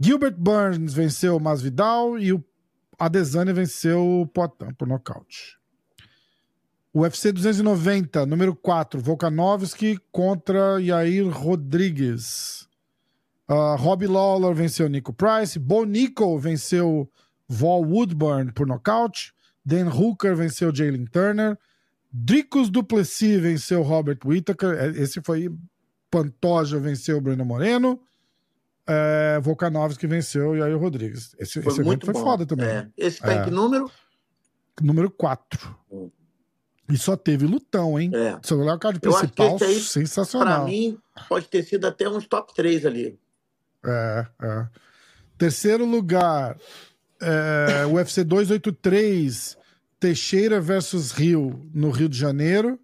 [0.00, 2.44] Gilbert Burns venceu o Masvidal e o
[2.98, 5.58] Adesanya venceu o Poitin por nocaute.
[6.94, 12.68] UFC 290, número 4, Volkanovski contra Yair Rodrigues.
[13.48, 15.58] Uh, Robbie Lawler venceu Nico Price.
[15.58, 17.10] Bonico venceu
[17.48, 19.32] Vol Woodburn por nocaute.
[19.64, 21.58] Dan Hooker venceu Jalen Turner.
[22.12, 24.74] Dricos Duplessis venceu Robert Whittaker.
[24.78, 25.50] É, esse foi
[26.10, 28.00] Pantoja venceu Bruno Moreno.
[28.90, 31.34] É, Volkanovski venceu e aí o Rodrigues.
[31.38, 32.22] Esse, foi esse foi bom.
[32.22, 32.68] foda também.
[32.68, 32.88] É.
[32.96, 33.40] Esse tá é.
[33.40, 33.90] em que número?
[34.80, 35.76] Número 4.
[35.92, 36.10] Hum.
[36.90, 38.10] E só teve lutão, hein?
[38.14, 38.38] É.
[38.42, 40.62] Se olhar o card principal, aí, sensacional.
[40.62, 43.20] Pra mim, pode ter sido até uns top 3 ali.
[43.84, 44.68] É, é.
[45.36, 46.56] Terceiro lugar,
[47.20, 49.58] é, UFC 283,
[50.00, 52.80] Teixeira versus Rio, no Rio de Janeiro.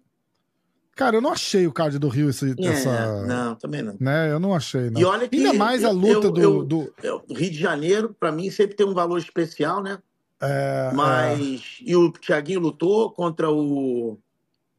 [0.95, 3.25] Cara, eu não achei o card do Rio esse, é, essa.
[3.25, 3.97] Não, também não.
[3.99, 4.31] Né?
[4.31, 5.01] Eu não achei, não.
[5.01, 7.33] E olha que Ainda mais eu, a luta eu, do, eu, do.
[7.33, 9.99] Rio de Janeiro, para mim, sempre tem um valor especial, né?
[10.41, 11.79] É, Mas.
[11.81, 11.91] É...
[11.91, 14.17] E o Thiaguinho lutou contra o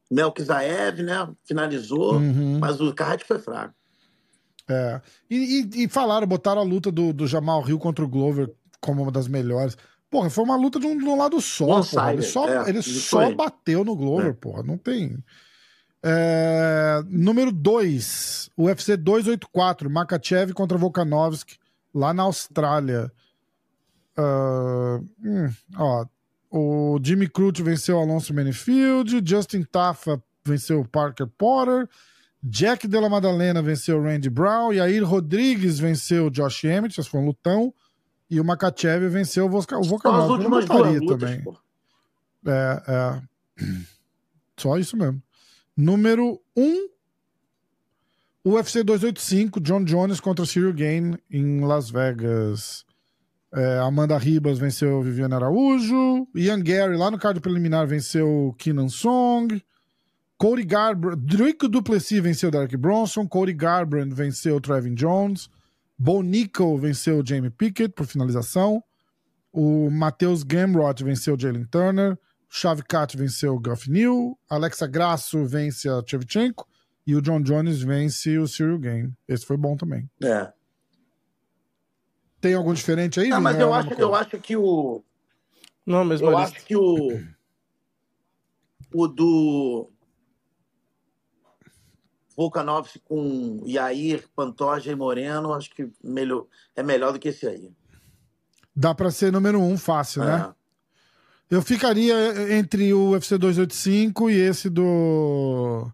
[0.09, 1.29] Melkizaev, né?
[1.45, 2.57] Finalizou, uhum.
[2.59, 3.75] mas o card foi fraco.
[4.67, 4.99] É.
[5.29, 8.51] E, e, e, falaram, botaram a luta do, do Jamal Rio contra o Glover
[8.81, 9.77] como uma das melhores.
[10.09, 11.81] Porra, foi uma luta de um, de um lado só.
[12.11, 14.33] Ele só, é, ele só bateu no Glover, é.
[14.33, 14.63] porra.
[14.63, 15.17] Não tem.
[16.03, 21.57] É, número 2, UFC 284, Makachev contra Volkanovski,
[21.93, 23.11] lá na Austrália.
[24.17, 26.05] Uh, hum, ó,
[26.49, 31.89] o Jimmy Crute venceu Alonso Manifield, Justin Taffa venceu Parker Porter,
[32.41, 37.73] Jack Della Madalena venceu Randy Brown, Yair Rodrigues venceu Josh Emmett, esse foi um lutão,
[38.29, 40.07] e o Makachev venceu o, Volkanovski.
[40.07, 41.43] As últimas também.
[41.43, 41.57] Pô.
[42.45, 43.21] É, é.
[44.57, 45.21] Só isso mesmo.
[45.77, 46.89] Número 1, um,
[48.43, 52.83] UFC 285, John Jones contra Cyril Gain em Las Vegas.
[53.53, 56.27] É, Amanda Ribas venceu Viviane Araújo.
[56.33, 59.61] Ian Gary, lá no card preliminar, venceu Keenan Song.
[60.37, 63.27] Cody Garbrandt, Draco Duplessis venceu Derek Bronson.
[63.27, 65.47] Cody Garbrandt venceu Trevin Jones.
[65.97, 68.83] Bo Nico venceu Jamie Pickett por finalização.
[69.51, 72.17] O Matheus Gamrot venceu Jalen Turner.
[72.49, 76.67] Shavkat venceu o New, Alexa Grasso vence a Chevchenko
[77.05, 79.13] e o John Jones vence o Cyril Game.
[79.27, 80.09] Esse foi bom também.
[80.23, 80.51] É.
[82.39, 83.29] Tem algum diferente aí?
[83.29, 85.03] Não, mas eu acho, eu acho que o.
[85.85, 87.23] Não, mesmo Eu acho que o.
[88.93, 89.89] O do.
[92.35, 96.45] Volkanovski com Yair, Pantoja e Moreno, acho que melhor,
[96.75, 97.73] é melhor do que esse aí.
[98.75, 100.25] Dá para ser número um fácil, é.
[100.25, 100.55] né?
[101.49, 105.89] Eu ficaria entre o UFC 285 e esse do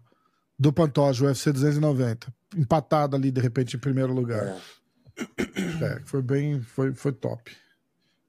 [0.58, 2.32] do Pantoja, o UFC 290.
[2.56, 4.46] Empatado ali, de repente, em primeiro lugar.
[4.46, 5.84] É.
[5.84, 6.60] é, foi bem.
[6.60, 7.52] Foi, foi top.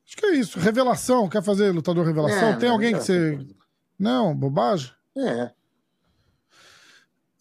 [0.05, 0.59] Acho que é isso.
[0.59, 2.49] Revelação, quer fazer lutador revelação?
[2.49, 3.39] É, Tem alguém que você.
[3.97, 4.91] Não, bobagem?
[5.17, 5.51] É.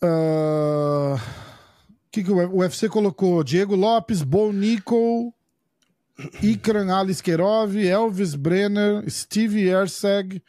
[0.02, 1.18] Uh...
[2.10, 3.42] que, que o UFC colocou?
[3.42, 5.34] Diego Lopes, Bo Nico,
[6.42, 10.40] Ikran Aliskerov, Elvis Brenner, Steve Erseg,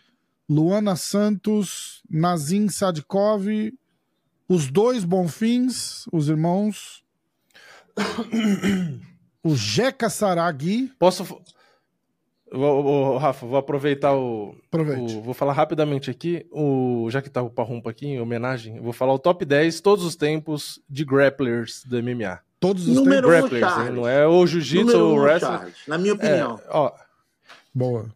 [0.49, 3.47] Luana Santos, Nazim Sadkov,
[4.47, 7.03] os dois Bonfins, os irmãos,
[9.43, 10.91] o Jeca Saragui.
[10.99, 11.41] Posso.
[12.51, 17.49] Vou, Rafa, vou aproveitar o, o, Vou falar rapidamente aqui, o, já que tá o
[17.49, 22.01] Parrumpa aqui, em homenagem, vou falar o top 10 todos os tempos de grapplers do
[22.01, 22.39] MMA.
[22.67, 23.45] Todos os Número tempos.
[23.45, 25.71] Um grapplers, não é o jiu-jitsu ou o wrestling.
[25.87, 26.59] Na minha opinião.
[26.63, 26.91] É, ó,
[27.75, 28.09] Boa.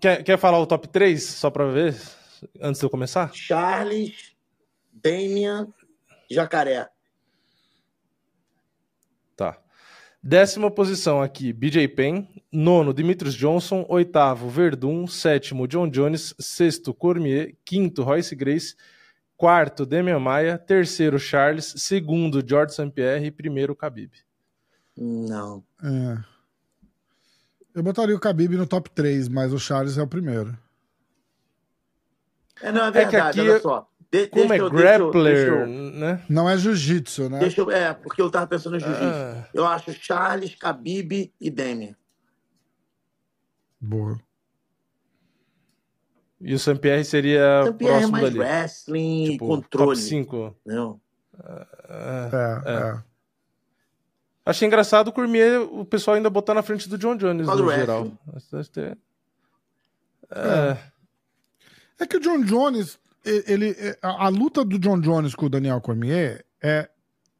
[0.00, 2.00] Quer, quer falar o top 3, só pra ver,
[2.60, 3.30] antes de eu começar?
[3.34, 4.32] Charles,
[4.92, 5.66] Damian,
[6.30, 6.88] Jacaré.
[9.36, 9.58] Tá.
[10.22, 12.26] Décima posição aqui, BJ Penn.
[12.52, 13.84] Nono, Dimitrios Johnson.
[13.88, 15.06] Oitavo, Verdun.
[15.08, 16.32] Sétimo, John Jones.
[16.38, 17.56] Sexto, Cormier.
[17.64, 18.76] Quinto, Royce Grace.
[19.42, 20.56] Quarto, Demian Maia.
[20.56, 21.74] Terceiro, Charles.
[21.78, 22.92] Segundo, George St.
[22.92, 23.26] Pierre.
[23.26, 24.12] E primeiro, Khabib.
[24.96, 25.64] Não.
[25.82, 26.22] É.
[27.74, 30.56] Eu botaria o Khabib no top 3, mas o Charles é o primeiro.
[32.62, 33.88] É, não, é verdade, é que aqui, olha só.
[34.12, 36.24] De, como é eu, grappler, deixa eu, né?
[36.28, 37.40] Não é jiu-jitsu, né?
[37.40, 39.04] Deixa eu, é, porque eu tava pensando no jiu-jitsu.
[39.04, 39.48] Ah.
[39.52, 41.96] Eu acho Charles, Khabib e Demian.
[43.80, 44.20] Boa.
[46.42, 48.38] E o Saint-Pierre seria Saint próximo é mais dali.
[48.38, 49.90] wrestling tipo, controle.
[49.90, 50.56] Top 5.
[50.66, 51.00] Não.
[51.38, 52.30] É,
[52.66, 52.72] é.
[52.72, 53.02] é.
[54.44, 58.10] Achei engraçado o Cormier, o pessoal ainda botar na frente do John Jones no geral.
[60.30, 60.32] É.
[60.32, 60.78] é.
[62.00, 65.80] é que o John Jones, ele, a, a, luta do John Jones com o Daniel
[65.80, 66.88] Cormier é,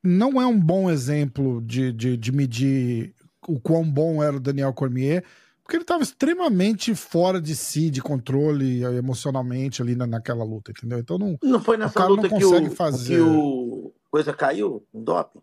[0.00, 3.12] não é um bom exemplo de, de, de medir
[3.48, 5.24] o quão bom era o Daniel Cormier,
[5.73, 10.99] porque ele estava extremamente fora de si, de controle emocionalmente ali na, naquela luta, entendeu?
[10.99, 11.39] Então não.
[11.43, 13.16] Não foi nessa luta que o, fazer...
[13.16, 15.40] que o coisa caiu no doping?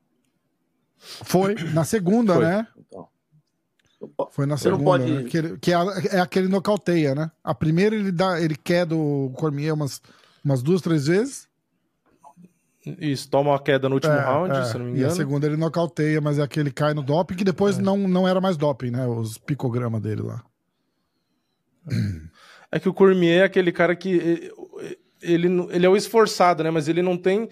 [0.98, 2.46] Foi, na segunda, Foi.
[2.46, 2.68] né?
[2.78, 3.08] Então.
[4.30, 5.12] Foi na segunda, pode...
[5.12, 5.24] né?
[5.24, 5.78] que, que, é,
[6.12, 7.32] é aquele nocauteia, né?
[7.44, 10.00] A primeira ele dá, ele quer do Cormier umas,
[10.46, 11.49] umas duas, três vezes.
[12.86, 14.64] Isso, toma uma queda no último é, round, é.
[14.66, 15.08] se não me engano.
[15.08, 17.82] E a segunda ele nocauteia, mas é aquele cai no doping, que depois é.
[17.82, 19.06] não, não era mais doping, né?
[19.06, 20.42] Os picogramas dele lá.
[22.72, 24.52] É que o Cormier é aquele cara que.
[25.22, 26.70] Ele, ele é o esforçado, né?
[26.70, 27.50] Mas ele não tem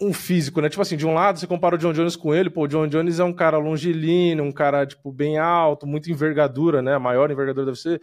[0.00, 0.68] um físico, né?
[0.68, 2.86] Tipo assim, de um lado você compara o John Jones com ele, pô, o John
[2.86, 6.94] Jones é um cara longilíneo, um cara, tipo, bem alto, muita envergadura, né?
[6.94, 8.00] A maior envergadura deve ser.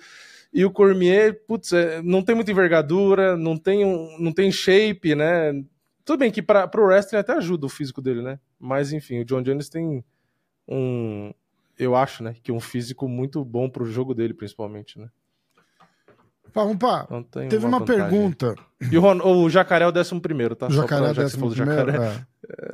[0.54, 5.16] E o Cormier, putz, é, não tem muita envergadura, não tem, um, não tem shape,
[5.16, 5.54] né?
[6.04, 8.40] Tudo bem que para o wrestling até ajuda o físico dele, né?
[8.60, 10.04] Mas enfim, o John Jones tem
[10.68, 11.34] um,
[11.78, 15.10] eu acho, né, que um físico muito bom pro jogo dele, principalmente, né?
[16.54, 17.08] Vamos pá.
[17.50, 18.56] Teve uma, pergunta.
[18.92, 20.68] E o, Ron, o Jacaré é o décimo primeiro, tá?
[20.68, 21.92] O Jacaré é o décimo primeiro.
[21.92, 22.26] Jacaré,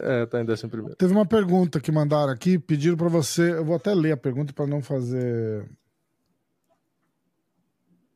[0.01, 0.21] é.
[0.23, 0.95] é, tá em décimo primeiro.
[0.95, 3.51] Teve uma pergunta que mandaram aqui, pediram para você.
[3.51, 5.69] Eu vou até ler a pergunta para não fazer.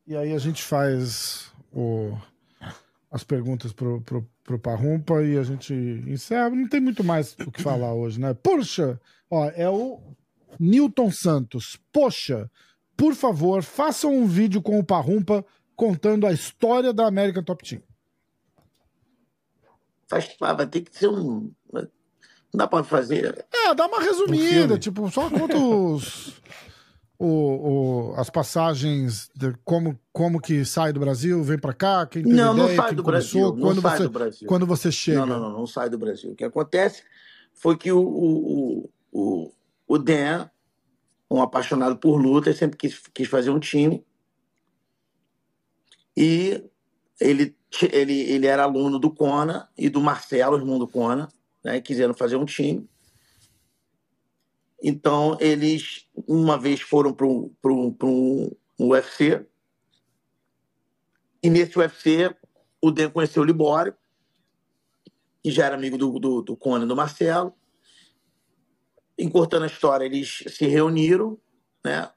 [0.04, 2.18] E aí a gente faz o,
[3.12, 5.74] as perguntas pro, pro, pro Parrumpa e a gente
[6.06, 6.48] encerra.
[6.48, 8.32] Não tem muito mais o que falar hoje, né?
[8.32, 8.98] Poxa,
[9.30, 10.00] ó, é o
[10.58, 11.78] Newton Santos.
[11.92, 12.50] Poxa,
[12.96, 15.44] por favor, façam um vídeo com o Parrumpa
[15.76, 17.82] contando a história da América Top Team.
[20.08, 21.52] Faz, vai ter que ser um.
[21.70, 21.88] Não
[22.54, 23.44] dá pra fazer.
[23.52, 26.40] É, dá uma resumida, um tipo, só conta os.
[27.24, 32.22] O, o, as passagens de como, como que sai do Brasil, vem para cá, quem
[32.22, 34.48] teve não, ideia, não sai do começou, Brasil, quando não sai você, do Brasil.
[34.48, 35.18] Quando você chega.
[35.20, 36.32] Não, não, não, não sai do Brasil.
[36.32, 37.04] O que acontece
[37.54, 39.52] foi que o, o, o,
[39.86, 40.48] o Dan
[41.30, 44.04] um apaixonado por luta, sempre quis, quis fazer um time.
[46.16, 46.62] E
[47.20, 47.56] ele,
[47.90, 51.28] ele, ele era aluno do Kona e do Marcelo, irmão do Kona,
[51.64, 51.80] né?
[51.80, 52.86] quiseram fazer um time.
[54.82, 57.54] Então, eles uma vez foram para um,
[58.02, 59.46] um, um UFC.
[61.42, 62.34] E nesse UFC,
[62.80, 63.94] o Den conheceu o Libório,
[65.42, 67.54] que já era amigo do, do, do Conan do Marcelo
[69.18, 71.38] encurtando a história, eles se reuniram,
[71.84, 72.10] né?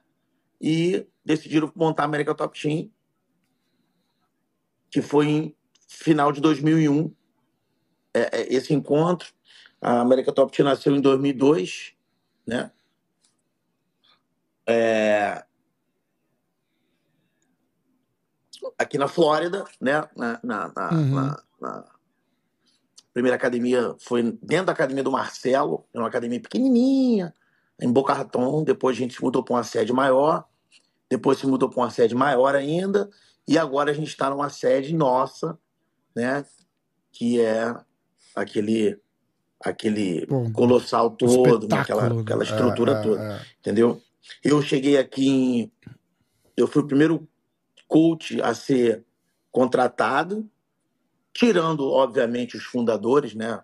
[0.59, 2.89] E decidiram montar a América Top Team,
[4.89, 5.55] que foi em
[5.87, 7.13] final de 2001.
[8.13, 9.33] É, é, esse encontro,
[9.81, 11.94] a América Top Team nasceu em 2002,
[12.47, 12.71] né?
[14.67, 15.43] É...
[18.77, 20.03] Aqui na Flórida, né?
[20.15, 21.35] Na, na, na, uhum.
[21.61, 21.85] na,
[23.13, 27.33] primeira academia foi dentro da academia do Marcelo, era uma academia pequenininha,
[27.79, 28.63] em Boca Raton.
[28.63, 30.45] Depois a gente se mudou para uma sede maior,
[31.09, 33.09] depois se mudou para uma sede maior ainda,
[33.47, 35.57] e agora a gente está numa sede nossa,
[36.15, 36.45] né?
[37.11, 37.73] Que é
[38.35, 38.99] aquele
[39.65, 43.41] aquele Bom, colossal todo, né, aquela, aquela estrutura é, é, toda, é.
[43.59, 44.01] entendeu?
[44.43, 45.71] Eu cheguei aqui em,
[46.55, 47.27] eu fui o primeiro
[47.87, 49.03] coach a ser
[49.51, 50.47] contratado
[51.35, 53.59] tirando, obviamente, os fundadores, né?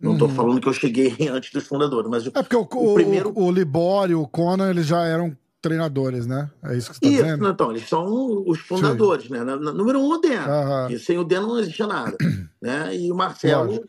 [0.00, 0.34] Não estou uhum.
[0.34, 3.30] falando que eu cheguei antes dos fundadores, mas é porque o, o, o primeiro...
[3.34, 6.50] o, o Libório, o Conan, eles já eram treinadores, né?
[6.64, 7.48] É isso que você está dizendo?
[7.48, 9.32] Então, eles são os fundadores, Sim.
[9.32, 9.44] né?
[9.44, 10.38] Número um, o Den.
[10.38, 10.90] Uhum.
[10.90, 12.16] E sem o Den não existia nada.
[12.62, 12.96] né?
[12.96, 13.86] E o Marcelo, Lógico.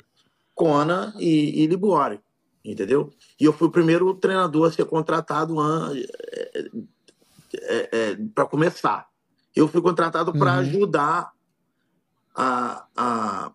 [0.57, 2.19] Conan e, e Libório,
[2.65, 3.13] entendeu?
[3.39, 5.55] E eu fui o primeiro treinador a ser contratado
[5.93, 6.69] é,
[7.53, 9.07] é, é, para começar.
[9.55, 10.59] Eu fui contratado para uhum.
[10.59, 11.31] ajudar
[12.35, 13.51] a, a,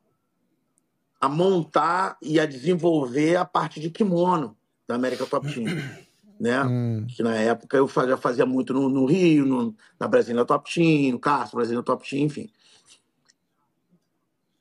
[1.21, 4.57] a montar e a desenvolver a parte de kimono
[4.87, 5.67] da América Top Team.
[6.41, 6.61] Né?
[6.65, 7.07] Hum.
[7.07, 11.13] Que na época eu já fazia muito no, no Rio, no, na Brasília Top Team,
[11.13, 12.51] no Castro, Brasília Top Team, enfim.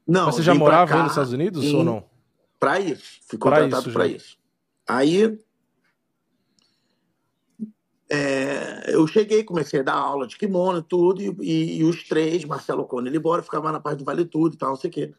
[0.07, 2.10] Não, Mas você já morava cá, nos Estados Unidos em, ou não?
[2.61, 3.19] Para isso.
[3.27, 4.38] Fui contratado para isso, isso.
[4.88, 5.39] Aí
[8.07, 12.03] é, eu cheguei, comecei a dar aula de kimono e tudo, e, e, e os
[12.07, 14.91] três, Marcelo Cone e Libório, ficavam na parte do Vale Tudo e tal, não sei
[14.91, 15.13] o quê.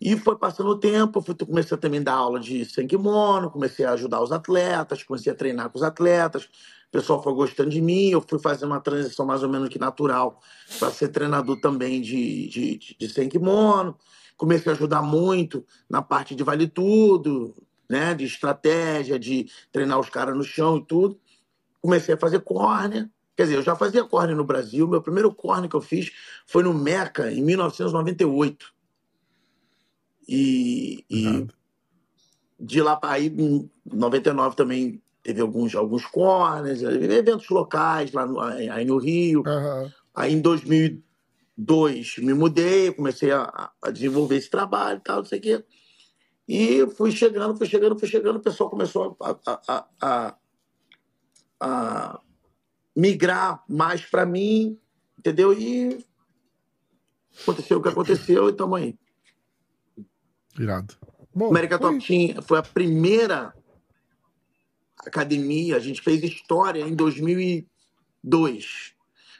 [0.00, 3.84] E foi passando o tempo, fui, comecei a também dar aula de sem kimono, comecei
[3.84, 7.82] a ajudar os atletas, comecei a treinar com os atletas, o pessoal foi gostando de
[7.82, 10.40] mim, eu fui fazendo uma transição mais ou menos que natural
[10.78, 13.98] para ser treinador também de, de, de, de sem kimono.
[14.36, 17.54] Comecei a ajudar muito na parte de vale tudo,
[17.88, 21.20] né, de estratégia, de treinar os caras no chão e tudo
[21.84, 23.10] comecei a fazer córnea.
[23.36, 24.88] Quer dizer, eu já fazia córnea no Brasil.
[24.88, 26.10] Meu primeiro córnea que eu fiz
[26.46, 28.72] foi no Meca, em 1998.
[30.26, 31.46] E, e
[32.58, 38.40] de lá para aí, em 99 também teve alguns, alguns córneas, eventos locais lá no,
[38.40, 39.42] aí no Rio.
[39.46, 39.90] Uhum.
[40.14, 40.40] Aí em
[41.56, 45.64] 2002 me mudei, comecei a, a, desenvolver esse trabalho e tal, não sei o quê.
[46.46, 50.36] E fui chegando, fui chegando, fui chegando, o pessoal começou a, a, a,
[51.60, 52.20] a
[52.94, 54.78] migrar mais para mim,
[55.18, 55.58] entendeu?
[55.58, 56.04] E
[57.42, 58.98] aconteceu o que aconteceu e estamos aí.
[60.58, 60.94] Irado.
[61.34, 61.92] Bom, América foi...
[61.92, 63.54] Top Team foi a primeira
[64.98, 68.94] academia, a gente fez história em 2002.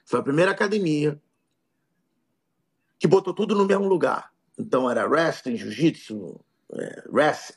[0.07, 1.21] Foi a primeira academia
[3.05, 4.33] que botou tudo no mesmo lugar.
[4.59, 6.41] Então era wrestling, jiu-jitsu,
[6.73, 7.03] é,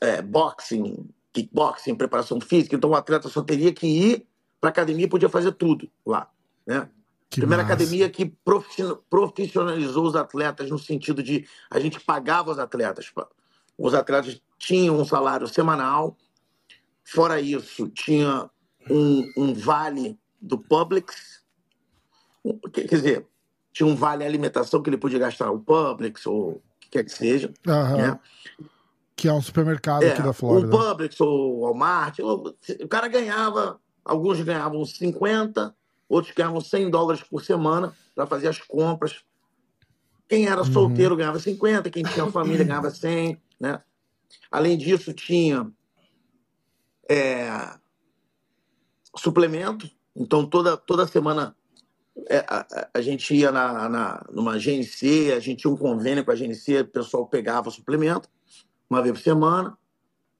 [0.01, 2.75] é, boxing, kickboxing, preparação física.
[2.75, 4.27] Então o atleta só teria que ir
[4.59, 6.29] para a academia e podia fazer tudo lá.
[6.65, 6.89] Né?
[7.29, 7.75] Que Primeira massa.
[7.75, 8.25] academia que
[9.09, 13.09] profissionalizou os atletas no sentido de a gente pagava os atletas.
[13.77, 16.17] Os atletas tinham um salário semanal,
[17.05, 18.49] fora isso, tinha
[18.89, 21.41] um, um vale do Publix,
[22.73, 23.27] quer dizer,
[23.77, 27.11] tinha um vale alimentação que ele podia gastar o Publix ou o que quer que
[27.11, 27.53] seja.
[27.67, 27.97] Uhum.
[27.97, 28.19] Né?
[29.15, 30.67] Que é um supermercado é, aqui da Flórida.
[30.67, 35.75] O Publix ou o Walmart, o cara ganhava, alguns ganhavam 50,
[36.09, 39.23] outros ganhavam 100 dólares por semana para fazer as compras.
[40.27, 40.73] Quem era uhum.
[40.73, 41.17] solteiro uhum.
[41.19, 43.79] ganhava 50, quem tinha família ganhava 100, né?
[44.49, 45.71] Além disso, tinha
[47.07, 47.75] é,
[49.15, 49.87] suplemento.
[50.15, 51.55] Então, toda, toda semana
[52.29, 56.31] é, a, a, gente ia na, na, numa GNC, a gente tinha um convênio com
[56.31, 58.29] a GNC, o pessoal pegava suplemento
[58.89, 59.77] uma vez por semana.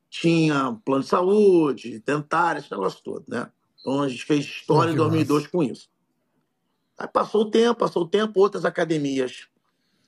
[0.10, 3.52] Tinha plano de saúde, dentário, esse negócio todo, né?
[3.80, 5.52] Então a gente fez história em 2002 massa.
[5.52, 5.90] com isso.
[6.98, 9.48] Aí passou o tempo, passou o tempo, outras academias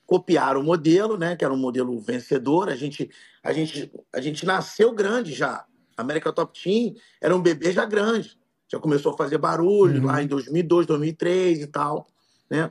[0.06, 1.36] copiaram o modelo, né?
[1.36, 2.68] Que era um modelo vencedor.
[2.68, 3.10] A gente,
[3.42, 5.64] a gente, a gente nasceu grande já.
[5.96, 8.39] A América Top Team era um bebê já grande.
[8.70, 10.06] Já começou a fazer barulho uhum.
[10.06, 12.06] lá em 2002, 2003 e tal,
[12.48, 12.70] né?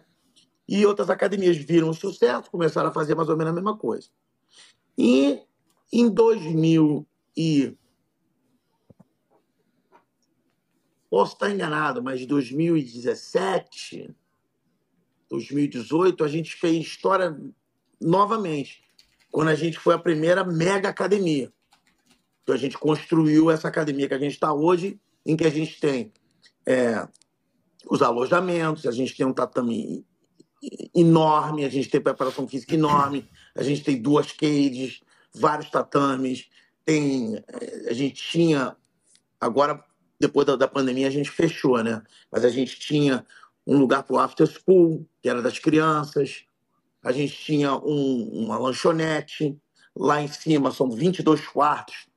[0.67, 4.07] E outras academias viram o sucesso, começaram a fazer mais ou menos a mesma coisa.
[4.97, 5.41] E
[5.91, 7.05] em 2000
[7.35, 7.76] e
[11.09, 14.15] Posso estar enganado, mas 2017,
[15.27, 17.35] 2018, a gente fez história
[17.99, 18.84] novamente,
[19.31, 21.51] quando a gente foi a primeira mega academia.
[22.43, 25.79] Então a gente construiu essa academia que a gente está hoje, em que a gente
[25.79, 26.11] tem
[26.65, 27.07] é,
[27.89, 30.05] os alojamentos, a gente tem um tatame
[30.93, 35.01] enorme, a gente tem preparação física enorme, a gente tem duas cages,
[35.33, 36.49] vários tatames,
[36.85, 37.41] tem,
[37.87, 38.75] a gente tinha,
[39.39, 39.83] agora
[40.19, 42.03] depois da, da pandemia a gente fechou, né?
[42.31, 43.25] Mas a gente tinha
[43.65, 46.43] um lugar para o after school, que era das crianças.
[47.03, 49.57] A gente tinha um, uma lanchonete.
[49.95, 52.07] Lá em cima são 22 quartos,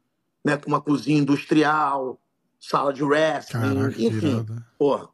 [0.45, 0.57] né?
[0.57, 2.21] Com uma cozinha industrial,
[2.63, 4.47] sala de wrestling, Caraca, enfim.
[4.79, 5.09] Porra.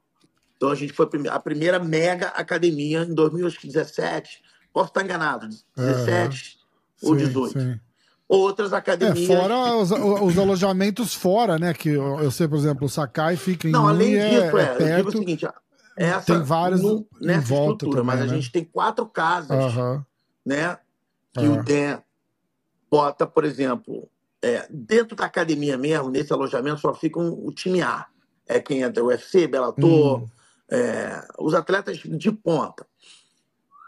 [0.57, 4.43] Então a gente foi a primeira mega academia em 2017.
[4.73, 6.59] Posso estar enganado, 17
[7.03, 7.11] uhum.
[7.11, 7.61] ou 18.
[7.61, 7.81] Sim
[8.29, 9.31] outras academias.
[9.31, 11.73] É, fora os, os, alojamentos fora, né?
[11.73, 13.71] Que eu, sei, por exemplo, o Sakai fica em.
[13.71, 15.49] Não, além é disso, é, é, perto, eu digo o seguinte:
[15.97, 18.27] essa, tem várias no, nessa volta estrutura, também, mas né?
[18.27, 19.75] a gente tem quatro casas,
[20.45, 20.77] né?
[21.33, 22.01] Que o Dan
[22.91, 24.09] bota, por exemplo,
[24.43, 28.07] é, dentro da academia mesmo, nesse alojamento, só fica um, o time A.
[28.47, 30.29] É quem entra o UFC, Bellator, hum.
[30.71, 32.87] é, os atletas de ponta.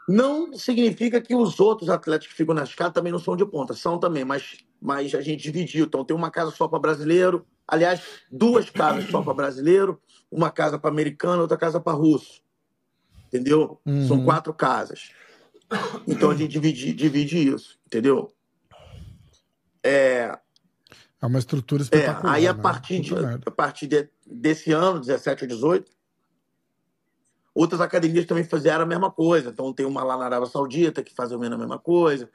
[0.09, 3.75] Não significa que os outros atletas que ficam na escada também não são de ponta,
[3.75, 5.87] são também, mas, mas a gente dividiu.
[5.87, 10.01] Então tem uma casa só para brasileiro, aliás, duas casas só para brasileiro,
[10.31, 12.43] uma casa para americano, outra casa para russo.
[13.29, 13.81] Entendeu?
[13.87, 14.09] Uhum.
[14.09, 15.13] São quatro casas.
[16.09, 18.33] Então a gente divide, divide isso, entendeu?
[19.83, 20.39] É,
[21.21, 22.35] é uma estrutura espetacular.
[22.35, 22.63] É, aí a né?
[22.63, 25.91] partir, de, a partir de, desse ano, 17 ou 18,
[27.55, 29.51] Outras academias também fizeram a mesma coisa.
[29.51, 32.31] Então, tem uma lá na Arábia Saudita que faz a mesma coisa.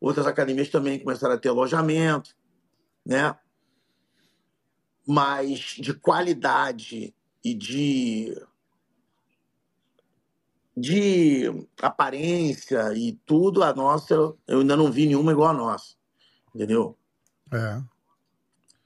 [0.00, 2.36] Outras academias também começaram a ter alojamento,
[3.04, 3.34] né?
[5.06, 7.14] Mas de qualidade
[7.44, 8.36] e de
[10.78, 11.44] de
[11.80, 15.94] aparência e tudo, a nossa, eu ainda não vi nenhuma igual a nossa.
[16.56, 16.96] Entendeu?
[17.52, 17.82] É.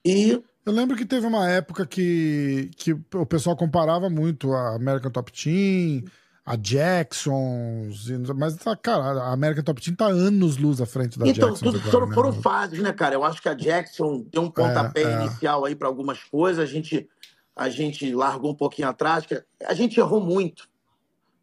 [0.05, 5.13] E eu lembro que teve uma época que, que o pessoal comparava muito a American
[5.13, 6.03] Top Team,
[6.45, 11.29] a Jacksons, mas, tá, cara, a American Top Team tá anos luz à frente da
[11.29, 11.75] então, Jacksons.
[11.77, 12.15] Então, tudo né?
[12.15, 13.15] foram fases, né, cara?
[13.15, 15.25] Eu acho que a Jackson deu um pontapé é, é.
[15.25, 17.09] inicial aí para algumas coisas, a gente,
[17.55, 19.25] a gente largou um pouquinho atrás,
[19.65, 20.69] a gente errou muito,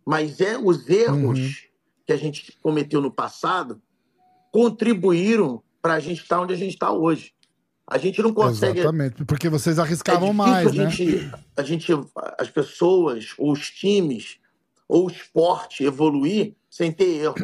[0.06, 1.52] mas é os erros uhum.
[2.06, 3.82] que a gente cometeu no passado
[4.52, 7.34] contribuíram para a gente estar onde a gente está hoje.
[7.86, 8.80] A gente não consegue.
[8.80, 10.90] Exatamente, porque vocês arriscavam é mais, a né?
[10.90, 11.91] Gente, a gente,
[12.38, 14.40] as pessoas, ou os times,
[14.88, 17.36] ou o esporte evoluir sem ter erro.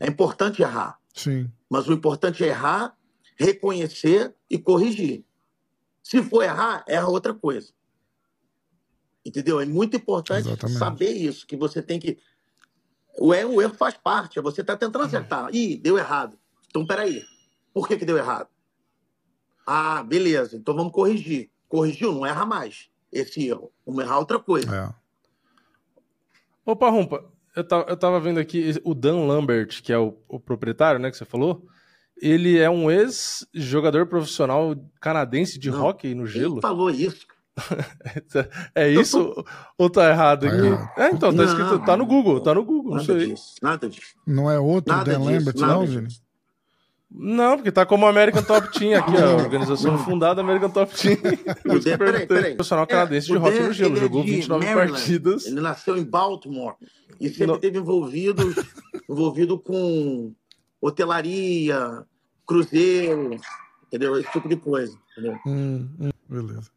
[0.00, 0.98] É importante errar.
[1.12, 1.50] Sim.
[1.70, 2.96] Mas o importante é errar
[3.36, 5.24] reconhecer e corrigir.
[6.02, 7.72] Se for errar, erra outra coisa.
[9.24, 9.60] Entendeu?
[9.60, 10.78] É muito importante Exatamente.
[10.78, 12.18] saber isso, que você tem que.
[13.18, 15.48] O erro, o erro faz parte, é você está tentando acertar.
[15.54, 16.38] Ih, deu errado.
[16.68, 17.22] Então, peraí.
[17.74, 18.48] Por que, que deu errado?
[19.66, 20.56] Ah, beleza.
[20.56, 21.50] Então vamos corrigir.
[21.68, 23.72] Corrigiu, não erra mais esse erro.
[23.84, 24.74] Vamos errar outra coisa.
[24.74, 24.94] É.
[26.64, 27.24] Opa, Rumpa,
[27.54, 31.10] eu tava, eu tava vendo aqui o Dan Lambert, que é o, o proprietário, né,
[31.10, 31.66] que você falou.
[32.20, 36.54] Ele é um ex-jogador profissional canadense de não, hockey no gelo.
[36.54, 37.26] Ele falou isso.
[38.74, 39.44] é isso
[39.78, 41.00] ou tá errado aqui?
[41.00, 44.14] É, então, tá escrito, tá no Google, tá no Google, nada disso, nada disso.
[44.26, 46.08] Não é outro nada Dan disso, Lambert, não, Vini?
[47.16, 51.16] Não, porque tá como American Top Team aqui, a organização fundada American Top Team.
[51.64, 52.54] O Dan, peraí, peraí.
[52.56, 54.92] Profissional canadense é, de hockey no gelo, jogou é 29 Maryland.
[54.92, 55.46] partidas.
[55.46, 56.74] Ele nasceu em Baltimore
[57.20, 57.58] e sempre não.
[57.58, 58.42] teve envolvido,
[59.08, 60.34] envolvido com
[60.80, 62.04] hotelaria,
[62.44, 63.38] cruzeiro,
[63.86, 64.18] entendeu?
[64.18, 65.38] Esse tipo de coisa, entendeu?
[65.46, 66.70] Hum, hum, beleza.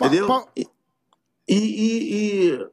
[0.00, 0.26] Entendeu?
[0.26, 0.48] Pa, pa...
[0.56, 0.66] E,
[1.48, 2.66] e, e,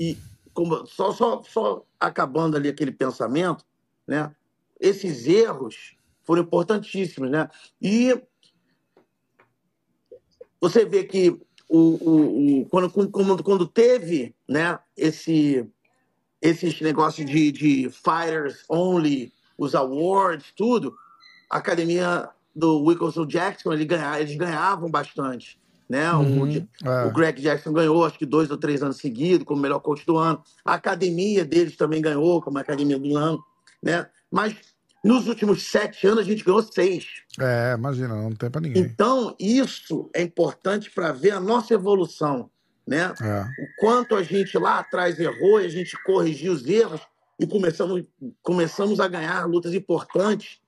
[0.00, 0.18] e,
[0.52, 3.64] como, só, só, só acabando ali aquele pensamento,
[4.06, 4.34] né?
[4.82, 7.48] Esses erros foram importantíssimos, né?
[7.80, 8.20] E
[10.60, 11.30] você vê que
[11.68, 15.66] o, o, o quando, quando, quando teve né, esse,
[16.40, 20.94] esses negócios de, de fighters only, os awards, tudo,
[21.48, 25.60] a academia do Wilkinson Jackson ele ganha, eles ganhavam bastante.
[25.88, 26.10] Né?
[26.12, 27.06] Uhum, o, é.
[27.06, 30.16] o, Greg Jackson ganhou, acho que dois ou três anos seguidos, como melhor coach do
[30.16, 30.42] ano.
[30.64, 33.44] A academia deles também ganhou, como a academia do ano.
[33.82, 34.06] Né?
[34.30, 34.56] Mas
[35.02, 37.06] nos últimos sete anos a gente ganhou seis.
[37.38, 38.82] É, imagina, não tem para ninguém.
[38.82, 42.50] Então, isso é importante para ver a nossa evolução.
[42.86, 43.12] Né?
[43.20, 43.40] É.
[43.42, 47.00] O quanto a gente lá atrás errou e a gente corrigiu os erros
[47.38, 48.04] e começamos,
[48.42, 50.60] começamos a ganhar lutas importantes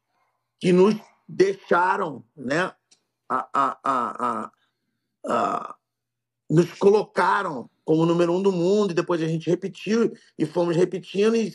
[0.59, 0.97] que nos
[1.28, 2.73] deixaram né,
[3.28, 4.51] a, a, a,
[5.27, 5.74] uh,
[6.48, 11.36] nos colocaram como número um do mundo e depois a gente repetiu e fomos repetindo
[11.36, 11.52] e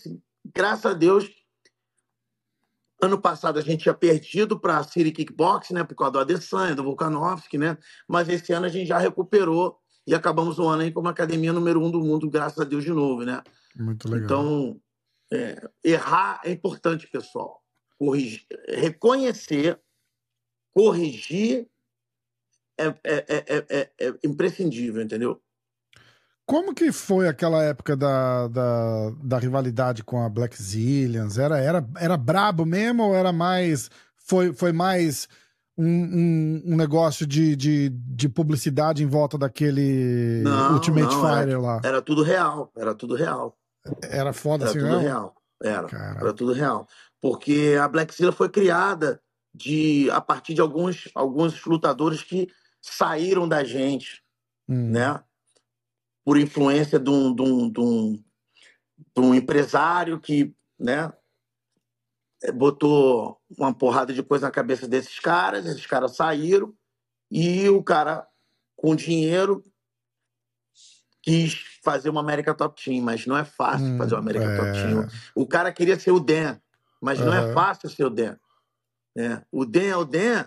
[0.54, 1.30] graças a Deus
[3.02, 6.76] ano passado a gente tinha perdido para a City Kickbox, né, por causa do Adesanya,
[6.76, 7.78] do Volkanovski, né,
[8.08, 11.84] mas esse ano a gente já recuperou e acabamos o ano aí como academia número
[11.84, 13.42] um do mundo, graças a Deus de novo, né.
[13.76, 14.26] Muito legal.
[14.26, 14.82] Então,
[15.32, 17.62] é, errar é importante, pessoal.
[17.98, 19.80] Corrigir, reconhecer,
[20.74, 21.68] corrigir
[22.78, 25.42] é, é, é, é, imprescindível, entendeu?
[26.50, 31.38] Como que foi aquela época da, da, da, rivalidade com a Black Zillions?
[31.38, 33.88] Era, era, era brabo mesmo ou era mais.
[34.18, 35.30] Foi, foi mais
[35.78, 41.50] um, um, um negócio de, de, de, publicidade em volta daquele não, Ultimate não, Fighter
[41.50, 41.82] era, lá?
[41.84, 43.56] Era tudo real, era tudo real.
[44.02, 45.02] Era foda era assim, tudo não?
[45.02, 45.36] real.
[45.62, 45.88] Era,
[46.20, 46.88] era tudo real.
[47.22, 49.22] Porque a Black Zilla foi criada
[49.54, 52.50] de, a partir de alguns, alguns lutadores que
[52.82, 54.24] saíram da gente,
[54.68, 54.90] hum.
[54.90, 55.22] né?
[56.30, 58.24] Por influência de um, de, um, de, um,
[59.16, 61.12] de um empresário que, né?
[62.54, 66.72] Botou uma porrada de coisa na cabeça desses caras, esses caras saíram
[67.32, 68.28] e o cara
[68.76, 69.64] com dinheiro
[71.24, 74.56] quis fazer uma América Top Team, mas não é fácil hum, fazer uma América é...
[74.56, 75.08] Top Team.
[75.34, 76.60] O cara queria ser o Dan,
[77.02, 77.26] mas uhum.
[77.26, 78.38] não é fácil ser o Dan.
[79.18, 79.42] É.
[79.52, 80.46] O Dan é o Dan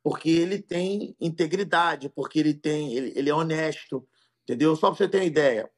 [0.00, 4.06] porque ele tem integridade, porque ele tem, ele, ele é honesto,
[4.44, 4.76] entendeu?
[4.76, 5.70] Só para você ter uma ideia.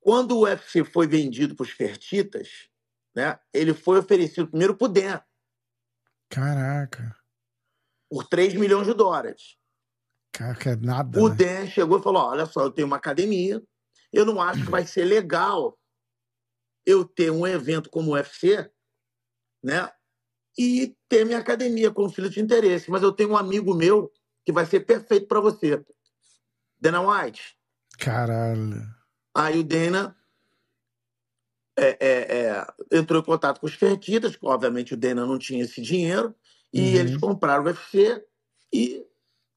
[0.00, 2.68] Quando o UFC foi vendido para os Fertitas,
[3.14, 5.20] né, ele foi oferecido primeiro para o Den.
[6.28, 7.16] Caraca.
[8.08, 9.56] Por 3 milhões de dólares.
[10.32, 11.20] Caraca, é nada.
[11.20, 11.66] O né?
[11.66, 13.62] Chegou e falou: olha só, eu tenho uma academia,
[14.12, 15.78] eu não acho que vai ser legal
[16.86, 18.70] eu ter um evento como o UFC,
[19.62, 19.90] né?
[20.58, 22.90] e ter minha academia como filho de interesse.
[22.90, 24.12] Mas eu tenho um amigo meu
[24.44, 25.82] que vai ser perfeito para você.
[26.80, 27.56] Dana White.
[27.98, 28.82] Caralho.
[29.34, 30.16] Aí o Dana
[31.78, 35.80] é, é, é, entrou em contato com os Fertitas, obviamente o Dana não tinha esse
[35.80, 36.34] dinheiro,
[36.72, 36.96] e uhum.
[36.96, 38.24] eles compraram o UFC
[38.72, 39.04] e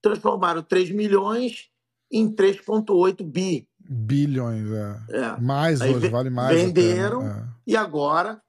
[0.01, 1.69] transformaram 3 milhões
[2.11, 3.67] em 3,8 bi.
[3.79, 5.17] Bilhões, é.
[5.17, 5.41] é.
[5.41, 6.55] Mais Aí hoje, vale mais.
[6.55, 7.47] Venderam até, né?
[7.67, 8.41] e agora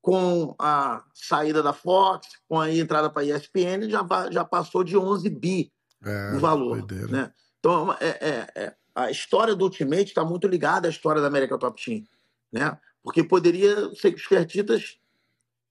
[0.00, 4.96] com a saída da Fox, com a entrada para a ESPN, já, já passou de
[4.96, 5.72] 11 bi
[6.04, 6.86] é, o valor.
[7.10, 7.32] Né?
[7.58, 11.58] Então, é, é, é, a história do Ultimate está muito ligada à história da América
[11.58, 12.04] Top Team.
[12.52, 12.76] Né?
[13.02, 14.98] Porque poderia ser que os Fertitas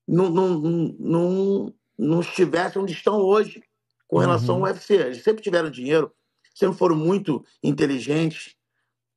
[0.07, 0.59] não, não,
[0.99, 3.63] não, não estivessem onde estão hoje
[4.07, 4.65] com relação uhum.
[4.65, 4.95] ao UFC.
[4.95, 6.13] Eles sempre tiveram dinheiro,
[6.53, 8.55] sempre foram muito inteligentes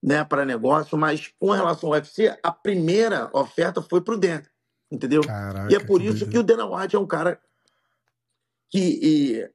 [0.03, 4.51] né, para negócio, mas com relação ao UFC, a primeira oferta foi para o dentro
[4.91, 5.23] entendeu?
[5.23, 7.41] Caraca, e é por isso que o Dana White é um cara
[8.69, 9.49] que,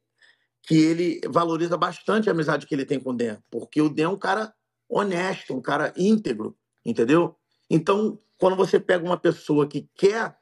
[0.66, 4.04] que ele valoriza bastante a amizade que ele tem com o Dan, porque o Dan
[4.04, 4.54] é um cara
[4.90, 7.36] honesto, um cara íntegro, entendeu?
[7.70, 10.36] Então, quando você pega uma pessoa que quer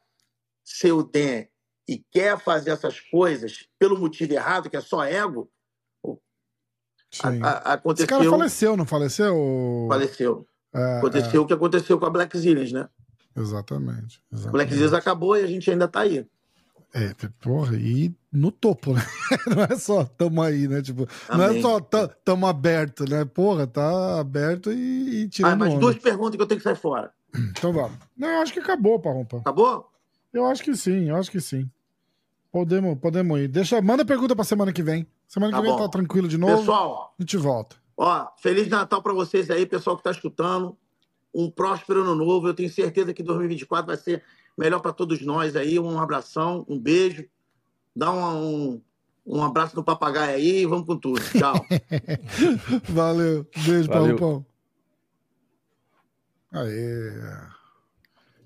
[0.63, 1.45] ser o Dan
[1.87, 5.51] e quer fazer essas coisas pelo motivo errado, que é só ego,
[7.21, 8.05] a, a, aconteceu...
[8.05, 9.87] Esse cara faleceu, não faleceu?
[9.89, 10.47] Faleceu.
[10.73, 11.43] É, aconteceu é.
[11.43, 12.89] o que aconteceu com a Black Zillions, né?
[13.35, 14.23] Exatamente.
[14.31, 14.51] exatamente.
[14.51, 16.25] Black Zillions acabou e a gente ainda tá aí.
[16.95, 17.11] É,
[17.41, 19.01] porra, e no topo, né?
[19.49, 20.79] Não é só tamo aí, né?
[20.79, 21.47] Tipo, Amém.
[21.47, 23.25] não é só tamo aberto, né?
[23.25, 25.53] Porra, tá aberto e, e tirando.
[25.53, 27.11] Ah, mas duas perguntas que eu tenho que sair fora.
[27.49, 27.97] Então vamos.
[28.15, 29.37] Não, eu acho que acabou, Parrompa.
[29.37, 29.89] Acabou?
[30.31, 31.67] Eu acho que sim, eu acho que sim.
[32.51, 33.47] Podemos, podemos ir.
[33.47, 35.07] Deixa, manda pergunta pra semana que vem.
[35.27, 36.59] Semana tá que vem tá tranquilo de novo.
[36.59, 37.75] Pessoal, a gente volta.
[37.97, 40.77] Ó, Feliz Natal para vocês aí, pessoal que tá escutando.
[41.33, 42.47] Um próspero ano novo.
[42.47, 44.23] Eu tenho certeza que 2024 vai ser
[44.57, 45.79] melhor para todos nós aí.
[45.79, 47.25] Um abração, um beijo.
[47.95, 48.81] Dá um,
[49.25, 51.21] um abraço no papagaio aí e vamos com tudo.
[51.21, 51.53] Tchau.
[52.89, 53.47] Valeu.
[53.65, 54.17] Beijo, Valeu.
[54.17, 54.45] Paulo
[56.51, 56.61] Pão.
[56.61, 57.11] Aê.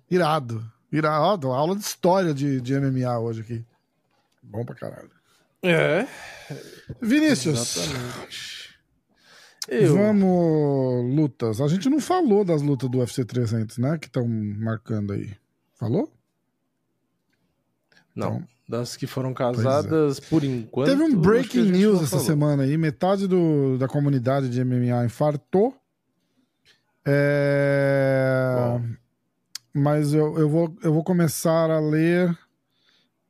[0.10, 0.64] Irado.
[0.92, 1.52] Irado.
[1.52, 3.66] Aula de história de, de MMA hoje aqui.
[4.42, 5.12] Bom pra caralho.
[5.62, 6.08] É.
[7.02, 7.78] Vinícius.
[7.78, 8.68] Exatamente.
[9.68, 9.98] Eu...
[9.98, 11.60] Vamos, lutas.
[11.60, 13.98] A gente não falou das lutas do UFC 300, né?
[13.98, 15.36] Que estão marcando aí.
[15.78, 16.12] Falou?
[18.16, 18.38] Não.
[18.38, 19.34] Então, das que foram é.
[19.34, 20.22] casadas é.
[20.30, 20.90] por enquanto.
[20.90, 22.26] Teve um breaking news essa falou.
[22.26, 22.78] semana aí.
[22.78, 25.74] Metade do, da comunidade de MMA infartou.
[27.06, 28.82] É...
[29.74, 32.38] Mas eu, eu, vou, eu vou começar a ler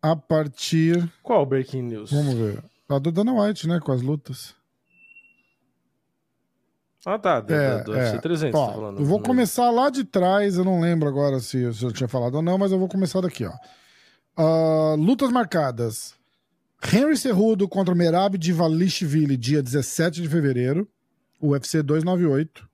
[0.02, 1.08] a partir.
[1.22, 2.12] Qual breaking news?
[2.12, 2.64] Vamos ver.
[2.90, 3.80] A do Dana White, né?
[3.80, 4.56] Com as lutas.
[7.10, 7.40] Ah, tá.
[7.40, 8.18] Do, é, do, é.
[8.18, 9.00] 300 ó, tá falando.
[9.00, 10.58] Eu vou começar lá de trás.
[10.58, 13.22] Eu não lembro agora se, se eu tinha falado ou não, mas eu vou começar
[13.22, 13.54] daqui, ó.
[14.38, 16.16] Uh, lutas marcadas.
[16.84, 20.86] Henry Cerrudo contra Merab Divalishvili, dia 17 de fevereiro.
[21.42, 22.68] UFC 298.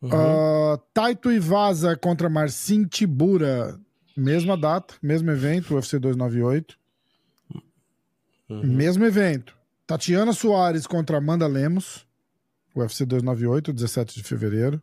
[0.00, 0.08] Uhum.
[0.08, 3.78] Uh, Taito Ivaza contra Marcin Tibura,
[4.16, 6.78] mesma data, mesmo evento, UFC 298.
[8.48, 8.62] Uhum.
[8.64, 9.54] Mesmo evento.
[9.86, 12.05] Tatiana Soares contra Amanda Lemos,
[12.76, 14.82] UFC 298, 17 de fevereiro.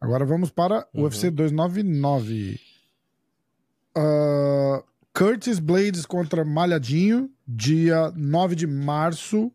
[0.00, 1.04] Agora vamos para o uhum.
[1.04, 2.60] UFC 299.
[3.96, 4.82] Uh,
[5.12, 9.52] Curtis Blades contra Malhadinho, dia 9 de março,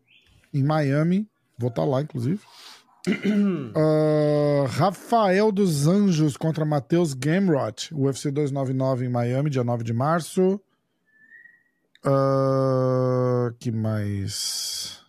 [0.52, 1.28] em Miami.
[1.58, 2.40] Vou estar tá lá, inclusive
[3.08, 10.60] uh, Rafael dos Anjos contra Matheus Gamrot, UFC 299 em Miami, dia 9 de março.
[12.04, 14.99] Uh, que mais?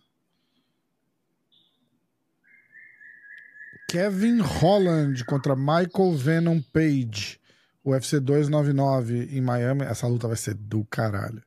[3.91, 7.37] Kevin Holland contra Michael Venom Page,
[7.83, 9.81] UFC 299 em Miami.
[9.81, 11.43] Essa luta vai ser do caralho.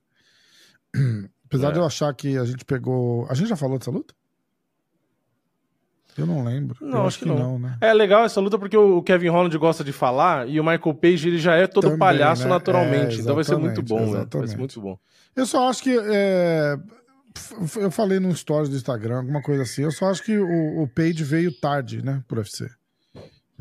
[1.47, 1.73] Apesar é.
[1.73, 3.27] de eu achar que a gente pegou.
[3.31, 4.15] A gente já falou dessa luta?
[6.19, 6.77] Eu não lembro.
[6.83, 7.39] Não, acho, acho que, não.
[7.39, 7.59] não.
[7.59, 7.79] né?
[7.81, 11.29] É legal essa luta porque o Kevin Holland gosta de falar e o Michael Page
[11.29, 12.51] ele já é todo Também, palhaço né?
[12.51, 13.17] naturalmente.
[13.17, 14.27] É, então vai ser muito bom, né?
[14.31, 14.99] Vai ser muito bom.
[15.35, 15.97] Eu só acho que.
[15.99, 16.79] É...
[17.77, 19.83] Eu falei no stories do Instagram, alguma coisa assim.
[19.83, 22.71] Eu só acho que o, o Page veio tarde, né, pro UFC.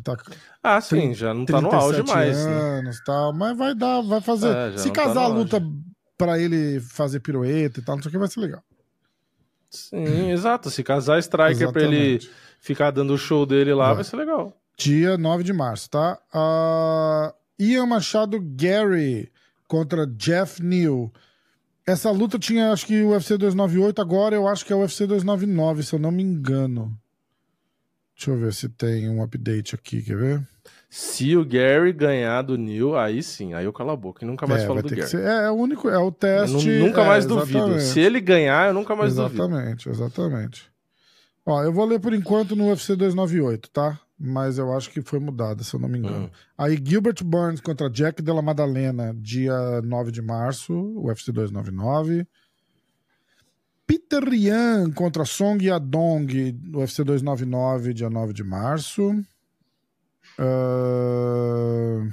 [0.04, 0.18] Tá
[0.62, 2.44] ah, sim, já não tá no auge mais.
[2.46, 2.52] Né?
[2.52, 3.04] Anos, né?
[3.06, 4.56] tal, mas vai dar, vai fazer.
[4.56, 5.72] É, Se tá casar tá a luta auge.
[6.18, 8.64] pra ele fazer pirueta e tal, não sei o que, vai ser legal.
[9.70, 10.70] Sim, exato.
[10.70, 12.20] Se casar Striker pra ele
[12.60, 13.96] ficar dando o show dele lá, vai.
[13.96, 14.58] vai ser legal.
[14.78, 16.20] Dia 9 de março, tá?
[16.34, 19.32] Uh, Ian Machado Gary
[19.68, 21.12] contra Jeff Neal.
[21.86, 25.06] Essa luta tinha, acho que o UFC 298, agora eu acho que é o UFC
[25.06, 26.98] 299, se eu não me engano.
[28.16, 30.48] Deixa eu ver se tem um update aqui, quer ver?
[30.90, 34.46] Se o Gary ganhar do Neil, aí sim, aí eu calo a boca e nunca
[34.46, 35.08] mais é, falo do Gary.
[35.08, 36.70] Ser, é, é, o único, é o teste.
[36.70, 37.80] Eu nunca mais é, duvido.
[37.82, 39.56] Se ele ganhar, eu nunca mais exatamente, duvido.
[39.56, 40.72] Exatamente, exatamente.
[41.46, 44.00] Ó, eu vou ler por enquanto no UFC 298, tá?
[44.26, 46.28] Mas eu acho que foi mudada, se eu não me engano.
[46.28, 46.30] Hum.
[46.58, 52.26] Aí Gilbert Burns contra Jack Della Madalena, dia 9 de março, UFC 299.
[53.86, 59.12] Peter Ryan contra Song Yadong, UFC 299, dia 9 de março.
[60.40, 62.10] Uh...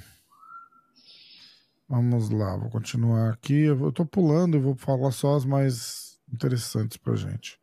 [1.89, 3.67] Vamos lá, vou continuar aqui.
[3.67, 7.57] Eu tô pulando e vou falar só as mais interessantes pra gente.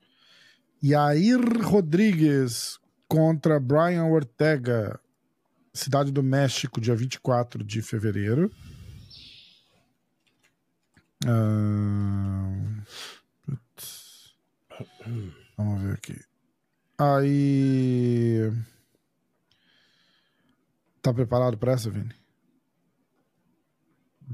[0.81, 4.99] Yair Rodrigues contra Brian Ortega,
[5.73, 8.51] Cidade do México, dia 24 de fevereiro.
[11.25, 12.81] Uh...
[15.57, 16.19] Vamos ver aqui.
[16.97, 18.51] Aí.
[21.01, 22.13] Tá preparado para essa, Vini?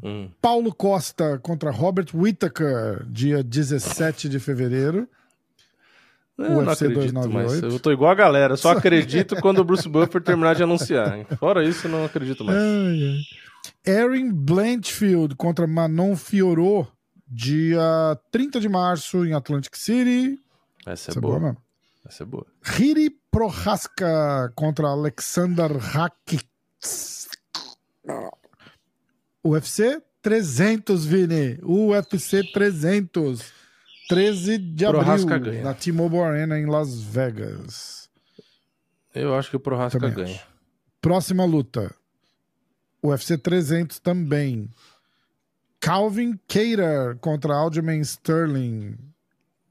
[0.01, 0.31] Hum.
[0.41, 5.07] Paulo Costa contra Robert Whittaker, dia 17 de fevereiro.
[6.37, 7.61] Eu UFC não acredito 298.
[7.61, 7.73] mais.
[7.73, 11.25] Eu tô igual a galera, só acredito quando o Bruce Buffer terminar de anunciar.
[11.39, 12.57] Fora isso, não acredito mais.
[12.57, 13.23] Ai,
[13.85, 13.93] ai.
[13.95, 16.89] Erin Blanchfield contra Manon Fiorot,
[17.27, 20.39] dia 30 de março em Atlantic City.
[20.85, 21.39] Essa é Essa boa.
[21.39, 21.57] boa
[22.07, 22.45] Essa é boa.
[22.61, 27.29] Riri Prohaska contra Alexander Rakits.
[29.43, 31.59] UFC 300, Vini.
[31.63, 33.51] UFC 300.
[34.07, 35.63] 13 de Prohasca abril, ganha.
[35.63, 38.09] na T-Mobile Arena em Las Vegas.
[39.13, 40.35] Eu acho que o Prohasca também ganha.
[40.35, 40.47] Acho.
[41.01, 41.93] Próxima luta.
[43.03, 44.69] UFC 300 também.
[45.79, 48.97] Calvin Cater contra Aljamain Sterling.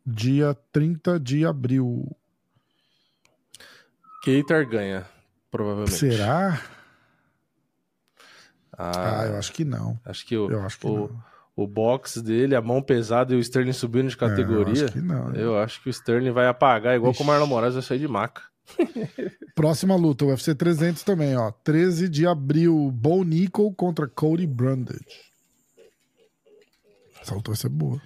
[0.04, 2.14] Dia 30 de abril.
[4.24, 5.06] Cater ganha,
[5.50, 5.96] provavelmente.
[5.96, 6.62] Será?
[8.76, 9.98] Ah, ah, eu acho que não.
[10.04, 13.36] Acho que o, eu acho que o, não o box dele, a mão pesada e
[13.36, 15.42] o Sterling subindo de categoria, é, eu, acho não, né?
[15.42, 17.22] eu, acho que o Sterling vai apagar, igual Ixi.
[17.22, 18.42] o Marlon Moraes vai sair de maca.
[19.54, 21.50] Próxima luta, UFC 300 também, ó.
[21.50, 25.32] 13 de abril, Bo Nickel contra Cody Brundage.
[27.20, 28.00] Essa luta vai ser boa.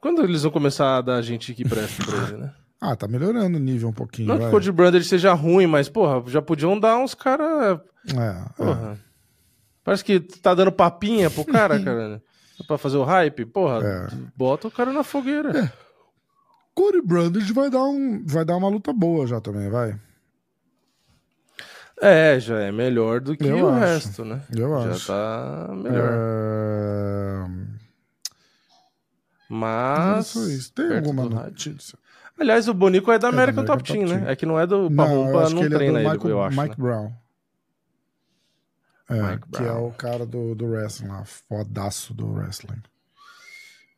[0.00, 2.54] Quando eles vão começar a dar gente que presta pra ele, né?
[2.80, 4.28] Ah, tá melhorando o nível um pouquinho.
[4.28, 4.44] Não vai.
[4.44, 7.78] que o Cody Brundage seja ruim, mas, porra, já podiam dar uns caras.
[8.08, 8.98] É, porra.
[9.06, 9.09] É.
[9.90, 12.22] Parece que tá dando papinha pro cara, cara.
[12.64, 13.44] pra fazer o hype.
[13.44, 14.08] Porra, é.
[14.36, 15.64] bota o cara na fogueira.
[15.64, 15.72] É.
[16.72, 19.98] Corey Brandage vai dar, um, vai dar uma luta boa já também, vai.
[22.00, 23.80] É, já é melhor do que Eu o acho.
[23.80, 24.42] resto, né?
[24.56, 25.06] Eu já acho.
[25.08, 26.12] tá melhor.
[26.12, 27.46] É...
[29.48, 30.36] Mas.
[30.36, 30.72] Isso.
[30.72, 31.98] Tem alguma notícia?
[32.38, 34.30] Aliás, o Bonico é da American, é da American Top, Team, Top né?
[34.30, 36.60] É que não é do Pabumba, não, não treina é ele, Michael, eu acho.
[36.60, 36.86] Mike né?
[36.86, 37.19] Brown.
[39.10, 42.80] É, que é o cara do, do wrestling lá, fodaço do wrestling.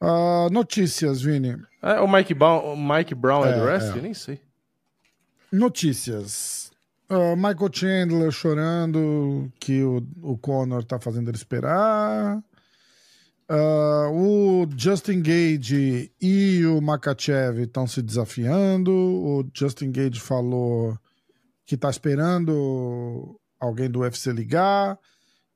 [0.00, 1.56] Uh, notícias, Vini.
[1.82, 3.98] É, o Mike Brown, o Mike Brown é, é do wrestling?
[3.98, 4.02] É.
[4.02, 4.40] Nem sei.
[5.52, 6.72] Notícias.
[7.10, 12.42] Uh, Michael Chandler chorando que o, o Conor tá fazendo ele esperar.
[13.50, 18.90] Uh, o Justin Gage e o Makachev estão se desafiando.
[18.90, 20.98] O Justin Gage falou
[21.66, 24.98] que tá esperando alguém do UFC ligar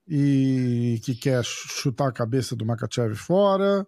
[0.09, 3.87] e que quer chutar a cabeça do Makachev fora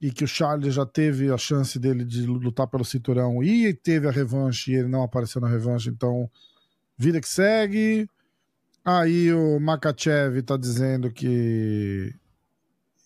[0.00, 4.08] e que o Charles já teve a chance dele de lutar pelo cinturão e teve
[4.08, 6.30] a revanche e ele não apareceu na revanche, então
[6.96, 8.08] vida que segue.
[8.84, 12.14] Aí o Makachev tá dizendo que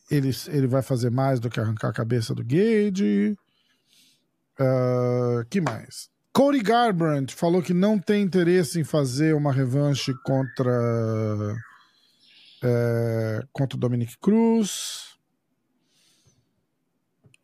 [0.08, 3.36] ele, ele vai fazer mais do que arrancar a cabeça do Gage.
[4.60, 6.08] Uh, que mais?
[6.32, 11.54] Cody Garbrandt falou que não tem interesse em fazer uma revanche contra
[12.62, 15.12] é, contra o Dominic Cruz.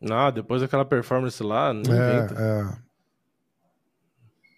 [0.01, 2.27] Não, depois daquela performance lá, não é.
[2.37, 2.89] É.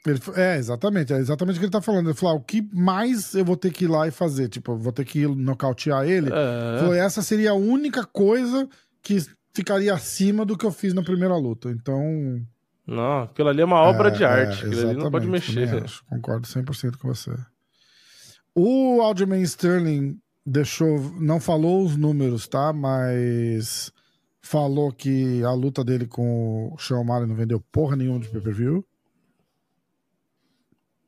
[0.05, 2.07] Ele, é, exatamente, é exatamente o que ele tá falando.
[2.07, 4.49] Ele falou: ah, o que mais eu vou ter que ir lá e fazer?
[4.49, 6.29] Tipo, vou ter que ir nocautear ele?
[6.31, 6.79] É.
[6.79, 8.67] Falou, essa seria a única coisa
[9.01, 9.17] que
[9.53, 11.69] ficaria acima do que eu fiz na primeira luta.
[11.69, 12.41] Então.
[12.91, 14.65] Não, aquilo ali é uma obra é, de arte.
[14.65, 15.84] É, aquilo ali não pode mexer.
[15.84, 17.31] Acho, concordo 100% com você.
[18.53, 22.73] O Aljamain Sterling deixou, não falou os números, tá?
[22.73, 23.93] Mas
[24.41, 28.85] falou que a luta dele com o Sean O'Malley não vendeu porra nenhuma de pay-per-view.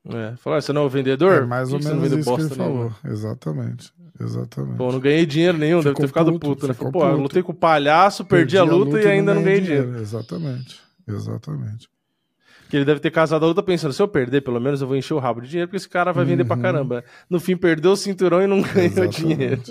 [0.07, 1.43] É, falou, ah, você não é o vendedor?
[1.43, 2.93] É mais ou menos isso que ele falou.
[3.05, 4.77] Exatamente, exatamente.
[4.77, 6.73] Pô, não ganhei dinheiro nenhum, ficou deve ter ficado puto, puto né?
[6.73, 7.05] Pô, puto.
[7.05, 9.61] eu lutei com o palhaço, perdi, perdi a, luta a, luta e ainda não ganhei
[9.61, 9.83] dinheiro.
[9.85, 10.03] dinheiro.
[10.03, 11.89] Exatamente, exatamente.
[12.69, 14.97] Que ele deve ter casado a luta pensando, se eu perder, pelo menos eu vou
[14.97, 16.47] encher o rabo de dinheiro, porque esse cara vai vender uhum.
[16.47, 17.03] pra caramba.
[17.29, 19.21] No fim, perdeu o cinturão e não ganhou Exatamente.
[19.25, 19.61] dinheiro.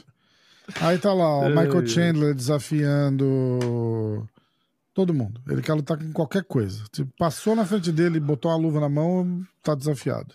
[0.80, 4.28] Aí tá lá, o Michael Chandler desafiando
[4.94, 5.40] todo mundo.
[5.48, 6.84] Ele quer lutar com qualquer coisa.
[6.92, 10.34] Se passou na frente dele, botou uma luva na mão, tá desafiado.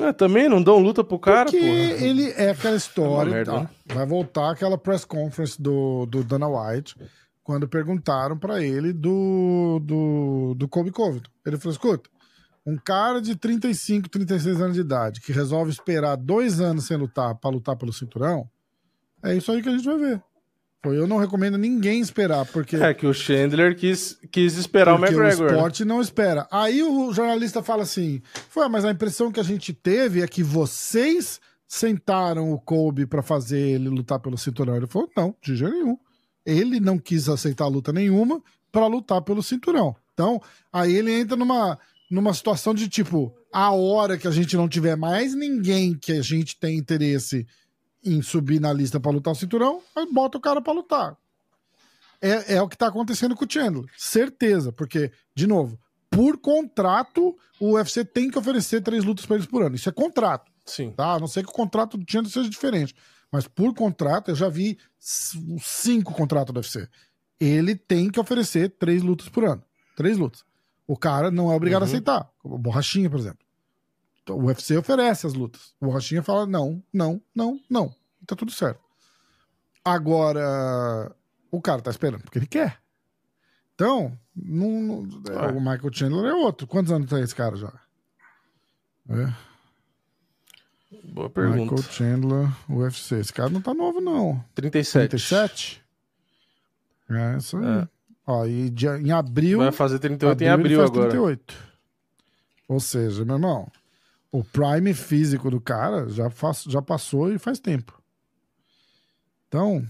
[0.00, 2.04] É, também não dão luta pro cara, Porque porra.
[2.04, 3.34] ele é aquela história.
[3.34, 3.68] É tá?
[3.86, 6.94] Vai voltar aquela press conference do, do Dana White
[7.48, 11.30] quando perguntaram para ele do, do, do Kobe Covington.
[11.46, 12.10] Ele falou: escuta,
[12.66, 17.34] um cara de 35, 36 anos de idade que resolve esperar dois anos sem lutar
[17.36, 18.46] para lutar pelo cinturão,
[19.24, 20.22] é isso aí que a gente vai ver.
[20.84, 22.76] Eu não recomendo ninguém esperar, porque.
[22.76, 25.46] É que o Chandler quis, quis esperar porque o McGregor.
[25.46, 26.46] O esporte não espera.
[26.52, 28.20] Aí o jornalista fala assim:
[28.50, 33.22] foi, mas a impressão que a gente teve é que vocês sentaram o Kobe para
[33.22, 34.76] fazer ele lutar pelo cinturão.
[34.76, 35.98] Ele falou: não, de jeito nenhum
[36.44, 39.94] ele não quis aceitar luta nenhuma para lutar pelo cinturão.
[40.14, 40.40] Então,
[40.72, 41.78] aí ele entra numa,
[42.10, 46.22] numa situação de tipo, a hora que a gente não tiver mais ninguém que a
[46.22, 47.46] gente tem interesse
[48.04, 51.16] em subir na lista para lutar o cinturão, aí bota o cara para lutar.
[52.20, 53.84] É, é o que tá acontecendo com o Chandler.
[53.96, 55.78] Certeza, porque, de novo,
[56.10, 59.76] por contrato, o UFC tem que oferecer três lutas para eles por ano.
[59.76, 60.50] Isso é contrato.
[60.64, 60.90] Sim.
[60.90, 61.14] Tá?
[61.14, 62.94] A não ser que o contrato do Chandler seja diferente.
[63.30, 66.88] Mas por contrato, eu já vi cinco contratos do UFC.
[67.38, 69.62] Ele tem que oferecer três lutas por ano.
[69.96, 70.44] Três lutas.
[70.86, 71.86] O cara não é obrigado uhum.
[71.86, 72.30] a aceitar.
[72.42, 73.46] O Borrachinha, por exemplo.
[74.30, 75.74] O UFC oferece as lutas.
[75.80, 77.94] O Borrachinha fala não, não, não, não.
[78.26, 78.80] Tá tudo certo.
[79.84, 81.14] Agora,
[81.50, 82.78] o cara tá esperando porque ele quer.
[83.74, 86.66] Então, não, não, é, o Michael Chandler é outro.
[86.66, 87.72] Quantos anos tem esse cara já?
[89.08, 89.47] É.
[91.04, 91.74] Boa pergunta.
[91.74, 93.16] Michael Chandler, UFC.
[93.16, 94.42] Esse cara não tá novo, não.
[94.54, 95.10] 37.
[95.10, 95.84] 37?
[97.10, 97.64] É, isso aí.
[97.64, 97.88] É.
[98.26, 99.58] Ó, e de, em abril.
[99.58, 101.10] Vai fazer 38 abril, em abril agora.
[101.10, 101.54] 38.
[102.68, 103.70] Ou seja, meu irmão,
[104.30, 108.00] o prime físico do cara já, faz, já passou e faz tempo.
[109.48, 109.86] Então,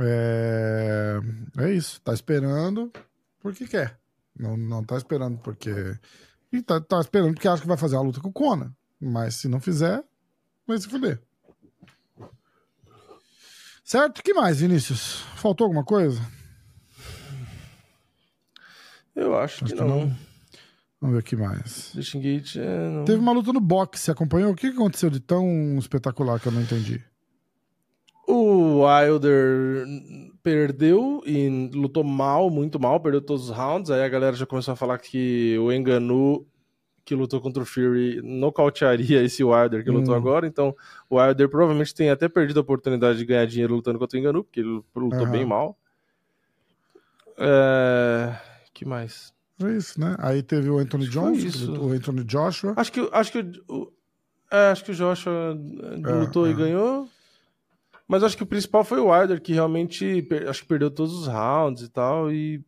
[0.00, 1.20] é,
[1.58, 2.00] é isso.
[2.00, 2.92] Tá esperando
[3.40, 3.98] porque quer.
[4.38, 5.96] Não, não tá esperando porque.
[6.52, 8.72] E tá, tá esperando porque acha que vai fazer uma luta com o Conan.
[9.00, 10.02] Mas se não fizer,
[10.66, 11.20] vai se fuder.
[13.84, 14.18] Certo?
[14.18, 15.20] O que mais, Vinícius?
[15.36, 16.20] Faltou alguma coisa?
[19.14, 19.86] Eu acho, acho que, não.
[19.86, 20.16] que, não.
[21.00, 21.92] Vamos ver o que mais.
[21.94, 23.04] Disengage, é, não...
[23.04, 24.50] Teve uma luta no boxe, você acompanhou?
[24.50, 27.02] O que aconteceu de tão espetacular que eu não entendi?
[28.26, 29.86] O Wilder
[30.42, 33.90] perdeu e lutou mal, muito mal, perdeu todos os rounds.
[33.90, 36.44] Aí a galera já começou a falar que o Enganu,
[37.06, 39.94] que lutou contra o Fury, nocautearia esse Wilder que hum.
[39.94, 40.44] lutou agora.
[40.44, 40.74] Então
[41.08, 44.42] o Wilder provavelmente tem até perdido a oportunidade de ganhar dinheiro lutando contra o Enganu,
[44.42, 45.30] porque ele lutou uhum.
[45.30, 45.78] bem mal.
[47.38, 48.36] É...
[48.74, 49.32] que mais?
[49.62, 50.16] É isso, né?
[50.18, 52.74] Aí teve o Anthony Jones, o Anthony Joshua.
[52.76, 53.38] Acho que, acho que,
[53.68, 53.92] o,
[54.50, 55.56] é, acho que o Joshua
[56.04, 56.50] é, lutou é.
[56.50, 57.08] e ganhou.
[58.08, 61.26] Mas acho que o principal foi o Wilder, que realmente acho que perdeu todos os
[61.26, 62.64] rounds e tal, e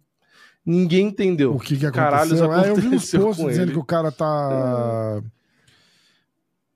[0.69, 1.55] ninguém entendeu.
[1.55, 1.93] O que, que aconteceu?
[1.93, 3.73] Caralho, aconteceu é, eu vi uns posts dizendo ele.
[3.73, 5.19] que o cara tá.
[5.19, 5.23] É.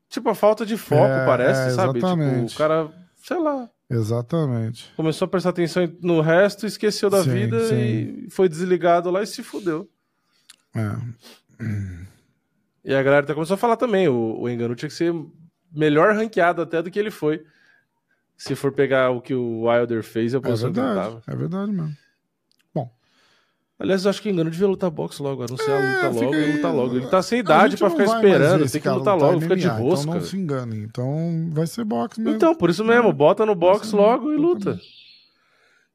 [0.09, 2.01] Tipo, a falta de foco, é, parece, é, sabe?
[2.01, 2.91] Tipo, o cara,
[3.23, 3.69] sei lá.
[3.89, 4.91] Exatamente.
[4.97, 7.77] Começou a prestar atenção no resto, esqueceu da sim, vida sim.
[7.77, 9.89] e foi desligado lá e se fudeu.
[10.75, 10.97] É.
[12.85, 15.15] E a galera começou a falar também, o, o Engano tinha que ser
[15.75, 17.45] melhor ranqueado até do que ele foi
[18.43, 21.97] se for pegar o que o Wilder fez, eu posso é verdade, É verdade mesmo.
[23.83, 26.53] Aliás, eu acho que engano devia lutar boxe logo, anunciar é, a luta logo e
[26.53, 26.97] lutar logo.
[26.97, 30.03] Ele tá sem idade pra ficar esperando, tem que lutar logo, MMA, fica de rosca.
[30.03, 32.37] Então não se engane, então vai ser boxe mesmo.
[32.37, 34.81] Então, por isso mesmo, bota no boxe logo e luta.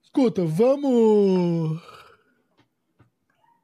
[0.03, 1.81] Escuta, vamos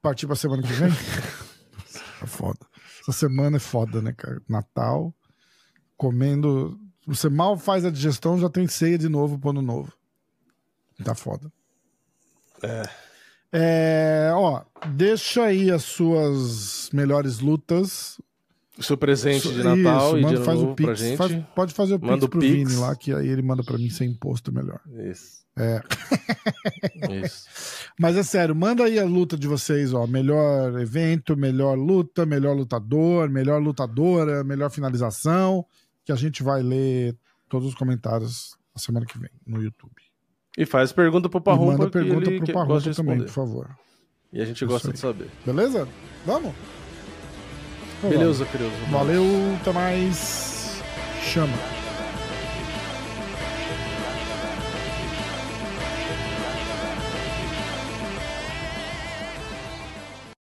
[0.01, 0.87] partir pra semana que vem?
[0.87, 2.59] é foda.
[3.01, 4.41] Essa semana é foda, né, cara?
[4.47, 5.13] Natal,
[5.97, 9.91] comendo você mal faz a digestão, já tem ceia de novo pro ano novo.
[11.03, 11.51] Tá foda.
[12.61, 13.02] É.
[13.55, 18.19] É, ó, deixa aí as suas melhores lutas.
[18.75, 21.17] O seu presente de Natal Isso, e de faz novo o pix, pra gente.
[21.17, 22.53] Faz, pode fazer o manda pix pro pix.
[22.53, 24.81] Vini lá, que aí ele manda pra mim sem imposto melhor.
[25.07, 25.43] Isso.
[25.55, 25.84] É.
[27.23, 27.47] Isso.
[27.99, 30.07] Mas é sério, manda aí a luta de vocês, ó.
[30.07, 35.63] Melhor evento, melhor luta, melhor lutador, melhor lutadora, melhor finalização
[36.03, 37.15] que a gente vai ler
[37.47, 39.93] todos os comentários na semana que vem no YouTube.
[40.57, 41.77] E faz pergunta pro Parrumpa.
[41.77, 43.69] Manda pergunta pro Parrumpa também, por favor.
[44.31, 45.30] E a gente gosta de saber.
[45.45, 45.88] Beleza?
[46.25, 46.53] Vamos?
[48.01, 48.71] Beleza, querido.
[48.91, 49.23] Valeu,
[49.61, 50.81] até mais.
[51.21, 51.82] Chama.